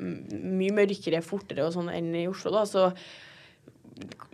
mye 0.00 0.74
mørkere 0.76 1.22
fortere 1.24 1.64
og 1.64 1.72
sånn 1.76 1.88
enn 1.92 2.10
i 2.16 2.26
Oslo, 2.28 2.52
da. 2.52 2.66
Så 2.68 2.90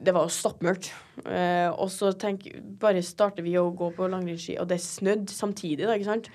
det 0.02 0.14
var 0.14 0.26
jo 0.26 0.34
stappmørkt. 0.34 0.90
Eh, 1.22 1.68
og 1.70 1.90
så 1.94 2.10
tenk, 2.18 2.48
bare 2.82 3.04
starter 3.06 3.46
vi 3.46 3.54
å 3.60 3.68
gå 3.76 3.92
på 3.94 4.08
langrennsski, 4.10 4.56
og 4.58 4.66
det 4.72 4.80
snødde 4.82 5.34
samtidig, 5.34 5.86
da, 5.86 5.94
ikke 5.94 6.10
sant. 6.10 6.32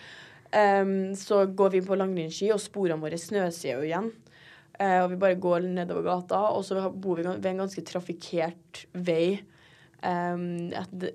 Um, 0.48 1.12
så 1.20 1.42
går 1.60 1.74
vi 1.76 1.84
på 1.84 1.98
langrennsski, 2.00 2.54
og 2.56 2.64
sporene 2.64 3.02
våre 3.02 3.20
snøser 3.20 3.74
jo 3.74 3.84
igjen. 3.84 4.14
Eh, 4.78 5.00
og 5.02 5.12
vi 5.14 5.20
bare 5.22 5.40
går 5.42 5.66
nedover 5.74 6.06
gata, 6.06 6.42
og 6.54 6.66
så 6.66 6.90
bor 6.94 7.18
vi 7.18 7.26
ved 7.26 7.46
en 7.50 7.64
ganske 7.64 7.84
trafikkert 7.86 8.84
vei. 8.94 9.40
Um, 9.98 10.70
et, 10.78 11.08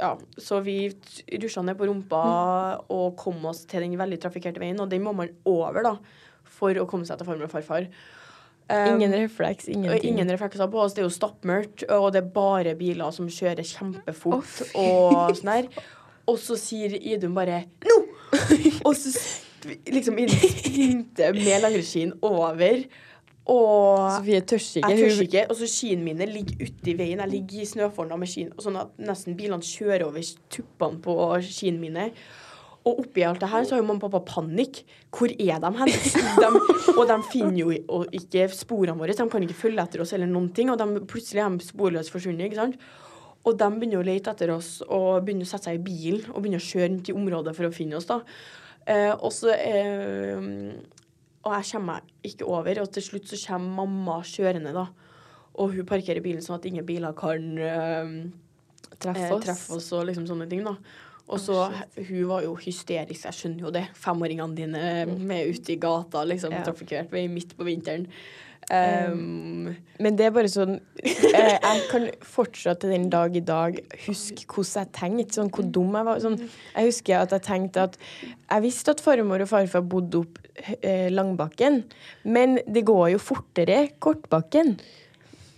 ja, 0.00 0.14
så 0.40 0.62
vi 0.64 0.88
rusja 1.42 1.60
ned 1.60 1.76
på 1.76 1.90
rumpa 1.90 2.20
og 2.88 3.18
kom 3.20 3.42
oss 3.50 3.66
til 3.68 3.84
den 3.84 3.98
veldig 4.00 4.16
trafikkerte 4.22 4.62
veien, 4.62 4.80
og 4.80 4.88
den 4.88 5.04
må 5.04 5.12
man 5.12 5.28
over 5.44 5.84
da, 5.84 5.92
for 6.48 6.80
å 6.80 6.86
komme 6.88 7.04
seg 7.04 7.20
til 7.20 7.28
farmor 7.28 7.50
og 7.50 7.52
farfar. 7.52 7.90
Um, 8.70 8.96
Ingen 8.96 9.12
refleks, 9.18 9.68
ingenting. 9.68 10.14
ingen 10.14 10.32
reflekser 10.32 10.70
på 10.70 10.80
oss. 10.80 10.96
Det 10.96 11.02
er 11.02 11.08
jo 11.10 11.12
stappmørkt, 11.12 11.84
og 11.90 12.12
det 12.14 12.22
er 12.22 12.32
bare 12.32 12.74
biler 12.78 13.12
som 13.12 13.28
kjører 13.28 13.66
kjempefort. 13.66 14.64
og 14.78 15.36
sånn 15.36 15.52
her. 15.52 15.70
Og 16.30 16.38
så 16.40 16.56
sier 16.60 16.94
Idun 16.96 17.34
bare 17.34 17.64
'nå!' 17.82 18.00
og 18.86 18.94
så 18.94 19.10
liksom 19.90 20.16
sprinter 20.30 21.34
med 21.34 21.62
langrennsskien 21.64 22.14
over. 22.22 22.84
Og 23.50 24.04
Sofie 24.14 24.42
tør 24.46 24.60
ikke. 24.62 24.90
jeg 24.92 25.00
tør 25.00 25.24
ikke. 25.24 25.46
Og 25.50 25.58
så 25.58 25.70
skiene 25.70 26.06
mine 26.06 26.28
ligger 26.30 26.68
uti 26.68 26.94
veien. 26.98 27.22
Jeg 27.24 27.32
ligger 27.32 27.64
i 27.64 27.70
snøforna 27.72 28.18
med 28.20 28.30
skiene, 28.30 28.54
sånn 28.62 28.78
at 28.78 28.94
nesten 29.02 29.34
bilene 29.38 29.66
kjører 29.66 30.06
over 30.06 30.30
tuppene 30.52 31.02
på 31.02 31.16
skiene 31.48 31.82
mine. 31.82 32.06
Og 32.86 33.02
oppi 33.02 33.24
alt 33.28 33.42
det 33.42 33.50
her 33.52 33.66
så 33.66 33.74
har 33.74 33.82
jo 33.82 33.88
mamma 33.90 34.06
og 34.06 34.14
pappa 34.14 34.38
panikk. 34.38 34.84
Hvor 35.12 35.34
er 35.34 35.58
de 35.60 35.72
hen? 35.80 35.90
De, 36.40 36.48
og 36.94 37.02
de 37.10 37.18
finner 37.32 37.58
jo 37.60 38.04
ikke 38.16 38.46
sporene 38.54 38.96
våre, 38.96 39.16
de 39.16 39.26
kan 39.32 39.44
ikke 39.44 39.58
følge 39.66 39.84
etter 39.84 40.04
oss 40.04 40.14
eller 40.16 40.30
noen 40.30 40.48
ting. 40.56 40.70
Og 40.72 40.78
de, 40.80 41.02
plutselig 41.10 41.42
er 41.44 41.58
de 41.58 41.66
sporløst 41.66 42.14
forsvunnet, 42.14 42.46
ikke 42.48 42.62
sant. 42.62 42.78
Og 43.48 43.56
de 43.56 43.68
begynner 43.74 44.00
å 44.00 44.06
lete 44.06 44.32
etter 44.32 44.52
oss 44.54 44.78
og 44.86 45.24
begynner 45.26 45.48
å 45.48 45.50
sette 45.50 45.70
seg 45.70 45.80
i 45.80 45.84
bilen 45.84 46.26
og 46.32 46.42
begynner 46.42 46.60
å 46.60 46.66
kjøre 46.70 46.88
rundt 46.90 47.10
i 47.10 47.16
området 47.16 47.54
for 47.56 47.68
å 47.68 47.74
finne 47.74 47.98
oss. 48.00 48.08
da. 48.08 48.20
Eh, 48.88 49.12
og 49.12 49.32
så 49.32 49.52
eh, 49.54 50.48
Og 51.44 51.54
jeg 51.56 51.70
kommer 51.72 52.00
meg 52.00 52.32
ikke 52.32 52.48
over, 52.52 52.80
og 52.82 52.90
til 52.92 53.02
slutt 53.06 53.30
så 53.30 53.38
kommer 53.46 53.84
mamma 53.86 54.18
kjørende, 54.28 54.74
da. 54.76 54.86
Og 55.60 55.72
hun 55.74 55.86
parkerer 55.88 56.20
bilen 56.24 56.42
sånn 56.44 56.58
at 56.58 56.66
ingen 56.68 56.84
biler 56.86 57.14
kan 57.16 57.46
eh, 57.58 58.10
Treffe 59.00 59.24
eh, 59.24 59.32
oss. 59.34 59.44
treffe 59.46 59.78
oss 59.78 59.88
og 59.96 60.04
liksom 60.10 60.26
sånne 60.28 60.48
ting, 60.50 60.62
da. 60.66 60.74
Og 61.30 61.38
så 61.38 61.56
Hun 61.94 62.24
var 62.26 62.42
jo 62.42 62.56
hysterisk, 62.58 63.24
jeg 63.28 63.36
skjønner 63.38 63.60
jo 63.68 63.70
det. 63.70 63.84
Femåringene 63.94 64.56
dine 64.56 64.80
med 65.16 65.46
ute 65.54 65.72
i 65.72 65.78
gata, 65.80 66.24
liksom, 66.26 66.52
Ja. 66.52 66.64
trafikkert 66.66 67.12
vei 67.14 67.28
midt 67.28 67.56
på 67.56 67.64
vinteren. 67.64 68.08
Um, 68.70 69.74
Men 69.98 70.14
det 70.14 70.28
er 70.28 70.30
bare 70.30 70.46
sånn 70.46 70.76
eh, 71.02 71.56
Jeg 71.58 71.80
kan 71.90 72.04
fortsatt 72.22 72.78
til 72.84 72.92
den 72.94 73.08
dag 73.10 73.34
i 73.34 73.40
dag 73.42 73.80
huske 74.06 74.44
hvordan 74.46 74.84
jeg 74.84 74.92
tenkte, 74.94 75.34
sånn 75.40 75.50
hvor 75.50 75.66
dum 75.74 75.96
jeg 75.98 76.06
var. 76.06 76.20
Sånn, 76.22 76.36
jeg 76.76 76.86
husker 76.86 77.16
at 77.18 77.34
jeg 77.34 77.42
tenkte 77.48 77.82
at 77.88 77.96
Jeg 78.22 78.62
visste 78.62 78.94
at 78.94 79.02
farmor 79.02 79.42
og 79.42 79.50
farfar 79.50 79.82
bodde 79.90 80.20
opp 80.22 80.38
eh, 80.86 81.08
Langbakken, 81.10 81.80
men 82.30 82.60
det 82.70 82.84
går 82.86 83.08
jo 83.16 83.18
fortere 83.22 83.80
Kortbakken. 83.98 84.76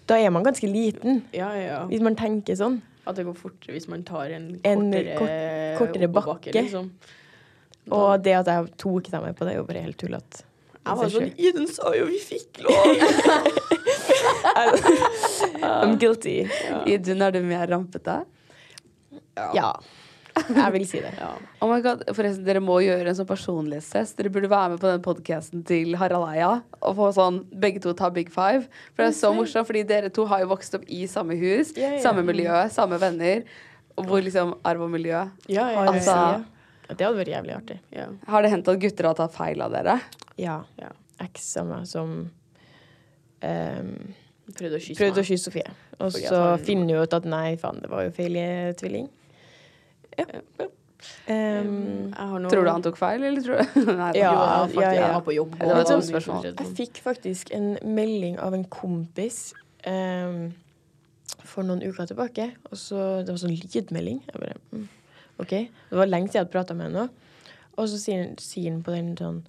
Da 0.08 0.16
er 0.18 0.32
man 0.34 0.42
ganske 0.48 0.66
liten, 0.72 1.20
ja, 1.36 1.50
ja, 1.60 1.82
hvis 1.92 2.00
man 2.02 2.16
tenker 2.18 2.56
sånn. 2.58 2.80
At 3.06 3.16
det 3.20 3.26
går 3.28 3.36
fortere 3.38 3.76
hvis 3.76 3.88
man 3.92 4.02
tar 4.08 4.32
en 4.32 4.48
En 4.64 4.86
kortere, 4.88 5.18
kort- 5.20 5.78
kortere 5.82 6.08
bakke. 6.08 6.32
bakke. 6.48 6.56
Liksom. 6.56 6.88
Og 7.92 8.22
det 8.24 8.34
at 8.40 8.46
jeg 8.50 8.72
tok 8.78 9.10
dem 9.12 9.24
med 9.28 9.36
på 9.36 9.44
det, 9.44 9.52
er 9.52 9.60
jo 9.60 9.68
bare 9.68 9.84
helt 9.84 9.98
tullete. 10.00 10.44
Jeg 10.83 10.99
var 10.99 11.11
sånn 11.14 11.28
Idun 11.39 11.68
sa 11.70 11.93
jo 11.95 12.09
vi 12.11 12.18
fikk 12.18 12.59
lov! 12.64 12.72
I'm 15.62 15.95
guilty. 16.01 16.41
Idun, 16.91 17.22
er 17.22 17.30
du 17.37 17.41
mer 17.47 17.66
rampete? 17.70 18.16
Ja. 19.55 19.72
Jeg 20.33 20.72
vil 20.72 20.85
si 20.89 21.01
det. 21.05 21.11
Oh 21.61 21.68
my 21.68 21.78
god, 21.85 22.03
forresten, 22.16 22.45
Dere 22.47 22.61
må 22.64 22.78
gjøre 22.83 23.11
en 23.12 23.16
sånn 23.18 23.28
personlighetstest. 23.28 24.16
Dere 24.18 24.30
burde 24.33 24.49
være 24.51 24.72
med 24.74 24.80
på 24.83 24.89
den 24.89 25.03
podkasten 25.05 25.62
til 25.68 25.93
Harald 26.01 26.24
Eia. 26.33 26.51
Og 26.80 26.97
få 26.99 27.11
sånn, 27.16 27.43
begge 27.62 27.83
to 27.85 27.93
ta 27.99 28.09
big 28.12 28.30
five. 28.33 28.64
For 28.95 29.05
det 29.05 29.11
er 29.12 29.18
så 29.18 29.33
morsomt, 29.37 29.68
fordi 29.68 29.83
dere 29.89 30.11
to 30.14 30.24
har 30.30 30.43
jo 30.45 30.49
vokst 30.55 30.72
opp 30.78 30.87
i 30.89 31.05
samme 31.11 31.37
hus. 31.37 31.74
yeah, 31.76 31.99
yeah. 31.99 32.03
Samme 32.05 32.24
miljø, 32.26 32.55
samme 32.72 32.97
venner. 33.03 33.45
Og 34.01 34.09
hvor 34.09 34.24
liksom 34.24 34.55
arv 34.64 34.80
og 34.87 34.91
miljø 34.95 35.18
Ja, 35.53 35.66
ja, 35.68 35.76
ja. 35.76 35.83
Altså, 35.93 36.16
Det 36.89 37.05
hadde 37.05 37.18
vært 37.18 37.28
jævlig 37.35 37.53
artig. 37.59 37.76
ja. 37.93 38.07
Har 38.33 38.41
det 38.43 38.51
hendt 38.55 38.68
at 38.72 38.80
gutter 38.80 39.05
har 39.11 39.16
tatt 39.20 39.35
feil 39.37 39.61
av 39.61 39.70
dere? 39.76 39.99
Ja. 40.39 40.64
Ja. 40.80 40.91
Eks 41.20 41.57
av 41.61 41.66
meg 41.68 41.87
som 41.87 42.30
um, 43.43 43.93
Prøvde 44.53 44.76
å 44.76 44.83
kysse 44.83 44.99
prøvde 44.99 45.22
å 45.22 45.26
kysse 45.26 45.45
Sofie. 45.51 45.70
Og 46.01 46.11
Fordi 46.12 46.26
så 46.28 46.39
han- 46.51 46.59
finner 46.66 46.95
hun 46.97 47.03
ut 47.07 47.14
at 47.14 47.24
nei, 47.24 47.57
faen, 47.57 47.80
det 47.83 47.91
var 47.91 48.03
jo 48.05 48.11
feil 48.16 48.37
i 48.37 48.47
tvilling. 48.76 49.09
Ja. 50.18 50.24
Ehm, 51.26 52.11
Jeg 52.12 52.28
har 52.28 52.39
noe- 52.41 52.51
Tror 52.51 52.64
du 52.64 52.70
han 52.70 52.83
tok 52.83 52.97
feil, 52.99 53.22
eller 53.24 53.41
tror 53.43 53.59
du 53.62 53.93
Nei. 54.03 54.12
Ja, 54.18 54.33
Jo, 54.33 54.39
jeg, 54.39 54.74
faktisk, 54.74 54.83
ja, 54.83 54.91
ja. 54.93 55.01
jeg 55.07 55.14
var 55.14 55.22
på 55.26 55.35
jobb. 55.37 55.55
Det 55.59 55.68
var 55.68 55.80
et 55.80 55.89
sånt 55.93 56.05
spørsmål. 56.09 56.45
jeg 56.59 56.74
fikk 56.76 57.01
faktisk 57.03 57.51
en 57.57 57.78
melding 57.83 58.39
av 58.39 58.55
en 58.55 58.64
kompis 58.64 59.39
um, 59.87 60.53
for 61.45 61.62
noen 61.66 61.83
uker 61.83 62.07
tilbake. 62.07 62.51
Og 62.70 62.76
så, 62.78 63.24
Det 63.24 63.33
var 63.35 63.41
sånn 63.43 63.57
lydmelding. 63.57 64.20
Jeg 64.26 64.41
bare, 64.41 64.55
mm, 64.72 64.89
OK. 65.41 65.51
Det 65.91 65.99
var 65.99 66.07
lenge 66.07 66.28
siden 66.28 66.39
jeg 66.43 66.45
hadde 66.47 66.53
prata 66.59 66.74
med 66.74 66.91
henne. 66.91 67.09
Og 67.78 67.89
så 67.89 67.99
sier 67.99 68.35
sier 68.39 68.70
han 68.70 68.83
på 68.85 68.93
den 68.95 69.14
sånn 69.16 69.43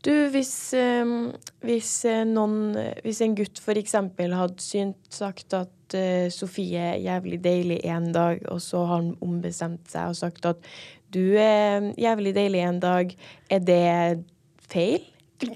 Du, 0.00 0.12
hvis, 0.32 0.72
ehm, 0.78 1.32
hvis 1.66 1.90
eh, 2.08 2.22
noen 2.24 2.72
Hvis 3.04 3.18
en 3.20 3.34
gutt 3.36 3.60
eksempel 3.76 4.32
hadde 4.32 4.62
synt 4.64 4.96
sagt 5.12 5.52
at 5.58 5.96
eh, 5.98 6.30
Sofie 6.32 6.80
er 6.94 7.02
jævlig 7.04 7.40
deilig 7.44 7.80
en 7.84 8.06
dag, 8.14 8.40
og 8.48 8.62
så 8.64 8.80
har 8.86 9.02
han 9.02 9.10
ombestemt 9.20 9.90
seg 9.92 10.08
og 10.14 10.16
sagt 10.16 10.46
at 10.48 10.70
du 11.10 11.34
er 11.42 11.90
jævlig 11.98 12.32
deilig 12.36 12.60
en 12.62 12.78
dag, 12.80 13.12
er 13.50 13.58
det 13.66 14.24
feil? 14.70 15.02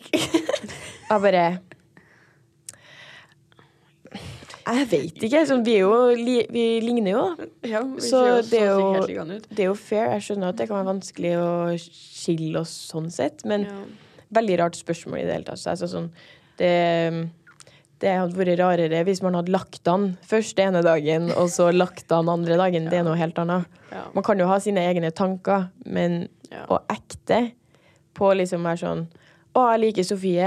Jeg 1.08 1.20
bare 1.22 1.44
Jeg 4.64 4.86
vet 4.90 5.24
ikke. 5.28 5.42
Sånn, 5.46 5.62
vi, 5.66 5.74
jo, 5.82 5.90
li- 6.16 6.46
vi 6.50 6.62
ligner 6.82 7.12
jo. 7.12 7.24
Ja, 7.68 7.82
vi 7.84 8.00
Så 8.02 8.22
det 8.48 8.62
er 8.64 8.70
jo-. 8.72 9.26
Det 9.50 9.60
er 9.60 9.68
jo 9.68 9.74
fair. 9.76 10.08
Jeg 10.16 10.24
skjønner 10.28 10.52
at 10.54 10.58
det 10.60 10.68
kan 10.70 10.78
være 10.80 10.88
vanskelig 10.94 11.34
å 11.36 11.50
skille 11.84 12.62
oss 12.64 12.72
sånn 12.90 13.10
sett, 13.12 13.44
men 13.48 13.66
Ja. 13.68 13.76
Veldig 14.34 14.58
rart 14.60 14.78
spørsmål 14.78 15.20
i 15.20 15.24
det 15.26 15.38
hele 15.38 15.48
tatt. 15.48 15.62
Så 15.62 15.72
altså, 15.74 15.88
sånn, 15.90 16.10
det, 16.60 16.70
det 18.02 18.12
hadde 18.18 18.38
vært 18.38 18.60
rarere 18.60 19.02
hvis 19.06 19.22
man 19.24 19.38
hadde 19.38 19.54
lagt 19.54 19.88
an 19.90 20.10
først 20.26 20.60
ene 20.62 20.82
dagen, 20.84 21.30
og 21.38 21.48
så 21.52 21.70
lagt 21.74 22.12
an 22.14 22.30
andre 22.32 22.58
dagen. 22.60 22.90
Det 22.90 23.00
er 23.00 23.06
noe 23.06 23.18
helt 23.20 23.38
annet. 23.42 23.80
Man 24.14 24.26
kan 24.26 24.40
jo 24.40 24.48
ha 24.50 24.58
sine 24.62 24.84
egne 24.90 25.12
tanker, 25.14 25.68
men 25.86 26.26
å 26.70 26.80
ekte 26.92 27.48
på 28.14 28.30
liksom 28.38 28.62
være 28.66 28.82
sånn 28.84 29.08
Å, 29.54 29.64
jeg 29.72 29.80
liker 29.84 30.06
Sofie. 30.06 30.46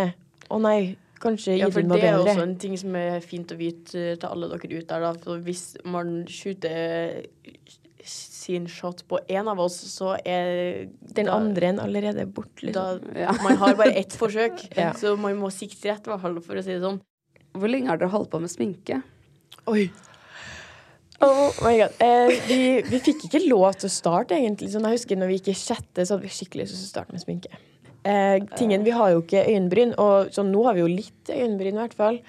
Å 0.52 0.58
nei, 0.60 0.98
kanskje 1.24 1.58
Ja, 1.58 1.70
for 1.72 1.80
bedre. 1.84 2.00
det 2.00 2.10
er 2.10 2.18
også 2.20 2.44
en 2.44 2.58
ting 2.60 2.74
som 2.80 2.96
er 3.00 3.22
fint 3.24 3.52
å 3.52 3.58
vite 3.60 4.16
til 4.20 4.28
alle 4.28 4.50
dere 4.52 4.68
ute 4.68 4.88
der, 4.90 5.06
da. 5.06 5.14
For 5.24 5.40
hvis 5.44 5.78
man 5.88 6.26
shooter 6.28 7.24
sin 8.48 8.66
shot 8.72 9.04
på 9.12 9.20
én 9.30 9.48
av 9.52 9.60
oss, 9.60 9.76
så 9.92 10.16
er 10.26 10.88
Den 11.14 11.28
da- 11.30 11.36
andre 11.38 11.70
en 11.74 11.80
allerede 11.84 12.26
bort, 12.32 12.50
da, 12.64 12.96
liksom. 12.96 13.16
Ja. 13.20 13.36
Man 13.44 13.58
har 13.62 13.76
bare 13.76 13.94
ett 14.00 14.16
forsøk, 14.24 14.66
Ja. 14.76 14.94
så 14.98 15.14
man 15.20 15.36
må 15.38 15.52
sikte 15.54 15.92
rett, 15.92 16.08
i 16.08 16.12
hvert 16.14 16.24
fall, 16.26 16.40
for 16.42 16.56
å 16.58 16.64
si 16.66 16.74
det 16.74 16.82
sånn. 16.82 17.02
Hvor 17.58 17.70
lenge 17.72 17.88
har 17.92 17.98
dere 18.02 18.10
holdt 18.14 18.30
på 18.32 18.40
med 18.42 18.50
sminke? 18.54 19.02
Oi. 19.68 19.90
Oh 21.20 21.50
my 21.66 21.74
god. 21.80 21.96
Eh, 22.00 22.28
vi, 22.48 22.58
vi 22.86 23.00
fikk 23.02 23.24
ikke 23.26 23.40
lov 23.48 23.72
til 23.82 23.90
å 23.90 23.94
starte, 23.94 24.36
egentlig. 24.38 24.70
Sånn, 24.70 24.86
jeg 24.86 25.00
husker 25.00 25.18
når 25.18 25.32
vi 25.32 25.40
gikk 25.40 25.48
i 25.56 25.58
sjette, 25.58 26.06
så 26.06 26.14
hadde 26.14 26.28
vi 26.28 26.34
skikkelig 26.36 26.68
lyst 26.68 26.78
til 26.78 26.86
å 26.86 26.92
starte 26.92 27.16
med 27.16 27.24
sminke. 27.24 27.50
Eh, 28.08 28.38
tingen, 28.56 28.84
Vi 28.86 28.94
har 28.94 29.10
jo 29.16 29.24
ikke 29.24 29.42
øyenbryn, 29.50 29.96
og 30.00 30.30
sånn, 30.36 30.52
nå 30.54 30.62
har 30.68 30.78
vi 30.78 30.84
jo 30.86 30.92
litt 30.92 31.32
øyenbryn, 31.34 31.74
i 31.74 31.82
hvert 31.82 31.96
fall. 31.98 32.20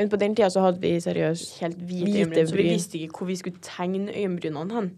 Men 0.00 0.08
på 0.08 0.18
den 0.18 0.32
tida 0.38 0.48
så 0.54 0.62
hadde 0.64 0.80
vi 0.80 0.94
seriøst 1.02 1.58
Helt 1.60 1.76
hvite, 1.84 2.06
Hvite 2.08 2.22
øyenbryn, 2.24 2.48
så 2.48 2.56
vi 2.56 2.66
visste 2.72 2.98
ikke 3.02 3.20
hvor 3.20 3.28
vi 3.28 3.36
skulle 3.42 3.60
tegne 3.68 4.14
øyenbrynene 4.16 4.78
hen. 4.78 4.88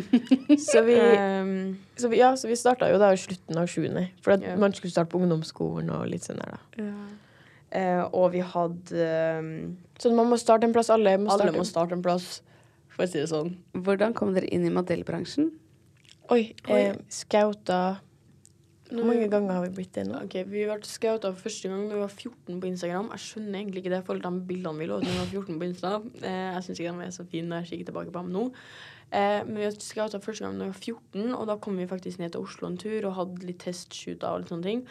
Så 0.70 0.82
vi, 0.86 0.96
Um, 1.00 1.78
så 1.96 2.08
vi, 2.12 2.18
ja, 2.20 2.32
så 2.36 2.48
vi 2.50 2.56
starta 2.58 2.88
jo 2.92 2.98
da 3.00 3.10
i 3.14 3.20
slutten 3.20 3.56
av 3.60 3.66
sjuende. 3.70 4.08
For 4.24 4.32
at 4.36 4.42
Ja. 4.44 4.56
man 4.60 4.72
skulle 4.76 4.90
starte 4.92 5.10
på 5.14 5.20
ungdomsskolen 5.22 5.90
og 5.94 6.06
litt 6.10 6.22
sånn 6.26 6.40
der, 6.42 6.56
da. 6.76 6.86
eh, 7.72 8.02
og 8.12 8.32
vi 8.32 8.40
hadde 8.40 9.10
um, 9.40 9.76
Så 9.98 10.12
man 10.14 10.28
må 10.30 10.36
starte 10.40 10.64
en 10.68 10.72
plass. 10.76 10.90
Alle 10.92 11.16
må 11.18 11.30
Alle 11.32 11.46
starte. 11.48 11.58
må 11.58 11.64
starte 11.68 11.92
en 11.96 12.02
plass, 12.04 12.42
for 12.92 13.04
å 13.04 13.08
si 13.08 13.18
det 13.22 13.28
sånn. 13.32 13.54
Hvordan 13.74 14.14
kom 14.14 14.34
dere 14.36 14.48
inn 14.52 14.66
i 14.66 14.70
modellbransjen? 14.74 15.50
Oi. 16.30 16.54
Eh, 16.68 16.96
Scouta 17.08 18.00
Hvor 18.90 19.04
mange 19.06 19.26
ganger 19.30 19.52
har 19.56 19.62
vi 19.66 19.72
blitt 19.74 19.92
det 19.94 20.04
nå? 20.06 20.20
Ok, 20.24 20.34
Vi 20.46 20.64
ble 20.66 20.76
scouta 20.86 21.32
første 21.34 21.68
gang 21.70 21.88
da 21.88 21.94
vi 21.96 22.00
var 22.04 22.10
14 22.12 22.60
på 22.62 22.68
Instagram. 22.70 23.08
Jeg 23.16 23.22
skjønner 23.24 23.58
egentlig 23.60 23.82
ikke 23.82 23.90
det. 23.96 24.04
For 24.06 24.18
de 24.18 24.30
bildene 24.46 24.78
vi 24.78 24.86
lå 24.86 24.98
ut 25.00 25.06
da 25.06 25.10
vi 25.10 25.18
var 25.18 25.30
14 25.32 25.58
på 25.58 25.66
Insta. 25.66 25.94
Eh, 26.22 26.52
jeg 26.54 26.62
syns 26.68 26.78
ikke 26.82 26.92
de 27.00 27.06
er 27.08 27.14
så 27.16 27.26
fine 27.30 27.48
når 27.50 27.64
jeg 27.64 27.70
kikker 27.72 27.88
tilbake 27.92 28.12
på 28.14 28.22
dem 28.22 28.30
nå. 28.36 28.44
Eh, 29.12 29.44
men 29.46 29.60
vi 29.60 29.68
scouta 29.80 30.18
første 30.18 30.42
gang 30.44 30.56
da 30.58 30.66
vi 30.66 30.72
var 30.74 30.80
14, 30.80 31.34
og 31.36 31.46
da 31.46 31.56
kom 31.62 31.76
vi 31.78 31.86
faktisk 31.86 32.18
ned 32.18 32.32
til 32.34 32.42
Oslo 32.42 32.66
en 32.68 32.78
tur 32.80 33.06
og 33.06 33.14
hadde 33.20 33.46
litt 33.46 33.60
testshoota 33.62 34.32
og 34.34 34.42
litt 34.42 34.50
sånne 34.50 34.66
ting. 34.66 34.82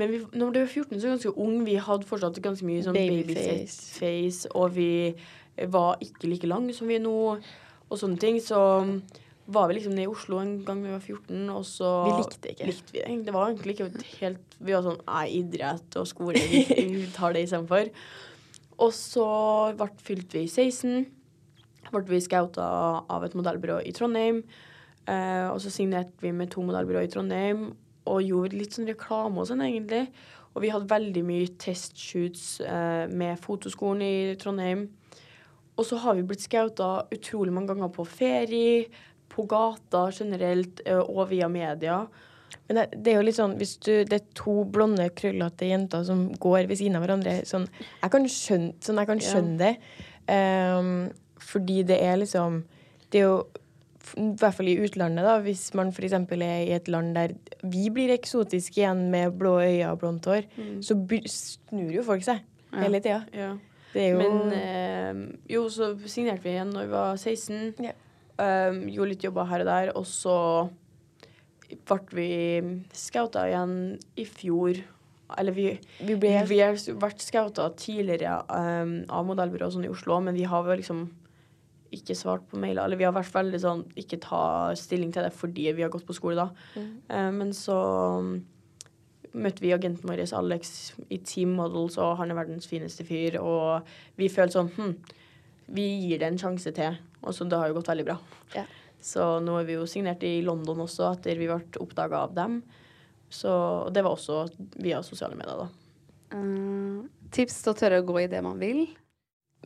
Men 0.00 0.10
vi, 0.10 0.18
når 0.34 0.50
vi 0.52 0.64
var 0.64 0.72
14, 0.72 0.98
så 0.98 1.06
var 1.06 1.12
vi 1.12 1.14
ganske 1.14 1.34
ung. 1.46 1.60
Vi 1.64 1.76
hadde 1.86 2.08
fortsatt 2.08 2.40
ganske 2.42 2.66
mye 2.66 2.82
sånn 2.84 2.96
Babyface. 2.98 4.00
babyface, 4.00 4.50
og 4.58 4.74
vi 4.74 4.90
var 5.72 6.02
ikke 6.04 6.28
like 6.28 6.50
lang 6.50 6.66
som 6.74 6.90
vi 6.90 6.98
er 6.98 7.04
nå, 7.06 7.14
og 7.86 8.00
sånne 8.00 8.18
ting. 8.20 8.40
Så 8.42 8.58
var 9.46 9.68
vi 9.70 9.76
liksom 9.78 9.94
nede 9.94 10.08
i 10.08 10.10
Oslo 10.10 10.40
en 10.42 10.56
gang 10.66 10.82
vi 10.82 10.90
var 10.90 11.00
14, 11.00 11.48
og 11.54 11.62
så 11.64 11.90
Vi 12.02 12.14
likte 12.18 12.50
ikke. 12.52 12.66
likte 12.66 12.92
vi 12.92 13.04
det. 13.04 13.18
Det 13.28 13.34
var 13.36 13.52
egentlig 13.52 13.76
ikke 13.76 14.06
helt 14.18 14.56
Vi 14.58 14.74
var 14.74 14.82
sånn 14.82 14.98
Nei, 15.06 15.26
idrett 15.38 15.96
og 16.00 16.08
skole, 16.10 16.40
vi, 16.50 16.64
vi 16.98 17.06
tar 17.14 17.32
det 17.36 17.44
istedenfor. 17.46 17.92
Og 18.82 18.90
så 18.92 19.26
ble, 19.78 19.86
fylte 20.04 20.40
vi 20.40 20.48
16. 20.50 21.06
Ble 21.92 22.02
vi 22.08 22.20
scouta 22.24 22.66
av 23.08 23.24
et 23.26 23.34
modellbyrå 23.38 23.80
i 23.86 23.92
Trondheim. 23.96 24.42
Eh, 25.06 25.46
og 25.52 25.60
så 25.62 25.70
signerte 25.70 26.18
vi 26.22 26.32
med 26.34 26.50
to 26.50 26.64
modellbyråer 26.66 27.06
i 27.06 27.10
Trondheim 27.12 27.68
og 28.10 28.22
gjorde 28.22 28.58
litt 28.58 28.74
sånn 28.74 28.88
reklame 28.90 29.38
og 29.42 29.48
sånn, 29.50 29.62
egentlig. 29.66 30.06
Og 30.54 30.62
vi 30.64 30.70
hadde 30.72 30.88
veldig 30.90 31.22
mye 31.26 31.50
testshoots 31.60 32.60
eh, 32.64 33.04
med 33.12 33.38
fotoskolen 33.42 34.02
i 34.02 34.14
Trondheim. 34.40 34.86
Og 35.76 35.84
så 35.84 35.98
har 36.00 36.16
vi 36.16 36.24
blitt 36.26 36.46
scouta 36.46 37.04
utrolig 37.12 37.52
mange 37.52 37.74
ganger 37.74 37.90
på 37.92 38.06
ferie, 38.08 38.86
på 39.28 39.44
gata 39.50 40.06
generelt, 40.16 40.80
eh, 40.86 41.02
og 41.02 41.28
via 41.30 41.50
media. 41.52 42.00
Men 42.68 42.78
det, 42.80 42.86
det 43.02 43.12
er 43.12 43.20
jo 43.20 43.26
litt 43.26 43.38
sånn 43.38 43.56
hvis 43.60 43.76
du, 43.84 43.92
det 44.08 44.16
er 44.20 44.26
to 44.38 44.62
blonde, 44.72 45.06
krøllete 45.18 45.68
jenter 45.68 46.06
som 46.06 46.28
går 46.40 46.70
ved 46.70 46.80
siden 46.80 46.98
av 46.98 47.04
hverandre 47.04 47.40
sånn, 47.46 47.66
Jeg 48.02 48.12
kan 48.14 48.26
skjønne, 48.30 48.74
sånn, 48.82 49.02
jeg 49.02 49.10
kan 49.10 49.22
Ja. 49.26 49.42
det. 49.60 49.72
Ehm, 50.32 50.94
fordi 51.46 51.82
det 51.86 52.00
er 52.02 52.18
liksom 52.18 52.64
Det 53.12 53.20
er 53.20 53.28
jo 53.28 53.36
I 54.18 54.24
hvert 54.38 54.54
fall 54.54 54.68
i 54.70 54.78
utlandet, 54.82 55.24
da, 55.26 55.38
hvis 55.42 55.68
man 55.74 55.92
f.eks. 55.94 56.12
er 56.12 56.42
i 56.66 56.74
et 56.74 56.88
land 56.88 57.14
der 57.14 57.34
vi 57.66 57.88
blir 57.90 58.12
eksotiske 58.14 58.80
igjen 58.80 59.08
med 59.10 59.34
blå 59.38 59.56
øyne 59.60 59.90
og 59.90 59.98
blondt 59.98 60.28
hår, 60.30 60.44
så 60.84 60.94
snur 61.26 61.90
jo 61.90 62.04
folk 62.06 62.22
seg 62.22 62.44
hele 62.76 63.00
tida. 63.02 63.24
Ja. 63.34 63.54
Det 63.96 64.02
er 64.04 64.12
jo 64.12 64.18
Men 64.20 64.52
eh, 64.52 65.20
jo, 65.50 65.68
så 65.72 65.94
signerte 66.06 66.44
vi 66.44 66.52
igjen 66.52 66.74
når 66.74 66.86
vi 66.86 66.92
var 66.92 67.16
16. 67.16 67.86
Ja. 67.86 67.94
Um, 68.36 68.82
gjorde 68.92 69.14
litt 69.14 69.24
jobber 69.24 69.48
her 69.48 69.64
og 69.64 69.70
der, 69.70 69.92
og 69.96 70.04
så 70.06 70.36
ble 71.88 72.02
vi 72.12 72.28
scouta 72.94 73.46
igjen 73.48 73.72
i 74.20 74.26
fjor. 74.28 74.82
Eller 75.40 75.56
vi, 75.56 75.70
Vi 75.98 76.12
vi, 76.12 76.18
ble 76.20 76.34
vi 76.46 76.60
har 76.60 76.76
vært 77.00 77.24
scouta 77.24 77.70
tidligere 77.80 78.42
um, 78.52 78.98
av 79.08 79.24
modellbyrå 79.26 79.70
sånn 79.72 79.88
i 79.88 79.90
Oslo, 79.90 80.20
men 80.22 80.36
vi 80.36 80.44
har 80.46 80.66
vel 80.68 80.82
liksom 80.82 81.06
ikke 81.96 82.16
svart 82.18 82.44
på 82.50 82.60
mailer. 82.60 82.84
Eller 82.84 83.00
vi 83.00 83.06
har 83.06 83.14
vært 83.16 83.34
veldig 83.34 83.56
liksom 83.56 83.84
ikke 83.98 84.20
ta 84.22 84.42
stilling 84.78 85.12
til 85.14 85.26
det 85.26 85.32
fordi 85.36 85.70
vi 85.76 85.84
har 85.84 85.92
gått 85.92 86.06
på 86.08 86.16
skole 86.16 86.38
da. 86.38 86.48
Eh, 86.78 87.30
men 87.34 87.52
så 87.56 87.76
um, 88.20 88.32
møtte 89.36 89.64
vi 89.64 89.74
agenten 89.76 90.08
vår 90.08 90.24
Alex 90.38 90.94
i 91.12 91.20
Team 91.24 91.56
Models, 91.58 91.98
og 92.00 92.16
han 92.20 92.32
er 92.32 92.38
verdens 92.38 92.68
fineste 92.70 93.06
fyr. 93.08 93.38
Og 93.42 93.86
vi 94.20 94.30
følte 94.32 94.58
sånn 94.58 94.72
hm, 94.76 94.96
vi 95.76 95.86
gir 96.06 96.22
det 96.22 96.30
en 96.30 96.40
sjanse 96.40 96.72
til. 96.76 96.98
Og 97.22 97.34
så 97.34 97.46
det 97.48 97.58
har 97.58 97.70
jo 97.70 97.78
gått 97.78 97.90
veldig 97.90 98.06
bra. 98.06 98.18
Ja. 98.54 98.66
Så 99.02 99.36
nå 99.44 99.58
er 99.60 99.66
vi 99.68 99.76
jo 99.76 99.86
signert 99.90 100.22
i 100.26 100.40
London 100.44 100.84
også, 100.86 101.10
etter 101.12 101.38
vi 101.38 101.48
ble 101.50 101.60
oppdaga 101.82 102.24
av 102.26 102.36
dem. 102.36 102.60
Så 103.30 103.50
det 103.94 104.04
var 104.06 104.14
også 104.14 104.44
via 104.82 105.02
sosiale 105.06 105.38
medier, 105.38 105.66
da. 105.66 105.82
Uh, 106.34 107.06
tips 107.34 107.60
til 107.62 107.72
å 107.72 107.78
tørre 107.78 108.00
å 108.02 108.06
gå 108.06 108.22
i 108.22 108.30
det 108.30 108.42
man 108.42 108.58
vil. 108.62 108.86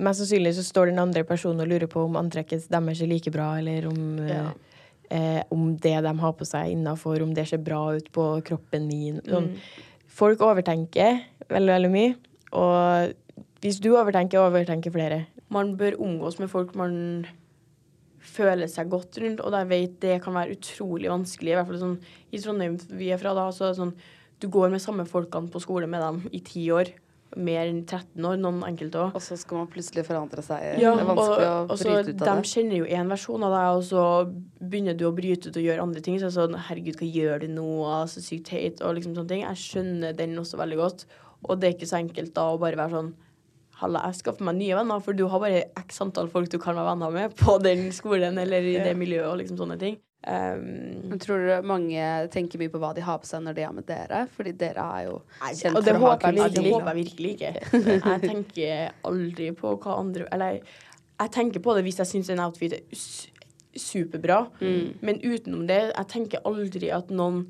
Mest 0.01 0.23
sannsynlig 0.23 0.55
så 0.57 0.65
står 0.65 0.91
den 0.91 1.01
andre 1.03 1.23
personen 1.29 1.61
og 1.65 1.69
lurer 1.71 1.91
på 1.91 2.07
om 2.07 2.17
antrekket 2.21 2.69
deres 2.73 3.03
er 3.05 3.11
like 3.11 3.33
bra, 3.35 3.51
eller 3.61 3.87
om, 3.91 4.01
Ja. 4.27 4.47
eh, 5.11 5.43
om 5.53 5.77
det 5.77 5.97
de 6.03 6.15
har 6.19 6.33
på 6.33 6.47
seg 6.49 6.73
innafor, 6.73 7.23
om 7.23 7.35
det 7.35 7.47
ser 7.49 7.59
bra 7.59 7.95
ut 7.97 8.11
på 8.13 8.43
kroppen 8.43 8.87
min. 8.89 9.21
Sånn. 9.27 9.51
Mm. 9.53 9.57
Folk 10.09 10.41
overtenker 10.41 11.21
veldig, 11.49 11.75
veldig 11.77 11.91
mye. 11.91 12.15
Og 12.53 13.13
hvis 13.61 13.81
du 13.81 13.91
overtenker, 13.93 14.41
overtenker 14.41 14.91
flere. 14.91 15.27
Man 15.51 15.77
bør 15.77 15.99
omgås 16.01 16.39
med 16.39 16.49
folk 16.51 16.75
man 16.75 17.27
føler 18.21 18.69
seg 18.71 18.91
godt 18.93 19.19
rundt, 19.23 19.41
og 19.41 19.53
jeg 19.57 19.69
vet 19.71 20.01
det 20.01 20.23
kan 20.25 20.37
være 20.37 20.57
utrolig 20.57 21.11
vanskelig. 21.11 21.53
I 21.53 21.59
hvert 21.59 21.71
fall 21.71 21.81
sånn 21.83 21.99
i 22.33 22.41
Trondheim 22.43 22.79
vi 22.97 23.11
er 23.11 23.21
fra 23.21 23.35
da, 23.37 23.49
så 23.51 23.69
er 23.69 23.73
det 23.75 23.81
sånn 23.81 23.95
du 24.41 24.49
går 24.49 24.71
med 24.73 24.81
samme 24.81 25.05
folkene 25.09 25.51
på 25.53 25.61
skole 25.61 25.89
med 25.91 26.01
dem 26.01 26.23
i 26.33 26.41
ti 26.45 26.67
år. 26.73 26.93
Mer 27.39 27.69
enn 27.69 27.85
13 27.85 28.25
år, 28.27 28.39
noen 28.43 28.65
enkelte 28.67 28.99
òg. 28.99 29.15
Og 29.15 29.23
så 29.23 29.37
skal 29.39 29.61
man 29.61 29.69
plutselig 29.71 30.03
forandre 30.09 30.43
seg. 30.43 30.65
Ja, 30.83 30.97
det 30.99 31.05
er 31.05 31.11
vanskelig 31.13 31.47
og 31.47 31.71
å 31.71 31.77
bryte 31.79 32.01
ut 32.01 32.11
de 32.11 32.27
av 32.27 32.41
det. 32.41 32.51
kjenner 32.51 32.81
jo 32.81 32.89
én 32.99 33.13
versjon 33.13 33.47
av 33.47 33.55
deg, 33.55 33.69
og 33.77 33.85
så 33.87 34.05
begynner 34.59 34.99
du 34.99 35.07
å 35.07 35.15
bryte 35.15 35.53
ut 35.53 35.61
og 35.61 35.67
gjøre 35.69 35.87
andre 35.87 36.03
ting. 36.03 36.19
Så 36.19 36.27
er 36.27 36.33
det 36.33 36.39
sånn 36.41 36.59
Herregud, 36.67 36.99
hva 36.99 37.11
gjør 37.21 37.45
du 37.45 37.49
nå? 37.55 37.71
Så 38.11 38.25
sykt 38.25 38.51
teit. 38.51 38.83
Og 38.83 38.99
liksom 38.99 39.15
sånne 39.15 39.31
ting. 39.31 39.45
Jeg 39.47 39.63
skjønner 39.63 40.19
den 40.19 40.39
også 40.43 40.59
veldig 40.59 40.81
godt. 40.83 41.07
Og 41.47 41.61
det 41.61 41.69
er 41.69 41.77
ikke 41.79 41.93
så 41.93 42.01
enkelt 42.01 42.35
da 42.37 42.51
å 42.51 42.61
bare 42.61 42.81
være 42.81 42.97
sånn 42.99 43.13
Halla, 43.81 44.03
jeg 44.11 44.19
skaffer 44.19 44.45
meg 44.45 44.59
nye 44.59 44.77
venner, 44.77 45.01
for 45.01 45.17
du 45.17 45.23
har 45.33 45.41
bare 45.41 45.63
x 45.81 46.03
antall 46.05 46.29
folk 46.29 46.51
du 46.53 46.59
kan 46.61 46.77
være 46.77 46.91
venner 46.91 47.15
med 47.15 47.37
på 47.39 47.55
den 47.65 47.87
skolen 47.97 48.37
eller 48.43 48.67
i 48.69 48.75
det 48.85 48.93
miljøet 48.99 49.31
og 49.31 49.39
liksom 49.41 49.57
sånne 49.57 49.79
ting. 49.81 49.97
Um, 50.21 51.09
Men 51.09 51.19
tror 51.19 51.39
du 51.47 51.67
mange 51.69 52.05
tenker 52.29 52.61
mye 52.61 52.69
på 52.69 52.81
hva 52.83 52.91
de 52.93 53.01
har 53.01 53.23
på 53.23 53.29
seg 53.29 53.41
når 53.41 53.55
de 53.57 53.63
er 53.65 53.73
med 53.73 53.87
dere? 53.89 54.27
Fordi 54.35 54.53
dere 54.61 54.85
er 54.99 55.07
jo 55.07 55.15
kjent 55.41 55.79
for 55.79 55.81
å 55.81 55.95
ha 55.95 56.11
håper 56.11 56.37
jeg 56.37 56.55
det 56.57 56.65
håper 56.67 56.91
jeg 56.91 56.99
virkelig 56.99 57.31
ikke. 57.37 57.53
Jeg 57.89 58.21
tenker 58.27 58.93
aldri 59.09 59.49
på 59.57 59.73
hva 59.81 59.97
andre 59.97 60.27
Eller 60.35 60.61
jeg 60.61 61.33
tenker 61.33 61.65
på 61.65 61.77
det 61.77 61.85
hvis 61.87 62.01
jeg 62.03 62.11
syns 62.11 62.31
en 62.33 62.43
outfit 62.45 62.77
er 62.77 62.85
superbra, 63.01 64.43
superbra, 64.61 64.93
men 65.01 65.21
utenom 65.23 65.67
det 65.69 65.81
Jeg 65.87 66.07
tenker 66.11 66.45
aldri 66.49 66.91
at 66.93 67.11
noen 67.15 67.45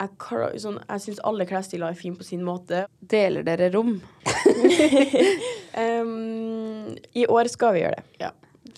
Jeg, 0.00 0.60
sånn, 0.62 0.78
jeg 0.86 1.04
syns 1.04 1.20
alle 1.28 1.44
klesstiler 1.48 1.92
er 1.92 1.98
fine 1.98 2.16
på 2.16 2.24
sin 2.24 2.40
måte. 2.46 2.86
Deler 3.00 3.44
dere 3.44 3.68
rom? 3.74 3.98
Um, 5.70 6.96
I 7.14 7.26
år 7.30 7.46
skal 7.46 7.76
vi 7.76 7.84
gjøre 7.84 8.00
det. 8.00 8.04
ja. 8.24 8.30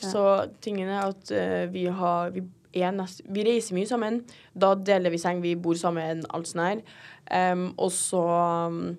Så 0.02 0.22
tingen 0.60 0.90
er 0.90 1.06
at 1.06 1.30
uh, 1.32 1.62
vi 1.72 1.86
har 1.88 2.34
vi, 2.34 2.42
er 2.74 2.92
vi 3.32 3.44
reiser 3.46 3.76
mye 3.76 3.88
sammen. 3.88 4.20
Da 4.54 4.74
deler 4.74 5.12
vi 5.12 5.20
seng, 5.20 5.42
vi 5.44 5.54
bor 5.54 5.74
sammen, 5.78 6.24
alt 6.32 6.48
sånn 6.50 6.64
her. 6.64 6.82
Um, 7.32 7.68
og 7.78 7.92
så 7.94 8.20
um, 8.68 8.96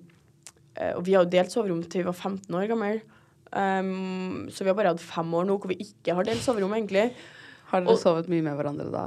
eh, 0.74 0.94
Og 0.96 1.04
vi 1.04 1.12
har 1.14 1.26
jo 1.26 1.30
delt 1.30 1.52
soverom 1.52 1.82
til 1.84 2.02
vi 2.02 2.08
var 2.08 2.16
15 2.16 2.54
år 2.56 2.66
gamle. 2.70 3.00
Um, 3.54 4.48
så 4.50 4.64
vi 4.64 4.72
har 4.72 4.78
bare 4.78 4.94
hatt 4.94 5.02
fem 5.04 5.28
år 5.36 5.46
nå 5.46 5.58
hvor 5.60 5.70
vi 5.70 5.78
ikke 5.84 6.16
har 6.16 6.26
delt 6.26 6.42
soverom, 6.42 6.72
egentlig. 6.74 7.12
Har 7.70 7.84
dere 7.84 7.94
Og- 7.94 8.00
sovet 8.02 8.28
mye 8.32 8.42
med 8.42 8.56
hverandre 8.58 8.90
da? 8.92 9.04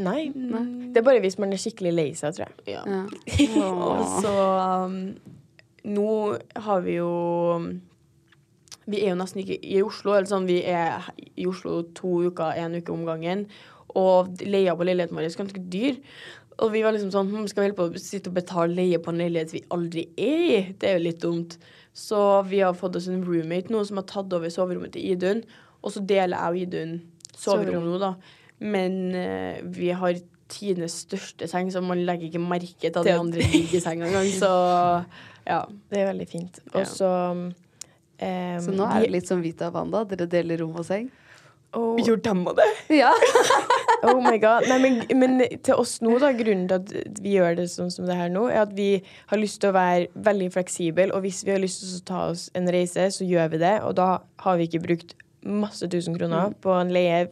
Nei. 0.00 0.30
Det 0.32 1.02
er 1.02 1.04
bare 1.04 1.20
hvis 1.20 1.38
man 1.38 1.52
er 1.52 1.60
skikkelig 1.60 1.90
lei 1.92 2.08
seg, 2.16 2.32
tror 2.36 2.46
jeg. 2.46 2.76
Ja. 2.76 2.84
Ja. 2.88 3.66
Og 3.90 4.22
så 4.22 4.34
um, 4.86 5.14
Nå 5.84 6.38
har 6.60 6.80
vi 6.84 6.98
jo 6.98 7.10
Vi 8.90 9.02
er 9.04 9.12
jo 9.12 9.20
nesten 9.20 9.42
ikke 9.42 9.58
i 9.62 9.80
Oslo. 9.84 10.14
Eller 10.16 10.30
sånn, 10.30 10.48
vi 10.50 10.60
er 10.66 11.10
i 11.36 11.46
Oslo 11.50 11.80
to 11.96 12.20
uker, 12.28 12.58
én 12.58 12.76
uke 12.78 12.94
om 12.94 13.06
gangen. 13.08 13.46
Og 13.98 14.42
leia 14.46 14.76
på 14.78 14.86
leiligheten 14.86 15.18
vår 15.18 15.26
er 15.26 15.40
ganske 15.40 15.64
dyr. 15.72 15.98
Og 16.60 16.72
vi 16.74 16.82
var 16.84 16.92
liksom 16.94 17.12
sånn 17.14 17.30
hm, 17.30 17.46
Skal 17.48 17.62
vi 17.62 17.68
holde 17.68 17.78
på 17.78 17.86
å 17.88 18.02
sitte 18.02 18.30
og 18.30 18.36
betale 18.36 18.76
leie 18.76 19.00
på 19.00 19.12
en 19.12 19.20
leilighet 19.22 19.54
vi 19.54 19.62
aldri 19.72 20.04
er 20.20 20.42
i? 20.44 20.58
Det 20.76 20.90
er 20.90 20.98
jo 20.98 21.06
litt 21.06 21.22
dumt. 21.22 21.56
Så 21.96 22.18
vi 22.46 22.60
har 22.62 22.76
fått 22.78 22.98
oss 23.00 23.08
en 23.10 23.24
roommate 23.26 23.72
nå 23.72 23.82
som 23.86 23.98
har 23.98 24.06
tatt 24.10 24.36
over 24.36 24.52
soverommet 24.52 24.94
til 24.94 25.14
Idun. 25.14 25.42
Og 25.80 25.94
så 25.94 26.04
deler 26.04 26.36
jeg 26.36 26.52
og 26.52 26.60
Idun 26.66 26.98
soverom 27.40 27.88
nå, 27.88 27.96
da. 28.02 28.12
Men 28.60 29.00
uh, 29.16 29.56
vi 29.72 29.88
har 29.96 30.20
tidenes 30.50 30.98
største 31.06 31.46
seng, 31.48 31.70
så 31.72 31.80
man 31.84 32.02
legger 32.04 32.28
ikke 32.28 32.42
merke 32.42 32.90
til 32.90 33.00
at 33.00 33.06
de 33.06 33.14
andre 33.14 33.46
ligger 33.52 33.78
i 33.78 33.82
senga 33.82 34.08
engang. 34.08 34.30
Så 34.42 34.50
ja. 35.46 35.60
Det 35.90 36.00
er 36.00 36.08
veldig 36.10 36.26
fint. 36.28 36.58
Og 36.74 36.86
så 36.86 37.10
um, 38.20 38.60
Så 38.64 38.74
nå 38.76 38.86
er 38.90 39.00
det 39.06 39.10
litt 39.16 39.28
som 39.30 39.42
Vita 39.44 39.68
og 39.70 39.74
Wanda. 39.78 40.04
Dere 40.04 40.26
deler 40.30 40.60
rom 40.62 40.76
og 40.76 40.84
seng. 40.86 41.08
oh, 41.72 41.96
Gjør 42.02 42.20
dem 42.24 42.46
av 42.50 42.56
det? 42.58 42.68
Ja. 42.98 43.12
oh 44.08 44.20
my 44.24 44.36
god. 44.42 44.66
Nei, 44.68 44.78
men, 44.82 45.00
men 45.20 45.40
til 45.62 45.74
oss 45.78 45.98
nå, 46.02 46.16
da, 46.22 46.32
grunnen 46.36 46.66
til 46.70 46.78
at 46.80 47.20
vi 47.22 47.36
gjør 47.36 47.56
det 47.60 47.68
sånn 47.70 47.90
som 47.94 48.06
det 48.08 48.16
her 48.18 48.30
nå, 48.32 48.46
er 48.50 48.64
at 48.64 48.72
vi 48.76 48.90
har 49.30 49.38
lyst 49.40 49.60
til 49.62 49.70
å 49.70 49.76
være 49.76 50.08
veldig 50.14 50.50
fleksible, 50.56 51.10
og 51.14 51.22
hvis 51.26 51.42
vi 51.46 51.54
har 51.54 51.62
lyst 51.62 51.84
til 51.84 51.98
å 52.00 52.06
ta 52.10 52.22
oss 52.32 52.48
en 52.58 52.70
reise, 52.74 53.10
så 53.14 53.26
gjør 53.28 53.52
vi 53.54 53.62
det, 53.62 53.76
og 53.86 53.94
da 54.00 54.08
har 54.46 54.58
vi 54.60 54.66
ikke 54.70 54.82
brukt 54.88 55.14
masse 55.46 55.86
tusen 55.88 56.16
kroner 56.18 56.52
på 56.60 56.74
en 56.76 56.90
leie 56.92 57.28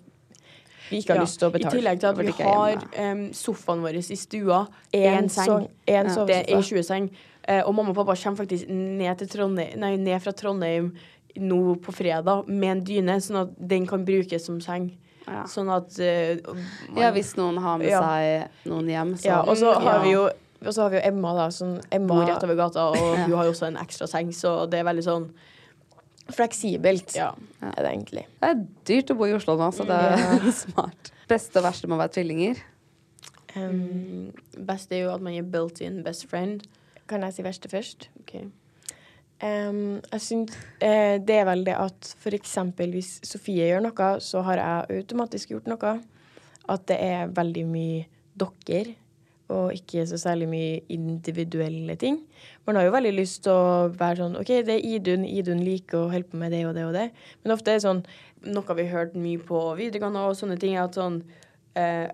vi 0.89 1.03
ikke 1.03 1.12
har 1.12 1.18
Ja. 1.18 1.24
lyst 1.26 1.39
til 1.41 1.49
å 1.49 1.53
betale. 1.53 1.68
I 1.68 1.76
tillegg 1.76 1.99
til 2.01 2.09
at 2.09 2.18
vi 2.18 2.32
har 2.39 2.84
um, 3.12 3.24
sofaen 3.36 3.82
vår 3.84 3.99
i 3.99 4.16
stua. 4.16 4.62
Én 4.97 5.28
seng. 5.28 5.45
seng- 5.45 5.66
en 5.86 6.07
Det 6.30 6.39
er 6.49 6.62
20-seng. 6.62 7.11
Eh, 7.12 7.27
og 7.64 7.74
mamma 7.74 7.90
og 7.94 7.96
pappa 7.96 8.14
kommer 8.20 8.42
faktisk 8.44 8.68
ned, 8.68 9.22
til 9.28 9.49
nei, 9.80 9.96
ned 9.96 10.20
fra 10.22 10.32
Trondheim 10.36 10.92
nå 11.38 11.76
på 11.84 11.92
fredag 11.94 12.49
med 12.49 12.70
en 12.70 12.80
dyne, 12.84 13.16
sånn 13.22 13.42
at 13.44 13.55
den 13.68 13.86
kan 13.86 14.05
brukes 14.05 14.44
som 14.49 14.61
seng. 14.61 14.90
Ja. 15.28 15.44
Sånn 15.44 15.68
at 15.70 15.92
uh, 16.01 16.55
man- 16.92 17.03
ja, 17.03 17.11
hvis 17.12 17.34
noen 17.36 17.59
har 17.61 17.78
med 17.78 17.88
Ja. 17.90 18.01
seg 18.01 18.68
noen 18.70 18.86
hjem, 18.88 19.14
så 19.20 19.24
Ja, 19.26 19.40
og 19.42 19.57
så 19.61 19.74
har 19.78 19.99
Ja. 19.99 20.03
vi 20.03 20.11
jo 20.16 20.28
og 20.61 20.72
så 20.74 20.82
har 20.82 20.90
vi 20.90 20.96
jo 20.96 21.03
Emma, 21.07 21.34
da. 21.34 21.44
Sånn, 21.55 21.76
Emma 21.92 22.09
bor 22.16 22.24
rett 22.26 22.42
over 22.42 22.57
gata, 22.57 22.88
og 22.90 22.96
Ja. 23.18 23.24
hun 23.26 23.36
har 23.36 23.44
jo 23.44 23.53
også 23.53 23.66
en 23.68 23.76
ekstra 23.76 24.09
seng, 24.09 24.32
så 24.32 24.68
det 24.68 24.80
er 24.80 24.84
veldig 24.84 25.05
sånn 25.05 25.28
Fleksibelt 26.28 27.14
Ja. 27.16 27.32
er 27.62 27.82
det 27.82 27.92
egentlig. 27.92 28.24
Det 28.40 28.49
er 28.51 28.66
dyrt 28.84 29.11
å 29.14 29.16
bo 29.16 29.24
i 29.24 29.32
Oslo 29.32 29.57
nå, 29.57 29.70
så 29.72 29.86
det 29.86 29.96
er 29.96 30.51
smart. 30.64 31.12
Beste 31.28 31.57
og 31.61 31.64
verste 31.64 31.86
med 31.88 31.96
å 31.99 32.03
være 32.03 32.12
tvillinger? 32.18 32.59
Um, 33.57 34.32
best 34.66 34.92
er 34.92 35.05
jo 35.07 35.14
at 35.14 35.22
man 35.24 35.32
er 35.38 35.42
built-in 35.42 36.03
best 36.05 36.26
friend. 36.28 36.66
Kan 37.09 37.24
jeg 37.24 37.36
si 37.36 37.44
verste 37.46 37.70
først? 37.72 38.09
Ok. 38.20 38.34
Um, 39.38 40.00
jeg 40.02 40.22
syns 40.24 40.54
uh, 40.82 41.16
det 41.22 41.36
er 41.36 41.44
vel 41.46 41.61
det 41.66 41.76
at 41.78 42.09
eksempel 42.34 42.90
hvis 42.96 43.20
Sofie 43.22 43.68
gjør 43.70 43.84
noe, 43.86 44.09
så 44.20 44.42
har 44.46 44.59
jeg 44.59 45.02
automatisk 45.02 45.54
gjort 45.54 45.68
noe. 45.70 45.98
At 46.68 46.88
det 46.90 46.98
er 47.00 47.30
veldig 47.32 47.64
mye 47.68 48.06
dere, 48.38 48.96
og 49.48 49.72
ikke 49.72 50.04
så 50.06 50.18
særlig 50.20 50.48
mye 50.50 50.80
individuelle 50.92 51.96
ting. 51.96 52.20
Man 52.66 52.76
har 52.76 52.84
jo 52.84 52.92
veldig 52.92 53.14
lyst 53.16 53.46
til 53.46 53.54
å 53.54 53.88
være 53.88 54.20
sånn 54.20 54.36
OK, 54.36 54.50
det 54.66 54.74
er 54.74 54.84
Idun, 54.84 55.24
Idun 55.24 55.62
liker 55.64 56.02
å 56.02 56.11
holde 56.12 56.28
på 56.28 56.40
med 56.40 56.52
det 56.52 56.66
og 56.68 56.74
det 56.76 56.84
og 56.84 56.92
det. 56.98 57.06
Men 57.42 57.54
ofte 57.54 57.72
er 57.72 57.80
det 57.80 57.86
sånn 57.86 58.04
Noe 58.38 58.74
vi 58.78 58.84
har 58.86 59.00
hørt 59.00 59.16
mye 59.18 59.40
på 59.42 59.59
videregående 59.74 60.20
og 60.28 60.36
sånne 60.38 60.54
ting, 60.62 60.76
at 60.78 60.94
sånn 60.94 61.24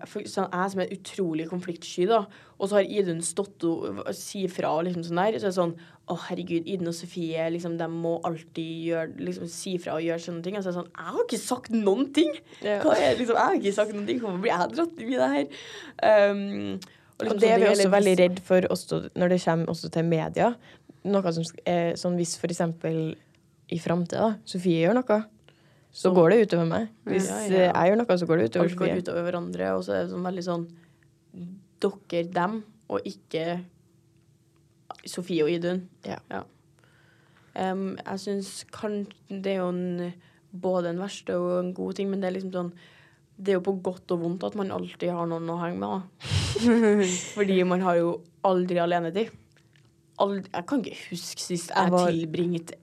for, 0.09 0.25
sånn, 0.29 0.51
Jeg 0.51 0.71
som 0.73 0.81
er 0.83 0.93
utrolig 0.93 1.45
konfliktsky, 1.49 2.05
da, 2.09 2.21
og 2.59 2.69
så 2.69 2.79
har 2.79 2.89
Idun 2.89 3.21
stått 3.25 3.63
og 3.67 4.01
og 4.05 4.09
si 4.15 4.45
fra 4.51 4.71
og 4.77 4.85
liksom 4.87 5.05
sånn 5.07 5.21
der, 5.21 5.37
så 5.39 5.47
er 5.47 5.53
det 5.53 5.57
sånn 5.57 5.75
Å, 6.05 6.15
herregud, 6.27 6.67
Idun 6.69 6.91
og 6.91 6.93
Sofie, 6.93 7.47
liksom, 7.49 7.79
de 7.79 7.87
må 7.89 8.19
alltid 8.27 8.83
gjøre 8.91 9.25
liksom, 9.25 9.47
si 9.49 9.73
fra 9.81 9.95
og 9.97 10.05
gjøre 10.05 10.21
sånne 10.21 10.43
ting. 10.45 10.57
Og 10.59 10.61
så 10.61 10.69
er 10.69 10.75
det 10.75 10.77
sånn 10.77 10.91
Jeg 10.91 11.15
har 11.15 11.23
ikke 11.23 11.41
sagt 11.41 11.71
noen 11.73 12.11
ting! 12.13 12.29
Ja. 12.61 12.77
Hva 12.83 12.93
er, 12.93 13.15
liksom, 13.17 13.39
jeg 13.39 13.41
har 13.41 13.57
ikke 13.57 13.73
sagt 13.79 13.95
noen 13.95 14.05
ting. 14.11 14.19
Hvorfor 14.21 14.43
blir 14.43 14.53
jeg 14.53 14.75
dratt 14.75 15.01
inn 15.01 15.13
i 15.15 15.17
det 15.17 15.31
her? 15.33 15.47
Um, 16.29 16.43
og 17.15 17.23
Og 17.23 17.25
liksom 17.25 17.41
det 17.41 17.49
er 17.49 17.55
sånn, 17.55 17.65
vi 17.65 17.71
også 17.71 17.91
veldig 17.95 18.15
redd 18.21 18.41
for 18.45 18.69
også, 18.75 19.01
når 19.15 19.33
det 19.33 19.43
kommer 19.47 19.71
også 19.73 19.91
til 19.95 20.09
media. 20.11 20.51
Noe 21.05 21.33
som 21.33 21.49
er 21.65 21.95
sånn 21.97 22.19
hvis 22.19 22.35
for 22.41 22.53
eksempel 22.53 22.99
i 23.73 23.79
framtida 23.81 24.35
Sofie 24.45 24.83
gjør 24.83 24.99
noe, 24.99 25.19
så 25.95 26.11
går 26.15 26.33
det 26.33 26.39
utover 26.47 26.67
meg. 26.67 26.89
Hvis 27.07 27.29
Ja, 27.29 27.37
ja. 27.45 27.51
ja. 27.55 27.67
jeg 27.71 27.91
gjør 27.93 27.99
noe, 28.01 28.17
så 28.19 28.27
går 28.27 28.41
det 28.41 28.49
utover 28.49 28.67
Alt 28.69 28.79
går 28.81 28.97
utover 28.99 29.23
hverandre, 29.29 29.69
og 29.77 29.83
så 29.87 29.93
er 29.95 30.01
det 30.03 30.11
sånn 30.11 30.25
veldig 30.27 30.43
sånn 30.49 30.65
Dere, 31.85 32.23
dem, 32.35 32.57
og 32.89 33.07
ikke 33.07 33.45
Sofie 35.05 35.43
og 35.45 35.51
Idun. 35.53 35.83
Ja. 36.07 36.17
Um, 37.55 37.93
jeg 38.01 38.19
syns 38.23 38.49
kanskje 38.73 39.39
det 39.43 39.53
er 39.53 39.61
jo 39.61 39.69
en, 39.71 40.13
både 40.51 40.91
en 40.91 40.99
verste 40.99 41.35
og 41.39 41.53
en 41.61 41.71
god 41.77 41.95
ting, 41.99 42.09
men 42.11 42.19
det 42.23 42.27
er 42.29 42.35
liksom 42.35 42.51
sånn 42.51 42.71
Det 43.37 43.51
er 43.53 43.57
jo 43.59 43.63
på 43.67 43.73
godt 43.83 44.11
og 44.15 44.21
vondt 44.23 44.43
at 44.47 44.55
man 44.59 44.71
alltid 44.71 45.11
har 45.11 45.27
noen 45.27 45.49
å 45.51 45.57
henge 45.59 45.79
med. 45.79 46.03
Fordi 47.35 47.57
man 47.67 47.81
har 47.83 47.97
jo 47.99 48.13
aldri 48.47 48.79
alenetid. 48.79 49.31
Aldri, 50.23 50.45
jeg 50.47 50.67
kan 50.69 50.83
ikke 50.83 50.99
huske 51.09 51.43
sist 51.43 51.71
jeg 51.73 51.75
Jeg 51.83 51.91
var- 51.91 52.11
tilbringte 52.15 52.77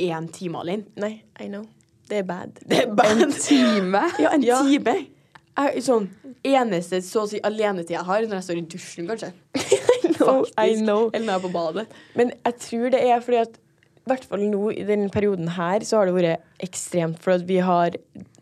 én 0.00 0.30
time 0.32 0.62
alene. 0.62 0.88
Nei, 0.96 1.22
I 1.40 1.48
know. 1.52 1.66
Det 2.10 2.18
er 2.20 2.26
bad. 2.28 2.60
Det 2.66 2.78
er 2.84 2.92
bad. 2.98 3.22
en 3.22 3.32
Time? 3.32 4.02
Ja, 4.18 4.32
en 4.34 4.42
Ja. 4.46 4.58
time. 4.66 4.96
Jeg, 5.60 5.82
sånn, 5.84 6.06
eneste 6.46 7.00
så 7.04 7.24
å 7.26 7.28
si 7.28 7.40
alenetid 7.44 7.90
jeg 7.92 8.04
har, 8.06 8.22
når 8.26 8.38
jeg 8.38 8.46
står 8.46 8.60
i 8.60 8.66
dusjen, 8.74 9.08
kanskje. 9.10 9.32
I 10.60 10.74
know. 10.80 11.10
Eller 11.12 11.26
når 11.26 11.32
jeg 11.32 11.38
er 11.38 11.44
på 11.44 11.52
badet. 11.52 11.86
Men 12.16 12.32
jeg 12.46 12.56
tror 12.64 12.90
det 12.94 13.02
er 13.04 13.20
fordi 13.24 13.40
at 13.42 13.58
i 14.00 14.10
hvert 14.10 14.24
fall 14.30 14.42
nå 14.50 14.70
i 14.72 14.84
denne 14.88 15.10
perioden 15.12 15.50
her, 15.54 15.84
så 15.86 16.00
har 16.00 16.08
det 16.08 16.14
vært 16.16 16.64
ekstremt. 16.64 17.18
For 17.22 17.36
at 17.36 17.44
vi 17.46 17.58
har 17.62 17.94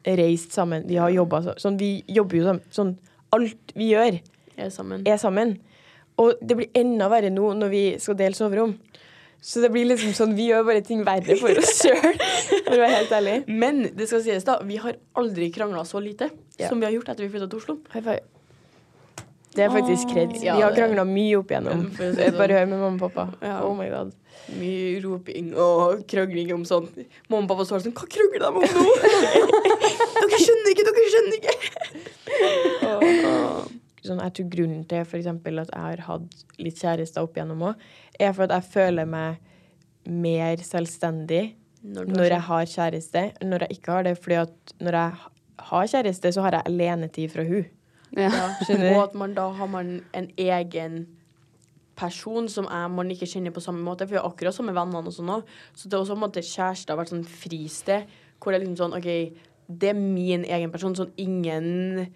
reist 0.07 0.55
sammen, 0.57 0.87
vi 0.89 0.97
har 1.01 1.11
jobba 1.13 1.43
sånn. 1.59 1.77
Vi 1.81 1.91
jobber 2.09 2.39
jo 2.39 2.45
sammen. 2.47 2.63
Sånn 2.73 2.93
alt 3.37 3.75
vi 3.77 3.91
gjør, 3.93 4.21
er 4.57 4.71
sammen. 4.73 5.03
er 5.07 5.19
sammen. 5.21 5.57
Og 6.19 6.39
det 6.43 6.57
blir 6.59 6.71
enda 6.79 7.11
verre 7.13 7.29
nå 7.31 7.51
når 7.59 7.69
vi 7.75 7.83
skal 8.03 8.17
dele 8.19 8.35
soverom. 8.39 8.77
Så 9.41 9.61
det 9.63 9.69
blir 9.71 9.87
liksom 9.87 10.11
sånn, 10.19 10.33
vi 10.35 10.49
gjør 10.51 10.65
bare 10.67 10.81
ting 10.85 11.05
verre 11.07 11.37
for 11.39 11.61
oss 11.61 11.77
sjøl, 11.85 12.17
for 12.67 12.75
å 12.75 12.81
være 12.81 12.97
helt 12.97 13.13
ærlig. 13.21 13.37
Men 13.49 13.85
det 13.97 14.09
skal 14.11 14.21
sies, 14.25 14.45
da, 14.45 14.59
vi 14.67 14.77
har 14.83 14.97
aldri 15.19 15.47
krangla 15.55 15.85
så 15.87 16.03
lite 16.03 16.31
Ja. 16.59 16.69
som 16.69 16.81
vi 16.83 16.87
har 16.89 16.93
gjort 16.97 17.09
etter 17.13 17.23
vi 17.23 17.31
flytta 17.37 17.47
til 17.53 17.59
Oslo. 17.63 17.79
High 17.95 18.03
five. 18.03 18.25
Det 19.55 19.65
er 19.65 19.71
faktisk 19.73 20.11
kred. 20.13 20.35
Ja, 20.43 20.57
vi 20.59 20.63
har 20.63 20.75
krangla 20.77 21.05
mye 21.09 21.39
opp 21.39 21.51
igjennom. 21.51 21.87
Det 21.97 22.15
Bare 22.37 22.51
sånn. 22.51 22.57
hør 22.59 22.67
med 22.69 22.79
mamma 22.83 22.99
og 22.99 23.01
pappa. 23.09 23.25
Ja. 23.43 23.57
Oh 23.67 23.75
my 23.79 23.89
god. 23.91 24.13
Mye 24.59 25.01
roping 25.03 25.49
og 25.59 26.03
krangling 26.11 26.53
om 26.55 26.63
sånn. 26.69 26.87
Mamma 27.31 27.43
og 27.47 27.51
pappa 27.55 27.65
står 27.67 27.83
sånn 27.87 27.95
Hva 27.97 28.07
krangler 28.11 28.39
de 28.43 28.47
om 28.51 28.55
nå? 28.61 28.67
dere 30.21 30.39
skjønner 30.45 30.71
ikke, 30.75 30.87
dere 30.91 31.11
skjønner 31.15 31.37
ikke! 31.41 31.55
Sånn, 34.05 34.23
jeg 34.23 34.35
tror 34.37 34.51
grunnen 34.53 34.85
til 34.89 35.05
for 35.09 35.19
eksempel 35.19 35.63
at 35.63 35.73
jeg 35.75 35.85
har 35.85 36.05
hatt 36.07 36.45
litt 36.63 36.79
kjærester 36.79 37.25
opp 37.27 37.37
igjennom 37.37 37.65
òg, 37.71 37.87
er 38.19 38.35
for 38.37 38.47
at 38.47 38.57
jeg 38.57 38.73
føler 38.75 39.09
meg 39.09 39.41
mer 40.09 40.63
selvstendig 40.65 41.55
Når 41.83 42.09
når 42.11 42.33
jeg 42.33 42.43
har 42.43 42.65
kjæreste, 42.67 43.21
når 43.45 43.65
jeg 43.65 43.79
ikke 43.79 43.93
har 43.93 44.03
det. 44.03 44.17
Fordi 44.19 44.35
at 44.41 44.73
når 44.83 44.97
jeg 44.99 45.13
har 45.69 45.87
kjæreste, 45.93 46.33
så 46.33 46.43
har 46.43 46.57
jeg 46.57 46.67
alenetid 46.67 47.31
fra 47.31 47.45
hun. 47.47 47.69
Ja. 48.17 48.31
Og 48.97 49.03
at 49.03 49.15
man 49.15 49.35
da 49.37 49.49
har 49.55 49.67
man 49.71 50.01
en 50.17 50.31
egen 50.37 51.07
person 51.99 52.49
som 52.49 52.67
jeg, 52.71 52.91
man 52.91 53.11
ikke 53.11 53.27
kjenner 53.27 53.55
på 53.55 53.63
samme 53.63 53.85
måte. 53.85 54.07
For 54.07 54.17
vi 54.17 54.21
er 54.21 54.27
akkurat 54.27 54.55
samme 54.57 54.75
vennene 54.75 55.07
og 55.07 55.15
sånn 55.15 55.35
òg. 55.35 55.53
Så 55.75 55.89
det 55.89 55.97
er 55.97 56.03
også 56.03 56.17
på 56.17 56.21
en 56.21 56.25
måte 56.27 56.45
kjæreste 56.47 56.93
har 56.93 57.01
vært 57.01 57.13
sånn 57.15 57.27
fristed. 57.27 58.17
Hvor 58.39 58.55
det 58.55 58.59
er 58.59 58.65
liksom 58.65 58.81
sånn 58.83 58.99
OK, 58.99 59.09
det 59.69 59.93
er 59.93 59.99
min 59.99 60.47
egen 60.47 60.75
person. 60.75 60.97
Sånn 60.99 61.15
ingen 61.21 62.09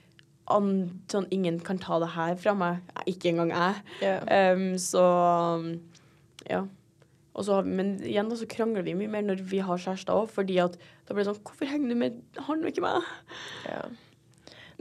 an, 0.56 0.70
sånn, 1.12 1.26
ingen 1.34 1.58
kan 1.64 1.80
ta 1.82 1.98
det 2.02 2.12
her 2.14 2.36
fra 2.40 2.54
meg. 2.58 2.94
Ikke 3.10 3.32
engang 3.32 3.52
jeg. 3.54 3.82
Yeah. 4.02 4.54
Um, 4.56 4.70
så 4.80 5.04
ja. 6.48 6.64
Og 7.32 7.46
så 7.48 7.62
men 7.64 7.94
igjen 8.04 8.28
da, 8.28 8.36
så 8.36 8.48
krangler 8.50 8.84
vi 8.84 8.96
mye 8.96 9.10
mer 9.12 9.24
når 9.24 9.40
vi 9.48 9.62
har 9.64 9.80
kjærester 9.80 10.14
òg, 10.14 10.28
fordi 10.34 10.58
at 10.60 10.76
da 11.08 11.14
blir 11.14 11.24
det 11.24 11.30
sånn 11.30 11.44
Hvorfor 11.46 11.70
henger 11.70 11.94
du 11.94 11.98
med 12.02 12.18
han 12.48 12.64
og 12.64 12.72
ikke 12.72 12.84
meg? 12.84 13.12
Ja. 13.68 13.86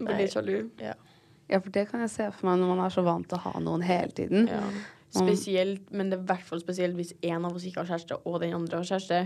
Blir 0.02 0.18
litt 0.20 0.34
sjalu. 0.34 0.58
ja, 0.82 1.60
for 1.60 1.70
det 1.76 1.86
kan 1.92 2.04
jeg 2.04 2.12
se 2.12 2.28
for 2.34 2.50
meg 2.50 2.60
når 2.60 2.74
man 2.74 2.84
er 2.86 2.94
så 2.94 3.04
vant 3.06 3.28
til 3.30 3.38
å 3.38 3.46
ha 3.46 3.62
noen 3.64 3.86
hele 3.86 4.12
tiden. 4.18 4.50
Ja. 4.52 4.64
Spesielt, 5.12 5.90
men 5.92 6.12
det 6.12 6.18
er 6.20 6.24
i 6.24 6.30
hvert 6.30 6.46
fall 6.48 6.62
spesielt 6.64 6.96
hvis 6.96 7.12
en 7.28 7.48
av 7.48 7.56
oss 7.56 7.66
ikke 7.68 7.84
har 7.84 7.90
kjæreste, 7.92 8.22
og 8.24 8.40
den 8.44 8.56
andre 8.56 8.80
har 8.80 8.88
kjæreste. 8.88 9.26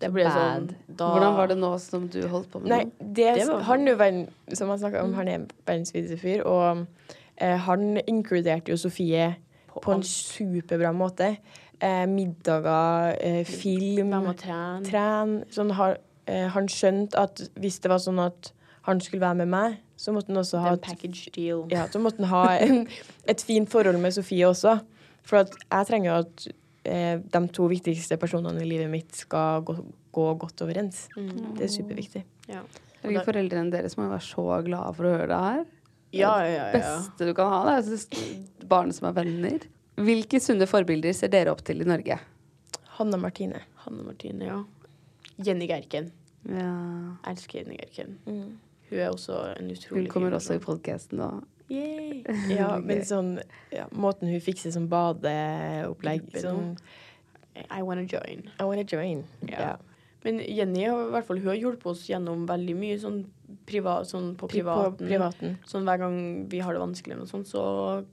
Det 0.00 0.12
blir 0.14 0.28
sånn 0.30 0.68
da, 0.86 1.08
Hvordan 1.10 1.36
var 1.36 1.46
det 1.50 1.56
nå 1.58 1.72
som 1.82 2.04
du 2.08 2.20
holdt 2.30 2.50
på 2.52 2.60
med 2.62 2.68
Nei, 2.70 2.84
det, 3.00 3.34
Det 3.40 3.46
var- 3.48 3.62
han 3.66 3.86
er 3.88 3.90
jo 3.92 3.96
verden, 3.98 4.28
som 4.54 4.68
han 4.68 4.78
snakket 4.78 5.02
om, 5.02 5.14
han 5.14 5.28
er 5.28 5.46
verdens 5.66 5.90
fineste 5.92 6.18
fyr, 6.20 6.42
og 6.46 6.86
eh, 7.36 7.56
han 7.56 7.96
inkluderte 8.06 8.68
jo 8.70 8.76
Sofie 8.76 9.36
på 9.82 9.92
en 9.94 10.02
superbra 10.02 10.92
måte. 10.94 11.36
Eh, 11.80 12.06
middager, 12.06 13.16
eh, 13.20 13.44
film, 13.44 14.10
trene. 14.34 14.84
tren. 14.84 15.44
Sånn 15.50 15.70
har, 15.72 15.98
eh, 16.26 16.48
han 16.48 16.66
skjønte 16.66 17.14
at 17.18 17.42
hvis 17.58 17.78
det 17.80 17.88
var 17.90 17.98
sånn 17.98 18.18
at 18.24 18.52
han 18.82 19.00
skulle 19.00 19.20
være 19.20 19.36
med 19.36 19.48
meg, 19.48 19.76
så 19.96 20.12
måtte 20.14 20.28
han 20.28 20.36
også 20.42 20.58
ha 20.62 20.72
et, 20.72 20.80
en 20.88 20.94
package 20.96 21.30
deal. 21.32 21.66
ja, 21.70 21.86
så 21.86 22.00
måtte 22.00 22.18
han 22.24 22.28
ha 22.28 22.56
en, 22.56 22.86
et 23.26 23.40
fint 23.42 23.68
forhold 23.68 23.98
med 24.00 24.12
Sofie 24.14 24.46
også. 24.46 24.80
For 25.22 25.36
at 25.38 25.50
jeg 25.70 25.86
trenger 25.86 26.10
jo 26.10 26.18
at 26.24 26.46
de 26.88 27.40
to 27.54 27.68
viktigste 27.70 28.18
personene 28.20 28.62
i 28.64 28.68
livet 28.68 28.90
mitt 28.92 29.16
skal 29.16 29.64
gå, 29.66 29.74
gå 30.14 30.26
godt 30.44 30.62
overens. 30.66 31.06
Det 31.14 31.66
er 31.66 31.72
superviktig. 31.72 32.24
Ja. 32.48 32.62
Herregud, 33.02 33.24
Foreldrene 33.28 33.70
deres 33.72 33.96
må 33.98 34.08
være 34.10 34.24
så 34.26 34.46
glade 34.66 34.94
for 34.96 35.06
å 35.06 35.12
høre 35.14 35.28
det 35.30 35.42
her. 35.44 35.66
Ja, 36.16 36.32
ja, 36.46 36.68
ja. 36.70 36.70
beste 36.72 37.28
du 37.28 37.34
kan 37.36 37.52
ha. 37.52 37.76
Det 37.84 37.98
er 37.98 38.68
barn 38.70 38.94
som 38.96 39.10
er 39.10 39.18
venner. 39.20 39.66
Hvilke 39.98 40.40
sunne 40.40 40.66
forbilder 40.70 41.14
ser 41.16 41.30
dere 41.32 41.52
opp 41.52 41.60
til 41.66 41.82
i 41.82 41.88
Norge? 41.88 42.16
Hanna 42.98 43.18
Martine. 43.20 43.60
Hanne 43.84 44.06
Martine, 44.06 44.48
ja. 44.48 44.62
Jenny 45.36 45.68
Gerken. 45.70 46.10
Ja. 46.48 46.72
Elsker 47.28 47.62
Jenny 47.62 47.76
Gerken. 47.78 48.16
Hun 48.24 48.98
er 48.98 49.10
også 49.10 49.36
en 49.58 49.70
utrolig 49.74 50.06
Hun 50.06 50.10
kommer 50.10 50.34
også 50.38 50.56
i 50.56 50.62
podkasten 50.62 51.20
nå. 51.20 51.28
Yay. 51.68 52.22
Ja, 52.52 52.78
men 52.88 53.02
sånn 53.04 53.34
ja, 53.74 53.84
Måten 53.92 54.30
hun 54.32 54.40
fikser 54.40 54.72
sånn 54.72 54.88
badeopplegg 54.88 56.24
Gruppe 56.24 56.42
sånn, 56.44 56.72
I 57.66 57.82
wanna 57.84 58.06
join. 58.08 58.46
I 58.56 58.64
wanna 58.64 58.86
join. 58.88 59.24
Ja. 59.48 59.60
Ja. 59.60 59.74
Men 60.24 60.40
Jenny 60.42 60.84
har 60.88 61.10
hvert 61.12 61.26
fall, 61.28 61.38
hun 61.42 61.52
har 61.52 61.58
hjulpet 61.58 61.86
oss 61.92 62.06
gjennom 62.08 62.42
veldig 62.48 62.74
mye 62.78 62.96
sånn, 62.98 63.20
priva, 63.68 64.00
sånn 64.06 64.32
på 64.38 64.48
privaten. 64.50 64.96
På 64.98 65.06
privaten. 65.10 65.54
Sånn 65.68 65.86
Hver 65.86 66.00
gang 66.02 66.18
vi 66.50 66.62
har 66.64 66.74
det 66.74 66.82
vanskelig, 66.82 67.14
eller 67.14 67.26
noe 67.26 67.30
sånt, 67.30 67.50
så 67.50 67.62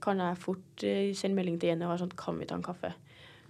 kan 0.02 0.22
jeg 0.22 0.38
fort 0.42 0.86
eh, 0.86 1.10
sende 1.18 1.38
melding 1.38 1.58
til 1.60 1.72
Jenny 1.72 1.86
og 1.86 1.94
være 1.94 2.04
sånn 2.04 2.14
Kan 2.18 2.38
vi 2.40 2.48
ta 2.48 2.58
en 2.58 2.66
kaffe? 2.66 2.92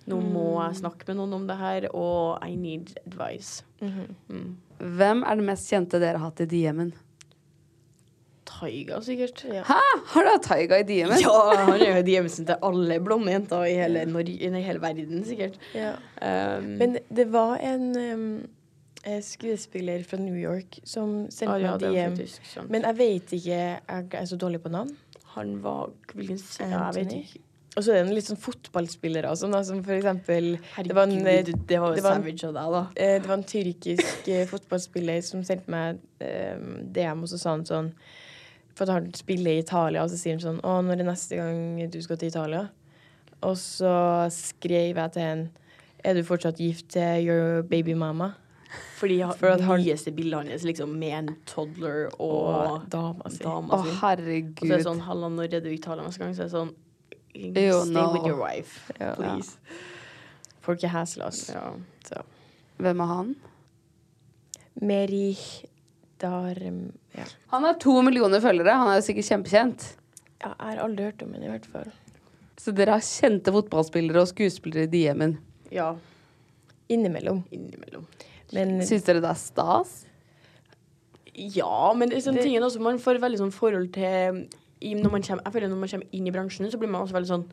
Nå 0.07 0.21
må 0.23 0.47
jeg 0.63 0.79
snakke 0.85 1.09
med 1.09 1.19
noen 1.19 1.35
om 1.41 1.47
det 1.49 1.57
her, 1.59 1.89
og 1.91 2.39
I 2.47 2.55
need 2.55 2.95
advice. 3.03 3.65
mm. 3.83 4.47
Hvem 4.77 5.23
er 5.25 5.39
det 5.39 5.47
mest 5.49 5.73
kjente 5.73 5.99
dere 5.99 6.21
har 6.21 6.31
hatt 6.31 6.45
i 6.45 6.47
DM-en? 6.51 6.93
Taiga, 8.61 9.01
sikkert. 9.05 9.45
Ja. 9.53 9.63
Hæ? 9.69 9.79
Har 10.13 10.23
du 10.23 10.29
hatt 10.33 10.43
Taiga 10.49 10.79
i 10.81 10.83
DM-en? 10.89 11.21
Ja, 11.21 11.55
han 11.67 11.75
er 11.83 11.99
jo 11.99 12.03
DM-en 12.07 12.47
til 12.49 12.57
alle 12.69 12.99
blonde 13.05 13.33
jenter 13.33 13.65
i 13.69 13.75
hele, 13.77 14.05
Norge, 14.09 14.33
i 14.33 14.63
hele 14.65 14.81
verden, 14.83 15.25
sikkert. 15.29 15.59
Ja. 15.75 15.95
Um, 16.23 16.65
Men 16.81 16.99
det 17.15 17.27
var 17.33 17.57
en 17.61 17.89
um, 17.97 18.29
eh, 19.05 19.21
skuespiller 19.23 20.03
fra 20.09 20.17
New 20.23 20.37
York 20.41 20.79
som 20.85 21.27
sendte 21.31 21.55
ah, 21.55 21.61
ja, 21.61 21.75
meg 21.77 21.89
DM. 21.91 22.17
faktisk. 22.17 22.57
Men 22.71 22.83
jeg 22.89 22.99
vet 22.99 23.33
ikke 23.41 23.59
Jeg 23.59 24.07
er 24.13 24.25
så 24.31 24.37
dårlig 24.41 24.63
på 24.65 24.69
navn. 24.73 24.97
han 25.37 25.59
var 25.63 25.91
Hvilken 26.15 26.39
se- 26.39 26.65
Jeg 26.65 26.95
vet 26.95 27.13
ikke. 27.13 27.43
Og 27.77 27.85
så 27.85 27.93
er 27.93 28.05
det 28.09 28.15
litt 28.17 28.25
sånn 28.25 28.39
fotballspillere 28.41 29.29
og 29.29 29.37
sånn, 29.37 29.53
som 29.69 29.83
for 29.85 29.93
eksempel 29.99 30.55
Herregud, 30.73 30.89
det 30.89 30.95
var 30.97 31.03
en, 31.03 31.25
det 31.69 31.81
var 31.83 31.95
det 31.95 32.03
var 32.07 32.15
en- 32.17 32.23
savage 32.23 32.45
av 32.49 32.55
deg, 32.57 32.71
da. 32.73 32.81
eh, 32.97 33.19
Det 33.21 33.29
var 33.29 33.35
en 33.37 33.45
tyrkisk 33.45 34.29
eh, 34.33 34.47
fotballspiller 34.49 35.21
som 35.23 35.43
sendte 35.45 35.69
meg 35.69 35.99
eh, 36.25 36.57
DM, 36.97 37.21
og 37.23 37.29
så 37.29 37.39
sa 37.39 37.51
han 37.53 37.67
sånn 37.69 37.93
For 38.77 38.85
at 38.85 38.93
han 38.93 39.07
spiller 39.17 39.51
i 39.57 39.59
Italia, 39.65 40.03
og 40.05 40.11
så 40.13 40.19
sier 40.21 40.37
han 40.37 40.43
sånn 40.45 40.59
Å, 40.61 40.79
når 40.85 41.01
er 41.01 41.07
neste 41.09 41.37
gang 41.39 41.79
du 41.91 41.97
skal 42.05 42.19
til 42.21 42.29
Italia? 42.29 42.67
Og 43.43 43.55
så 43.57 43.93
skrev 44.33 44.97
jeg 45.01 45.13
til 45.15 45.23
henne 45.23 45.49
Er 46.05 46.15
du 46.15 46.23
fortsatt 46.29 46.61
gift 46.61 46.91
til 46.93 47.25
your 47.27 47.63
baby 47.63 47.95
mama? 47.97 48.35
Fordi 48.99 49.21
For 49.39 49.49
at 49.55 49.61
han- 49.65 49.81
nyeste 49.81 50.13
bildet 50.13 50.49
hans 50.51 50.65
liksom 50.65 50.93
med 50.99 51.13
en 51.19 51.37
toddler 51.47 52.09
og, 52.19 52.49
Og 52.49 52.83
dama 52.93 53.31
si. 53.31 53.39
dama 53.45 53.73
Å, 53.77 53.83
herregud. 54.03 54.61
Og 54.63 54.67
så 54.69 54.73
er 54.73 54.77
det 54.77 54.87
sånn 54.87 55.01
Halla, 55.01 55.29
når 55.29 55.55
er 55.55 55.61
du 55.61 55.69
i 55.71 55.75
Italia 55.75 56.05
neste 56.05 56.19
gang? 56.19 56.35
Så 56.35 56.41
er 56.45 56.49
det 56.49 56.53
sånn 56.53 56.75
Jo, 57.35 57.81
Stay 57.85 57.93
no. 57.95 58.13
with 58.13 58.27
your 58.27 58.41
wife, 58.41 58.91
Ja. 59.01 59.15
please. 59.15 59.57
Folk 60.61 60.83
er 60.85 60.89
hæslas. 60.89 61.51
Ja. 61.53 61.73
Så. 62.05 62.23
Hvem 62.79 63.01
er 63.01 63.07
han? 63.07 63.37
Merih 64.83 65.39
Darm 66.23 66.81
ja. 67.17 67.25
Han 67.53 67.65
har 67.69 67.77
to 67.83 67.95
millioner 68.03 68.41
følgere. 68.41 68.75
Han 68.81 68.89
er 68.93 69.01
jo 69.01 69.07
sikkert 69.09 69.29
kjempekjent. 69.31 69.87
ja, 70.43 70.51
jeg 70.53 70.67
har 70.71 70.83
aldri 70.85 71.05
hørt 71.11 71.23
om 71.27 71.33
henne, 71.37 71.47
i 71.49 71.53
hvert 71.55 71.67
fall. 71.73 71.91
Så 72.61 72.73
dere 72.73 72.97
har 72.97 73.05
kjente 73.05 73.53
fotballspillere 73.53 74.23
og 74.23 74.29
skuespillere 74.33 74.87
i 74.89 74.93
DM-en. 74.95 75.39
ja. 75.73 75.95
Innimellom. 76.89 77.41
Innimellom. 77.51 78.05
Men 78.55 78.77
Syns 78.87 79.03
dere 79.03 79.19
det 79.19 79.27
er 79.33 79.39
stas? 79.41 79.95
Ja, 81.35 81.93
men 81.99 82.09
det 82.13 82.21
er 82.21 82.23
sånn 82.29 82.39
tingen 82.39 82.63
også, 82.63 82.79
man 82.81 83.01
får 83.03 83.19
veldig 83.25 83.41
sånn 83.41 83.51
forhold 83.53 83.89
til 83.97 84.45
når 85.03 85.11
man 85.11 85.25
kommer, 85.27 85.43
Jeg 85.43 85.53
føler 85.57 85.73
når 85.73 85.81
man 85.83 85.91
kommer 85.91 86.15
inn 86.15 86.29
i 86.29 86.33
bransjen, 86.37 86.71
så 86.71 86.79
blir 86.79 86.89
man 86.93 87.03
også 87.03 87.17
veldig 87.17 87.31
sånn 87.33 87.45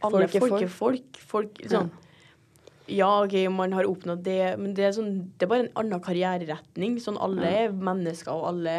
Alle 0.00 0.24
Folk 0.24 0.34
er 0.34 0.40
folk 0.40 0.54
folk, 0.54 0.72
folk. 0.78 1.20
folk 1.34 1.60
sånn, 1.68 1.90
ja, 1.92 2.03
OK, 3.24 3.34
man 3.48 3.72
har 3.72 3.88
oppnådd 3.88 4.24
det, 4.26 4.40
men 4.60 4.74
det 4.76 4.88
er, 4.88 4.96
sånn, 4.96 5.12
det 5.38 5.46
er 5.46 5.50
bare 5.50 5.66
en 5.66 5.76
annen 5.80 6.02
karriereretning. 6.04 6.98
Sånn, 7.00 7.16
alle 7.22 7.52
er 7.64 7.76
mennesker, 7.76 8.32
og 8.34 8.50
alle 8.52 8.78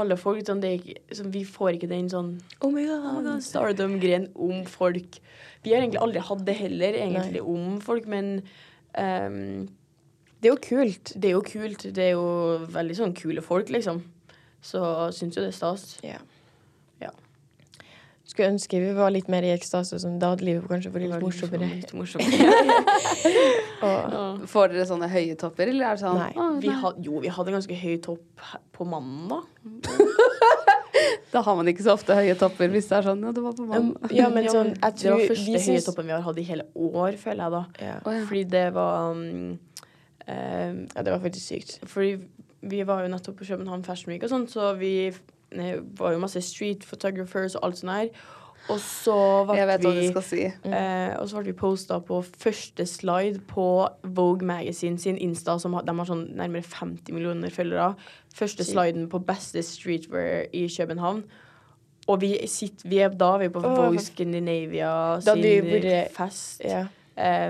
alle 0.00 0.16
folk, 0.20 0.42
sånn, 0.46 0.60
det 0.62 0.70
ikke, 0.78 1.00
sånn, 1.16 1.32
Vi 1.34 1.42
får 1.48 1.76
ikke 1.76 1.90
den 1.90 2.08
sånn 2.12 2.30
Oh 2.62 2.70
my 2.72 2.84
oh 2.86 3.02
god. 3.02 3.26
God, 3.26 3.42
stardom-greien 3.44 4.28
om 4.38 4.62
folk. 4.70 5.18
Vi 5.64 5.74
har 5.74 5.82
egentlig 5.82 6.00
aldri 6.00 6.22
hatt 6.24 6.46
det 6.46 6.56
heller, 6.60 6.96
egentlig, 6.96 7.42
om 7.42 7.80
folk, 7.84 8.06
men 8.10 8.38
um, 8.94 9.66
Det 10.40 10.48
er 10.48 10.54
jo 10.54 10.60
kult. 10.64 11.12
det 11.16 11.30
er 11.30 11.36
jo 11.36 11.44
kult. 11.44 11.86
Det 11.96 12.06
er 12.06 12.14
jo 12.14 12.26
veldig 12.72 12.96
sånn 12.96 13.16
kule 13.18 13.44
folk, 13.44 13.72
liksom. 13.72 14.02
Så 14.64 14.80
syns 15.16 15.36
jo 15.36 15.44
det 15.44 15.52
er 15.52 15.56
stas. 15.56 15.98
Ja. 16.04 16.20
Ja. 17.02 17.12
Skulle 18.30 18.52
ønske 18.52 18.78
vi 18.78 18.92
var 18.94 19.10
litt 19.10 19.26
mer 19.32 19.42
i 19.42 19.50
ekstase. 19.50 19.98
som 19.98 20.18
da 20.22 20.28
hadde 20.34 20.44
livet 20.46 20.68
kanskje 20.70 20.92
vært 20.94 21.08
litt 21.08 21.24
morsommere. 21.24 21.70
Litt 21.80 21.94
morsommere. 21.98 22.76
Og, 23.86 24.44
Får 24.50 24.70
dere 24.74 24.84
sånne 24.86 25.08
høye 25.10 25.34
topper, 25.40 25.70
eller 25.72 25.88
er 25.88 25.96
det 25.98 26.02
sånn 26.04 26.18
Nei. 26.20 26.30
«Å, 26.36 26.48
Vi 26.62 26.72
had, 26.82 26.98
jo, 27.04 27.20
vi 27.24 27.30
hadde 27.32 27.54
ganske 27.56 27.78
høy 27.80 27.96
topp 28.04 28.44
på 28.76 28.86
mandag. 28.88 29.48
Da 31.30 31.40
har 31.46 31.54
man 31.56 31.68
ikke 31.70 31.84
så 31.86 31.92
ofte 31.94 32.12
høye 32.18 32.34
topper 32.36 32.68
hvis 32.72 32.88
det 32.90 32.96
er 32.98 33.04
sånn 33.06 33.20
Ja, 33.22 33.30
det 33.32 33.42
var 33.44 33.54
på 33.56 33.64
mannen 33.64 33.92
mandag. 33.94 34.12
ja, 34.14 34.26
men 34.34 34.48
sånn, 34.52 34.72
jeg 34.74 34.96
det 35.00 35.12
var 35.14 35.22
første 35.30 35.60
høye 35.70 35.82
toppen 35.86 36.08
vi 36.08 36.14
har 36.16 36.24
hatt 36.26 36.40
i 36.42 36.44
hele 36.48 36.66
år, 36.74 37.16
føler 37.20 37.42
jeg 37.44 37.54
da. 37.54 37.60
ja. 37.86 37.96
Fordi 38.28 38.42
det 38.52 38.64
var 38.74 39.14
um, 39.14 39.22
um, 40.26 40.80
ja, 40.90 41.04
det 41.06 41.14
var 41.14 41.22
faktisk 41.22 41.46
sykt. 41.46 41.76
Fordi 41.88 42.10
vi 42.74 42.82
var 42.84 43.06
jo 43.06 43.12
nettopp 43.14 43.38
på 43.40 43.46
København 43.52 43.86
Fashion 43.86 44.12
Week 44.12 44.26
og 44.26 44.32
sånn, 44.34 44.48
så 44.50 44.72
vi 44.76 44.92
eh, 45.52 45.80
var 45.98 46.12
jo 46.14 46.22
masse 46.22 46.42
street 46.42 46.84
photographers 46.86 47.56
og 47.58 47.66
alt 47.66 47.80
sånt 47.82 47.92
her. 47.92 48.12
Og 48.68 48.78
så 48.80 49.16
ble 49.48 49.92
vi 49.96 50.22
si. 50.22 50.42
Eh, 50.44 51.12
og 51.16 51.28
så 51.28 51.40
ble 51.40 51.50
vi 51.50 51.56
posta 51.58 51.98
på 52.04 52.20
første 52.22 52.84
slide 52.86 53.40
på 53.50 53.66
Vogue 54.04 54.46
Magazine 54.46 54.98
sin 55.00 55.18
Insta, 55.18 55.56
som 55.58 55.74
har, 55.74 55.86
de 55.88 55.94
har 55.96 56.08
sånn 56.08 56.26
nærmere 56.38 56.62
50 56.66 57.14
millioner 57.16 57.54
følgere. 57.54 57.94
Første 58.36 58.66
sliden 58.66 59.08
på 59.10 59.22
beste 59.26 59.62
streetwear 59.66 60.46
i 60.52 60.66
København. 60.70 61.24
Og 62.10 62.20
vi, 62.20 62.34
sitter, 62.48 62.88
vi 62.88 62.98
er 62.98 63.12
da 63.14 63.34
vi 63.38 63.48
er 63.48 63.54
på 63.54 63.62
oh, 63.62 63.76
Vogue 63.76 64.02
Scandinavia 64.02 65.20
sin 65.24 65.42
burde, 65.66 65.98
fest 66.14 66.64
Ja. 66.64 66.86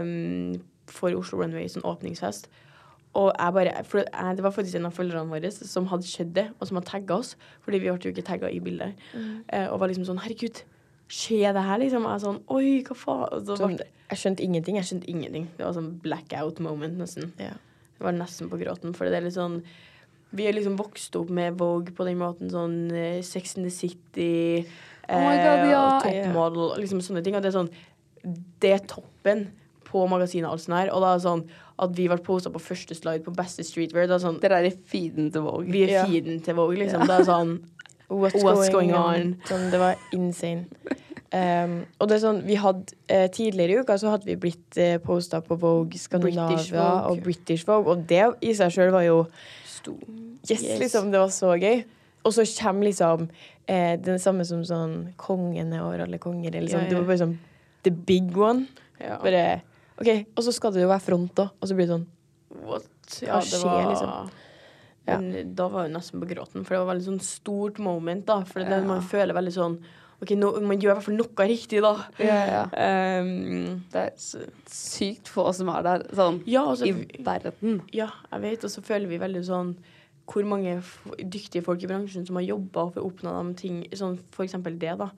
um, 0.01 0.59
for 0.91 1.15
Oslo 1.17 1.41
Runway, 1.41 1.69
sånn 1.71 1.87
åpningsfest. 1.87 2.51
Og 3.19 3.33
jeg 3.35 3.53
bare, 3.57 3.85
for 3.85 3.99
jeg, 4.05 4.37
Det 4.37 4.43
var 4.45 4.53
faktisk 4.55 4.77
en 4.79 4.87
av 4.87 4.93
følgerne 4.95 5.27
våre 5.33 5.51
som 5.51 5.87
hadde 5.91 6.07
skjedd 6.07 6.33
det, 6.37 6.45
og 6.61 6.69
som 6.69 6.77
hadde 6.79 6.87
tagga 6.93 7.17
oss. 7.17 7.33
Fordi 7.65 7.81
vi 7.83 7.89
ble 7.91 7.99
jo 7.99 8.13
ikke 8.13 8.23
tagga 8.27 8.51
i 8.51 8.61
bildet. 8.63 8.95
Mm. 9.15 9.33
Eh, 9.49 9.67
og 9.73 9.81
var 9.81 9.91
liksom 9.91 10.07
sånn 10.07 10.21
Herregud, 10.23 10.63
skjer 11.11 11.53
det 11.57 11.65
her, 11.67 11.79
liksom? 11.83 12.07
Jeg 12.07 12.15
er 12.15 12.23
sånn 12.23 12.39
Oi, 12.55 12.83
hva 12.87 12.95
faen? 12.95 13.43
Så 13.49 13.57
Sånn, 13.59 13.75
jeg 13.81 14.19
skjønte 14.23 14.45
ingenting, 14.47 14.77
Jeg 14.79 14.85
jeg. 14.85 14.91
skjønte 14.93 15.11
ingenting. 15.11 15.49
Det 15.57 15.67
var 15.67 15.75
sånn 15.75 15.91
blackout 16.05 16.61
moment, 16.63 16.99
nesten. 17.03 17.33
Ja. 17.39 17.57
Det 17.99 18.07
var 18.07 18.13
nesten 18.13 18.49
på 18.49 18.61
gråten. 18.63 18.95
For 18.95 19.11
det 19.11 19.19
er 19.19 19.27
litt 19.27 19.35
sånn 19.35 19.63
Vi 20.33 20.47
er 20.47 20.55
liksom 20.55 20.77
vokst 20.79 21.17
opp 21.19 21.29
med 21.35 21.59
Vogue 21.59 21.91
på 21.91 22.05
den 22.07 22.19
måten. 22.23 22.49
Sånn 22.55 22.93
eh, 22.95 23.23
Sex 23.27 23.57
in 23.59 23.65
the 23.67 23.71
City 23.75 24.65
Oh 25.11 25.19
God, 25.19 25.65
ja. 25.67 25.81
og 25.99 26.05
Top 26.05 26.29
Model 26.37 26.77
liksom 26.79 27.01
sånne 27.03 27.25
ting. 27.27 27.35
Og 27.35 27.43
det 27.43 27.51
er 27.51 27.59
sånn 27.59 27.73
Det 28.63 28.71
er 28.77 28.87
toppen 28.87 29.49
på 29.91 30.05
magasinet 30.11 30.47
og 30.49 30.55
alt 30.57 30.65
sånt 30.65 30.79
her. 30.79 30.93
Og 30.95 31.03
da 31.05 31.15
er 31.17 31.25
sånn 31.27 31.45
at 31.81 31.93
vi 31.97 32.07
ble 32.13 32.19
posta 32.23 32.51
på 32.55 32.61
første 32.63 32.95
slide 32.95 33.25
på 33.27 33.35
beste 33.35 33.65
streetwear. 33.67 34.07
Det 34.07 34.17
er 34.19 34.25
sånn 34.25 34.41
Dere 34.43 34.61
er 34.63 34.71
i 34.71 34.75
feeden 34.93 35.31
til 35.35 35.43
Vogue. 35.47 35.67
Vi 35.73 35.85
er 35.89 35.95
Ja. 35.99 36.05
feeden 36.07 36.41
til 36.45 36.55
Vogue, 36.59 36.77
liksom. 36.79 37.07
Det 37.09 37.19
er 37.21 37.25
sånn 37.29 37.55
What's, 38.11 38.43
What's 38.43 38.71
going 38.75 38.91
on? 38.93 39.37
Sånn, 39.47 39.69
det 39.71 39.79
var 39.79 39.95
insane. 40.13 40.67
Um, 41.33 41.85
og 42.01 42.09
det 42.11 42.17
er 42.17 42.23
sånn, 42.25 42.41
vi 42.43 42.57
hadde 42.59 42.97
eh, 43.07 43.29
Tidligere 43.31 43.77
i 43.77 43.83
uka 43.85 43.95
så 44.03 44.11
hadde 44.11 44.27
vi 44.27 44.35
blitt 44.35 44.77
eh, 44.83 44.97
posta 44.99 45.39
på 45.47 45.55
Vogue 45.63 45.95
Skandinavia 45.97 46.49
British 46.57 46.73
Vogue. 46.75 47.05
og 47.13 47.21
British 47.23 47.67
Vogue, 47.69 47.93
og 47.93 48.03
det 48.11 48.25
i 48.43 48.51
seg 48.59 48.73
sjøl 48.75 48.91
var 48.91 49.05
jo 49.07 49.21
Yes, 50.51 50.63
Yes. 50.63 50.81
liksom. 50.81 51.11
Det 51.13 51.21
var 51.21 51.29
så 51.31 51.55
gøy. 51.61 51.85
Og 52.25 52.33
så 52.35 52.43
kommer 52.59 52.85
liksom 52.91 53.29
eh, 53.69 53.95
det 53.97 54.19
samme 54.21 54.45
som 54.45 54.65
sånn 54.67 55.13
Kongen 55.17 55.73
er 55.73 55.85
over 55.87 56.03
alle 56.05 56.19
konger. 56.19 56.55
Eller 56.57 56.69
sånn. 56.69 56.83
Ja, 56.85 56.89
ja. 56.89 56.91
Det 56.91 56.99
var 56.99 57.07
bare 57.13 57.23
sånn 57.23 57.39
the 57.87 57.91
big 57.91 58.37
one. 58.37 58.67
ja. 59.01 59.17
Bare 59.23 59.63
OK, 60.01 60.11
og 60.37 60.45
så 60.47 60.53
skal 60.57 60.73
det 60.73 60.83
jo 60.85 60.89
være 60.91 61.05
front 61.05 61.43
òg, 61.45 61.51
og 61.61 61.69
så 61.69 61.77
blir 61.77 61.87
det 61.89 61.95
sånn 61.97 62.07
What? 62.67 62.87
Hva 63.11 63.27
Ja, 63.27 63.41
det 63.41 63.49
skjer, 63.51 63.65
var 63.69 63.89
liksom? 63.91 64.31
Ja. 65.09 65.17
Men 65.19 65.55
da 65.59 65.67
var 65.73 65.87
hun 65.89 65.95
nesten 65.97 66.21
på 66.23 66.29
gråten, 66.31 66.65
for 66.65 66.75
det 66.77 66.81
var 66.85 66.93
veldig 66.95 67.07
sånn 67.09 67.23
stort 67.25 67.79
moment, 67.83 68.25
da. 68.29 68.41
For 68.47 68.61
det, 68.63 68.69
Ja. 68.71 68.81
man 68.87 69.01
føler 69.03 69.35
veldig 69.35 69.53
sånn 69.57 69.79
OK, 70.23 70.35
nå, 70.37 70.51
man 70.61 70.77
gjør 70.79 70.91
i 70.91 70.95
hvert 70.99 71.07
fall 71.07 71.17
noe 71.17 71.47
riktig, 71.49 71.81
da. 71.81 71.95
Ja, 72.21 72.41
ja. 72.45 73.21
Um, 73.23 73.81
Det 73.91 74.03
er 74.03 74.11
sykt 74.69 75.31
få 75.33 75.47
som 75.57 75.71
er 75.73 75.83
der 75.87 76.05
sånn 76.13 76.43
ja, 76.47 76.63
også, 76.69 76.87
i 76.87 77.23
verden. 77.25 77.81
ja, 77.93 78.11
jeg 78.33 78.41
vet, 78.43 78.65
og 78.65 78.71
så 78.71 78.83
føler 78.85 79.09
vi 79.09 79.19
veldig 79.19 79.45
sånn 79.49 79.75
hvor 80.31 80.45
mange 80.47 80.77
f 80.79 80.99
dyktige 81.19 81.65
folk 81.65 81.83
i 81.83 81.89
bransjen 81.91 82.27
som 82.29 82.37
har 82.37 82.45
jobba 82.45 82.93
for 82.93 83.01
å 83.03 83.09
oppnå 83.11 83.33
de 83.49 83.55
ting, 83.59 83.81
sånn 83.97 84.19
for 84.31 84.45
eksempel 84.45 84.79
det, 84.79 84.93
da. 85.01 85.09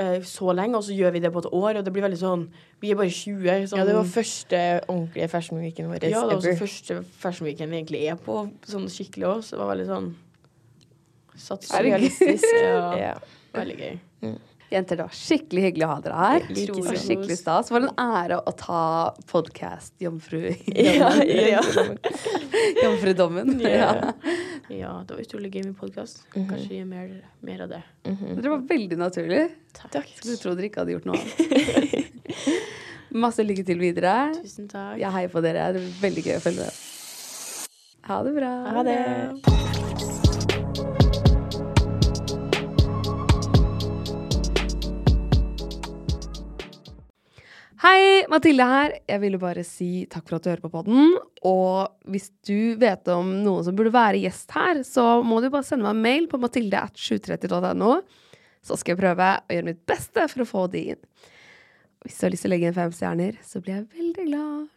Eh, 0.00 0.22
så 0.24 0.52
lenge, 0.56 0.78
og 0.78 0.84
så 0.86 0.94
gjør 0.96 1.12
vi 1.12 1.20
det 1.20 1.30
på 1.34 1.40
et 1.42 1.48
år, 1.52 1.78
og 1.80 1.84
det 1.84 1.92
blir 1.92 2.04
veldig 2.06 2.18
sånn 2.20 2.44
Vi 2.80 2.90
er 2.92 2.96
bare 2.96 3.10
20. 3.12 3.66
Sånn, 3.68 3.78
Ja, 3.80 3.84
det 3.84 3.94
var 3.98 4.06
første 4.08 4.60
ordentlige 4.88 5.28
fashion 5.28 5.58
weeken 5.60 5.90
vår 5.90 5.98
ja, 6.06 6.08
det 6.08 6.14
var 6.16 6.36
også 6.38 6.48
ever. 6.54 6.60
første 6.62 6.96
Fashion 7.20 7.46
Weekend 7.48 7.70
vi 7.74 7.80
egentlig 7.82 8.00
er 8.08 8.16
på, 8.16 8.38
sånn 8.70 8.86
skikkelig 8.88 9.26
òg, 9.28 9.42
så 9.44 9.56
det 9.56 9.60
var 9.64 9.74
veldig 9.74 9.88
sånn 9.90 10.10
Satt 11.40 11.64
så 11.64 11.82
realistisk. 11.84 12.44
Ja, 12.64 12.96
Ja. 12.98 13.14
veldig 13.54 13.76
gøy. 13.80 14.38
Jenter, 14.70 14.96
det 15.00 15.02
var 15.02 15.14
skikkelig 15.18 15.62
hyggelig 15.64 15.86
å 15.86 15.90
ha 15.90 15.96
dere 16.04 16.18
her. 16.20 16.44
Det 16.54 16.66
var 16.86 16.98
skikkelig 17.02 17.36
stas. 17.40 17.70
For 17.72 17.82
en 17.82 17.90
ære 17.98 18.36
å 18.46 18.52
ta 18.54 18.82
podkast-jomfru 19.32 20.42
Ja, 20.78 21.10
ja. 21.26 21.62
Jomfrudommen. 22.84 23.56
Ja. 23.64 24.12
Ja, 24.70 24.92
det 25.06 25.16
var 25.16 25.24
utrolig 25.24 25.50
gøy 25.56 25.64
med 25.72 25.74
podkast. 25.80 26.22
Kanskje 26.36 26.78
gjør 26.78 26.86
mer, 26.92 27.10
mer 27.42 27.64
av 27.66 27.74
det. 27.74 27.82
Dere 28.06 28.54
var 28.54 28.62
veldig 28.70 29.00
naturlig. 29.00 29.42
Takk. 29.74 30.06
Skulle 30.20 30.38
tro 30.38 30.54
dere 30.54 30.70
ikke 30.70 30.84
hadde 30.84 30.94
gjort 30.94 31.10
noe 31.10 31.18
annet. 31.18 32.14
Masse 33.26 33.42
lykke 33.42 33.66
til 33.66 33.82
videre. 33.82 34.14
Tusen 34.38 34.70
takk. 34.70 34.94
Jeg 35.02 35.10
heier 35.18 35.34
på 35.34 35.42
dere. 35.42 35.72
Det 35.74 35.82
blir 35.82 35.98
veldig 36.06 36.26
gøy 36.28 36.36
å 36.38 36.46
følge 36.46 36.70
med. 36.70 36.80
Ha 38.06 38.22
det 38.26 38.38
bra. 38.38 38.54
Ha 38.70 38.86
det. 38.86 39.79
Hei, 47.80 48.26
Mathilde 48.28 48.64
her. 48.68 48.92
Jeg 49.08 49.20
ville 49.22 49.38
bare 49.40 49.62
si 49.64 50.02
takk 50.12 50.26
for 50.28 50.36
at 50.36 50.44
du 50.44 50.50
hører 50.50 50.60
på 50.60 50.68
podden. 50.74 51.14
Og 51.48 52.10
hvis 52.12 52.26
du 52.44 52.76
vet 52.76 53.08
om 53.08 53.30
noen 53.40 53.64
som 53.64 53.76
burde 53.78 53.94
være 53.94 54.20
gjest 54.20 54.52
her, 54.52 54.82
så 54.84 55.22
må 55.24 55.38
du 55.40 55.46
bare 55.48 55.64
sende 55.64 55.86
meg 55.86 55.96
en 55.96 56.02
mail 56.04 56.26
på 56.28 56.40
mathilde.730.no. 56.42 57.94
Så 58.60 58.76
skal 58.76 58.92
jeg 58.92 59.00
prøve 59.00 59.30
å 59.32 59.56
gjøre 59.56 59.68
mitt 59.70 59.80
beste 59.88 60.26
for 60.28 60.44
å 60.44 60.48
få 60.50 60.66
de 60.74 60.82
inn. 60.92 61.00
Hvis 62.04 62.20
du 62.20 62.26
har 62.26 62.34
lyst 62.36 62.44
til 62.44 62.52
å 62.52 62.52
legge 62.52 62.68
inn 62.68 62.76
fem 62.76 62.92
stjerner, 62.98 63.40
så 63.48 63.64
blir 63.64 63.78
jeg 63.78 63.88
veldig 63.96 64.28
glad. 64.28 64.68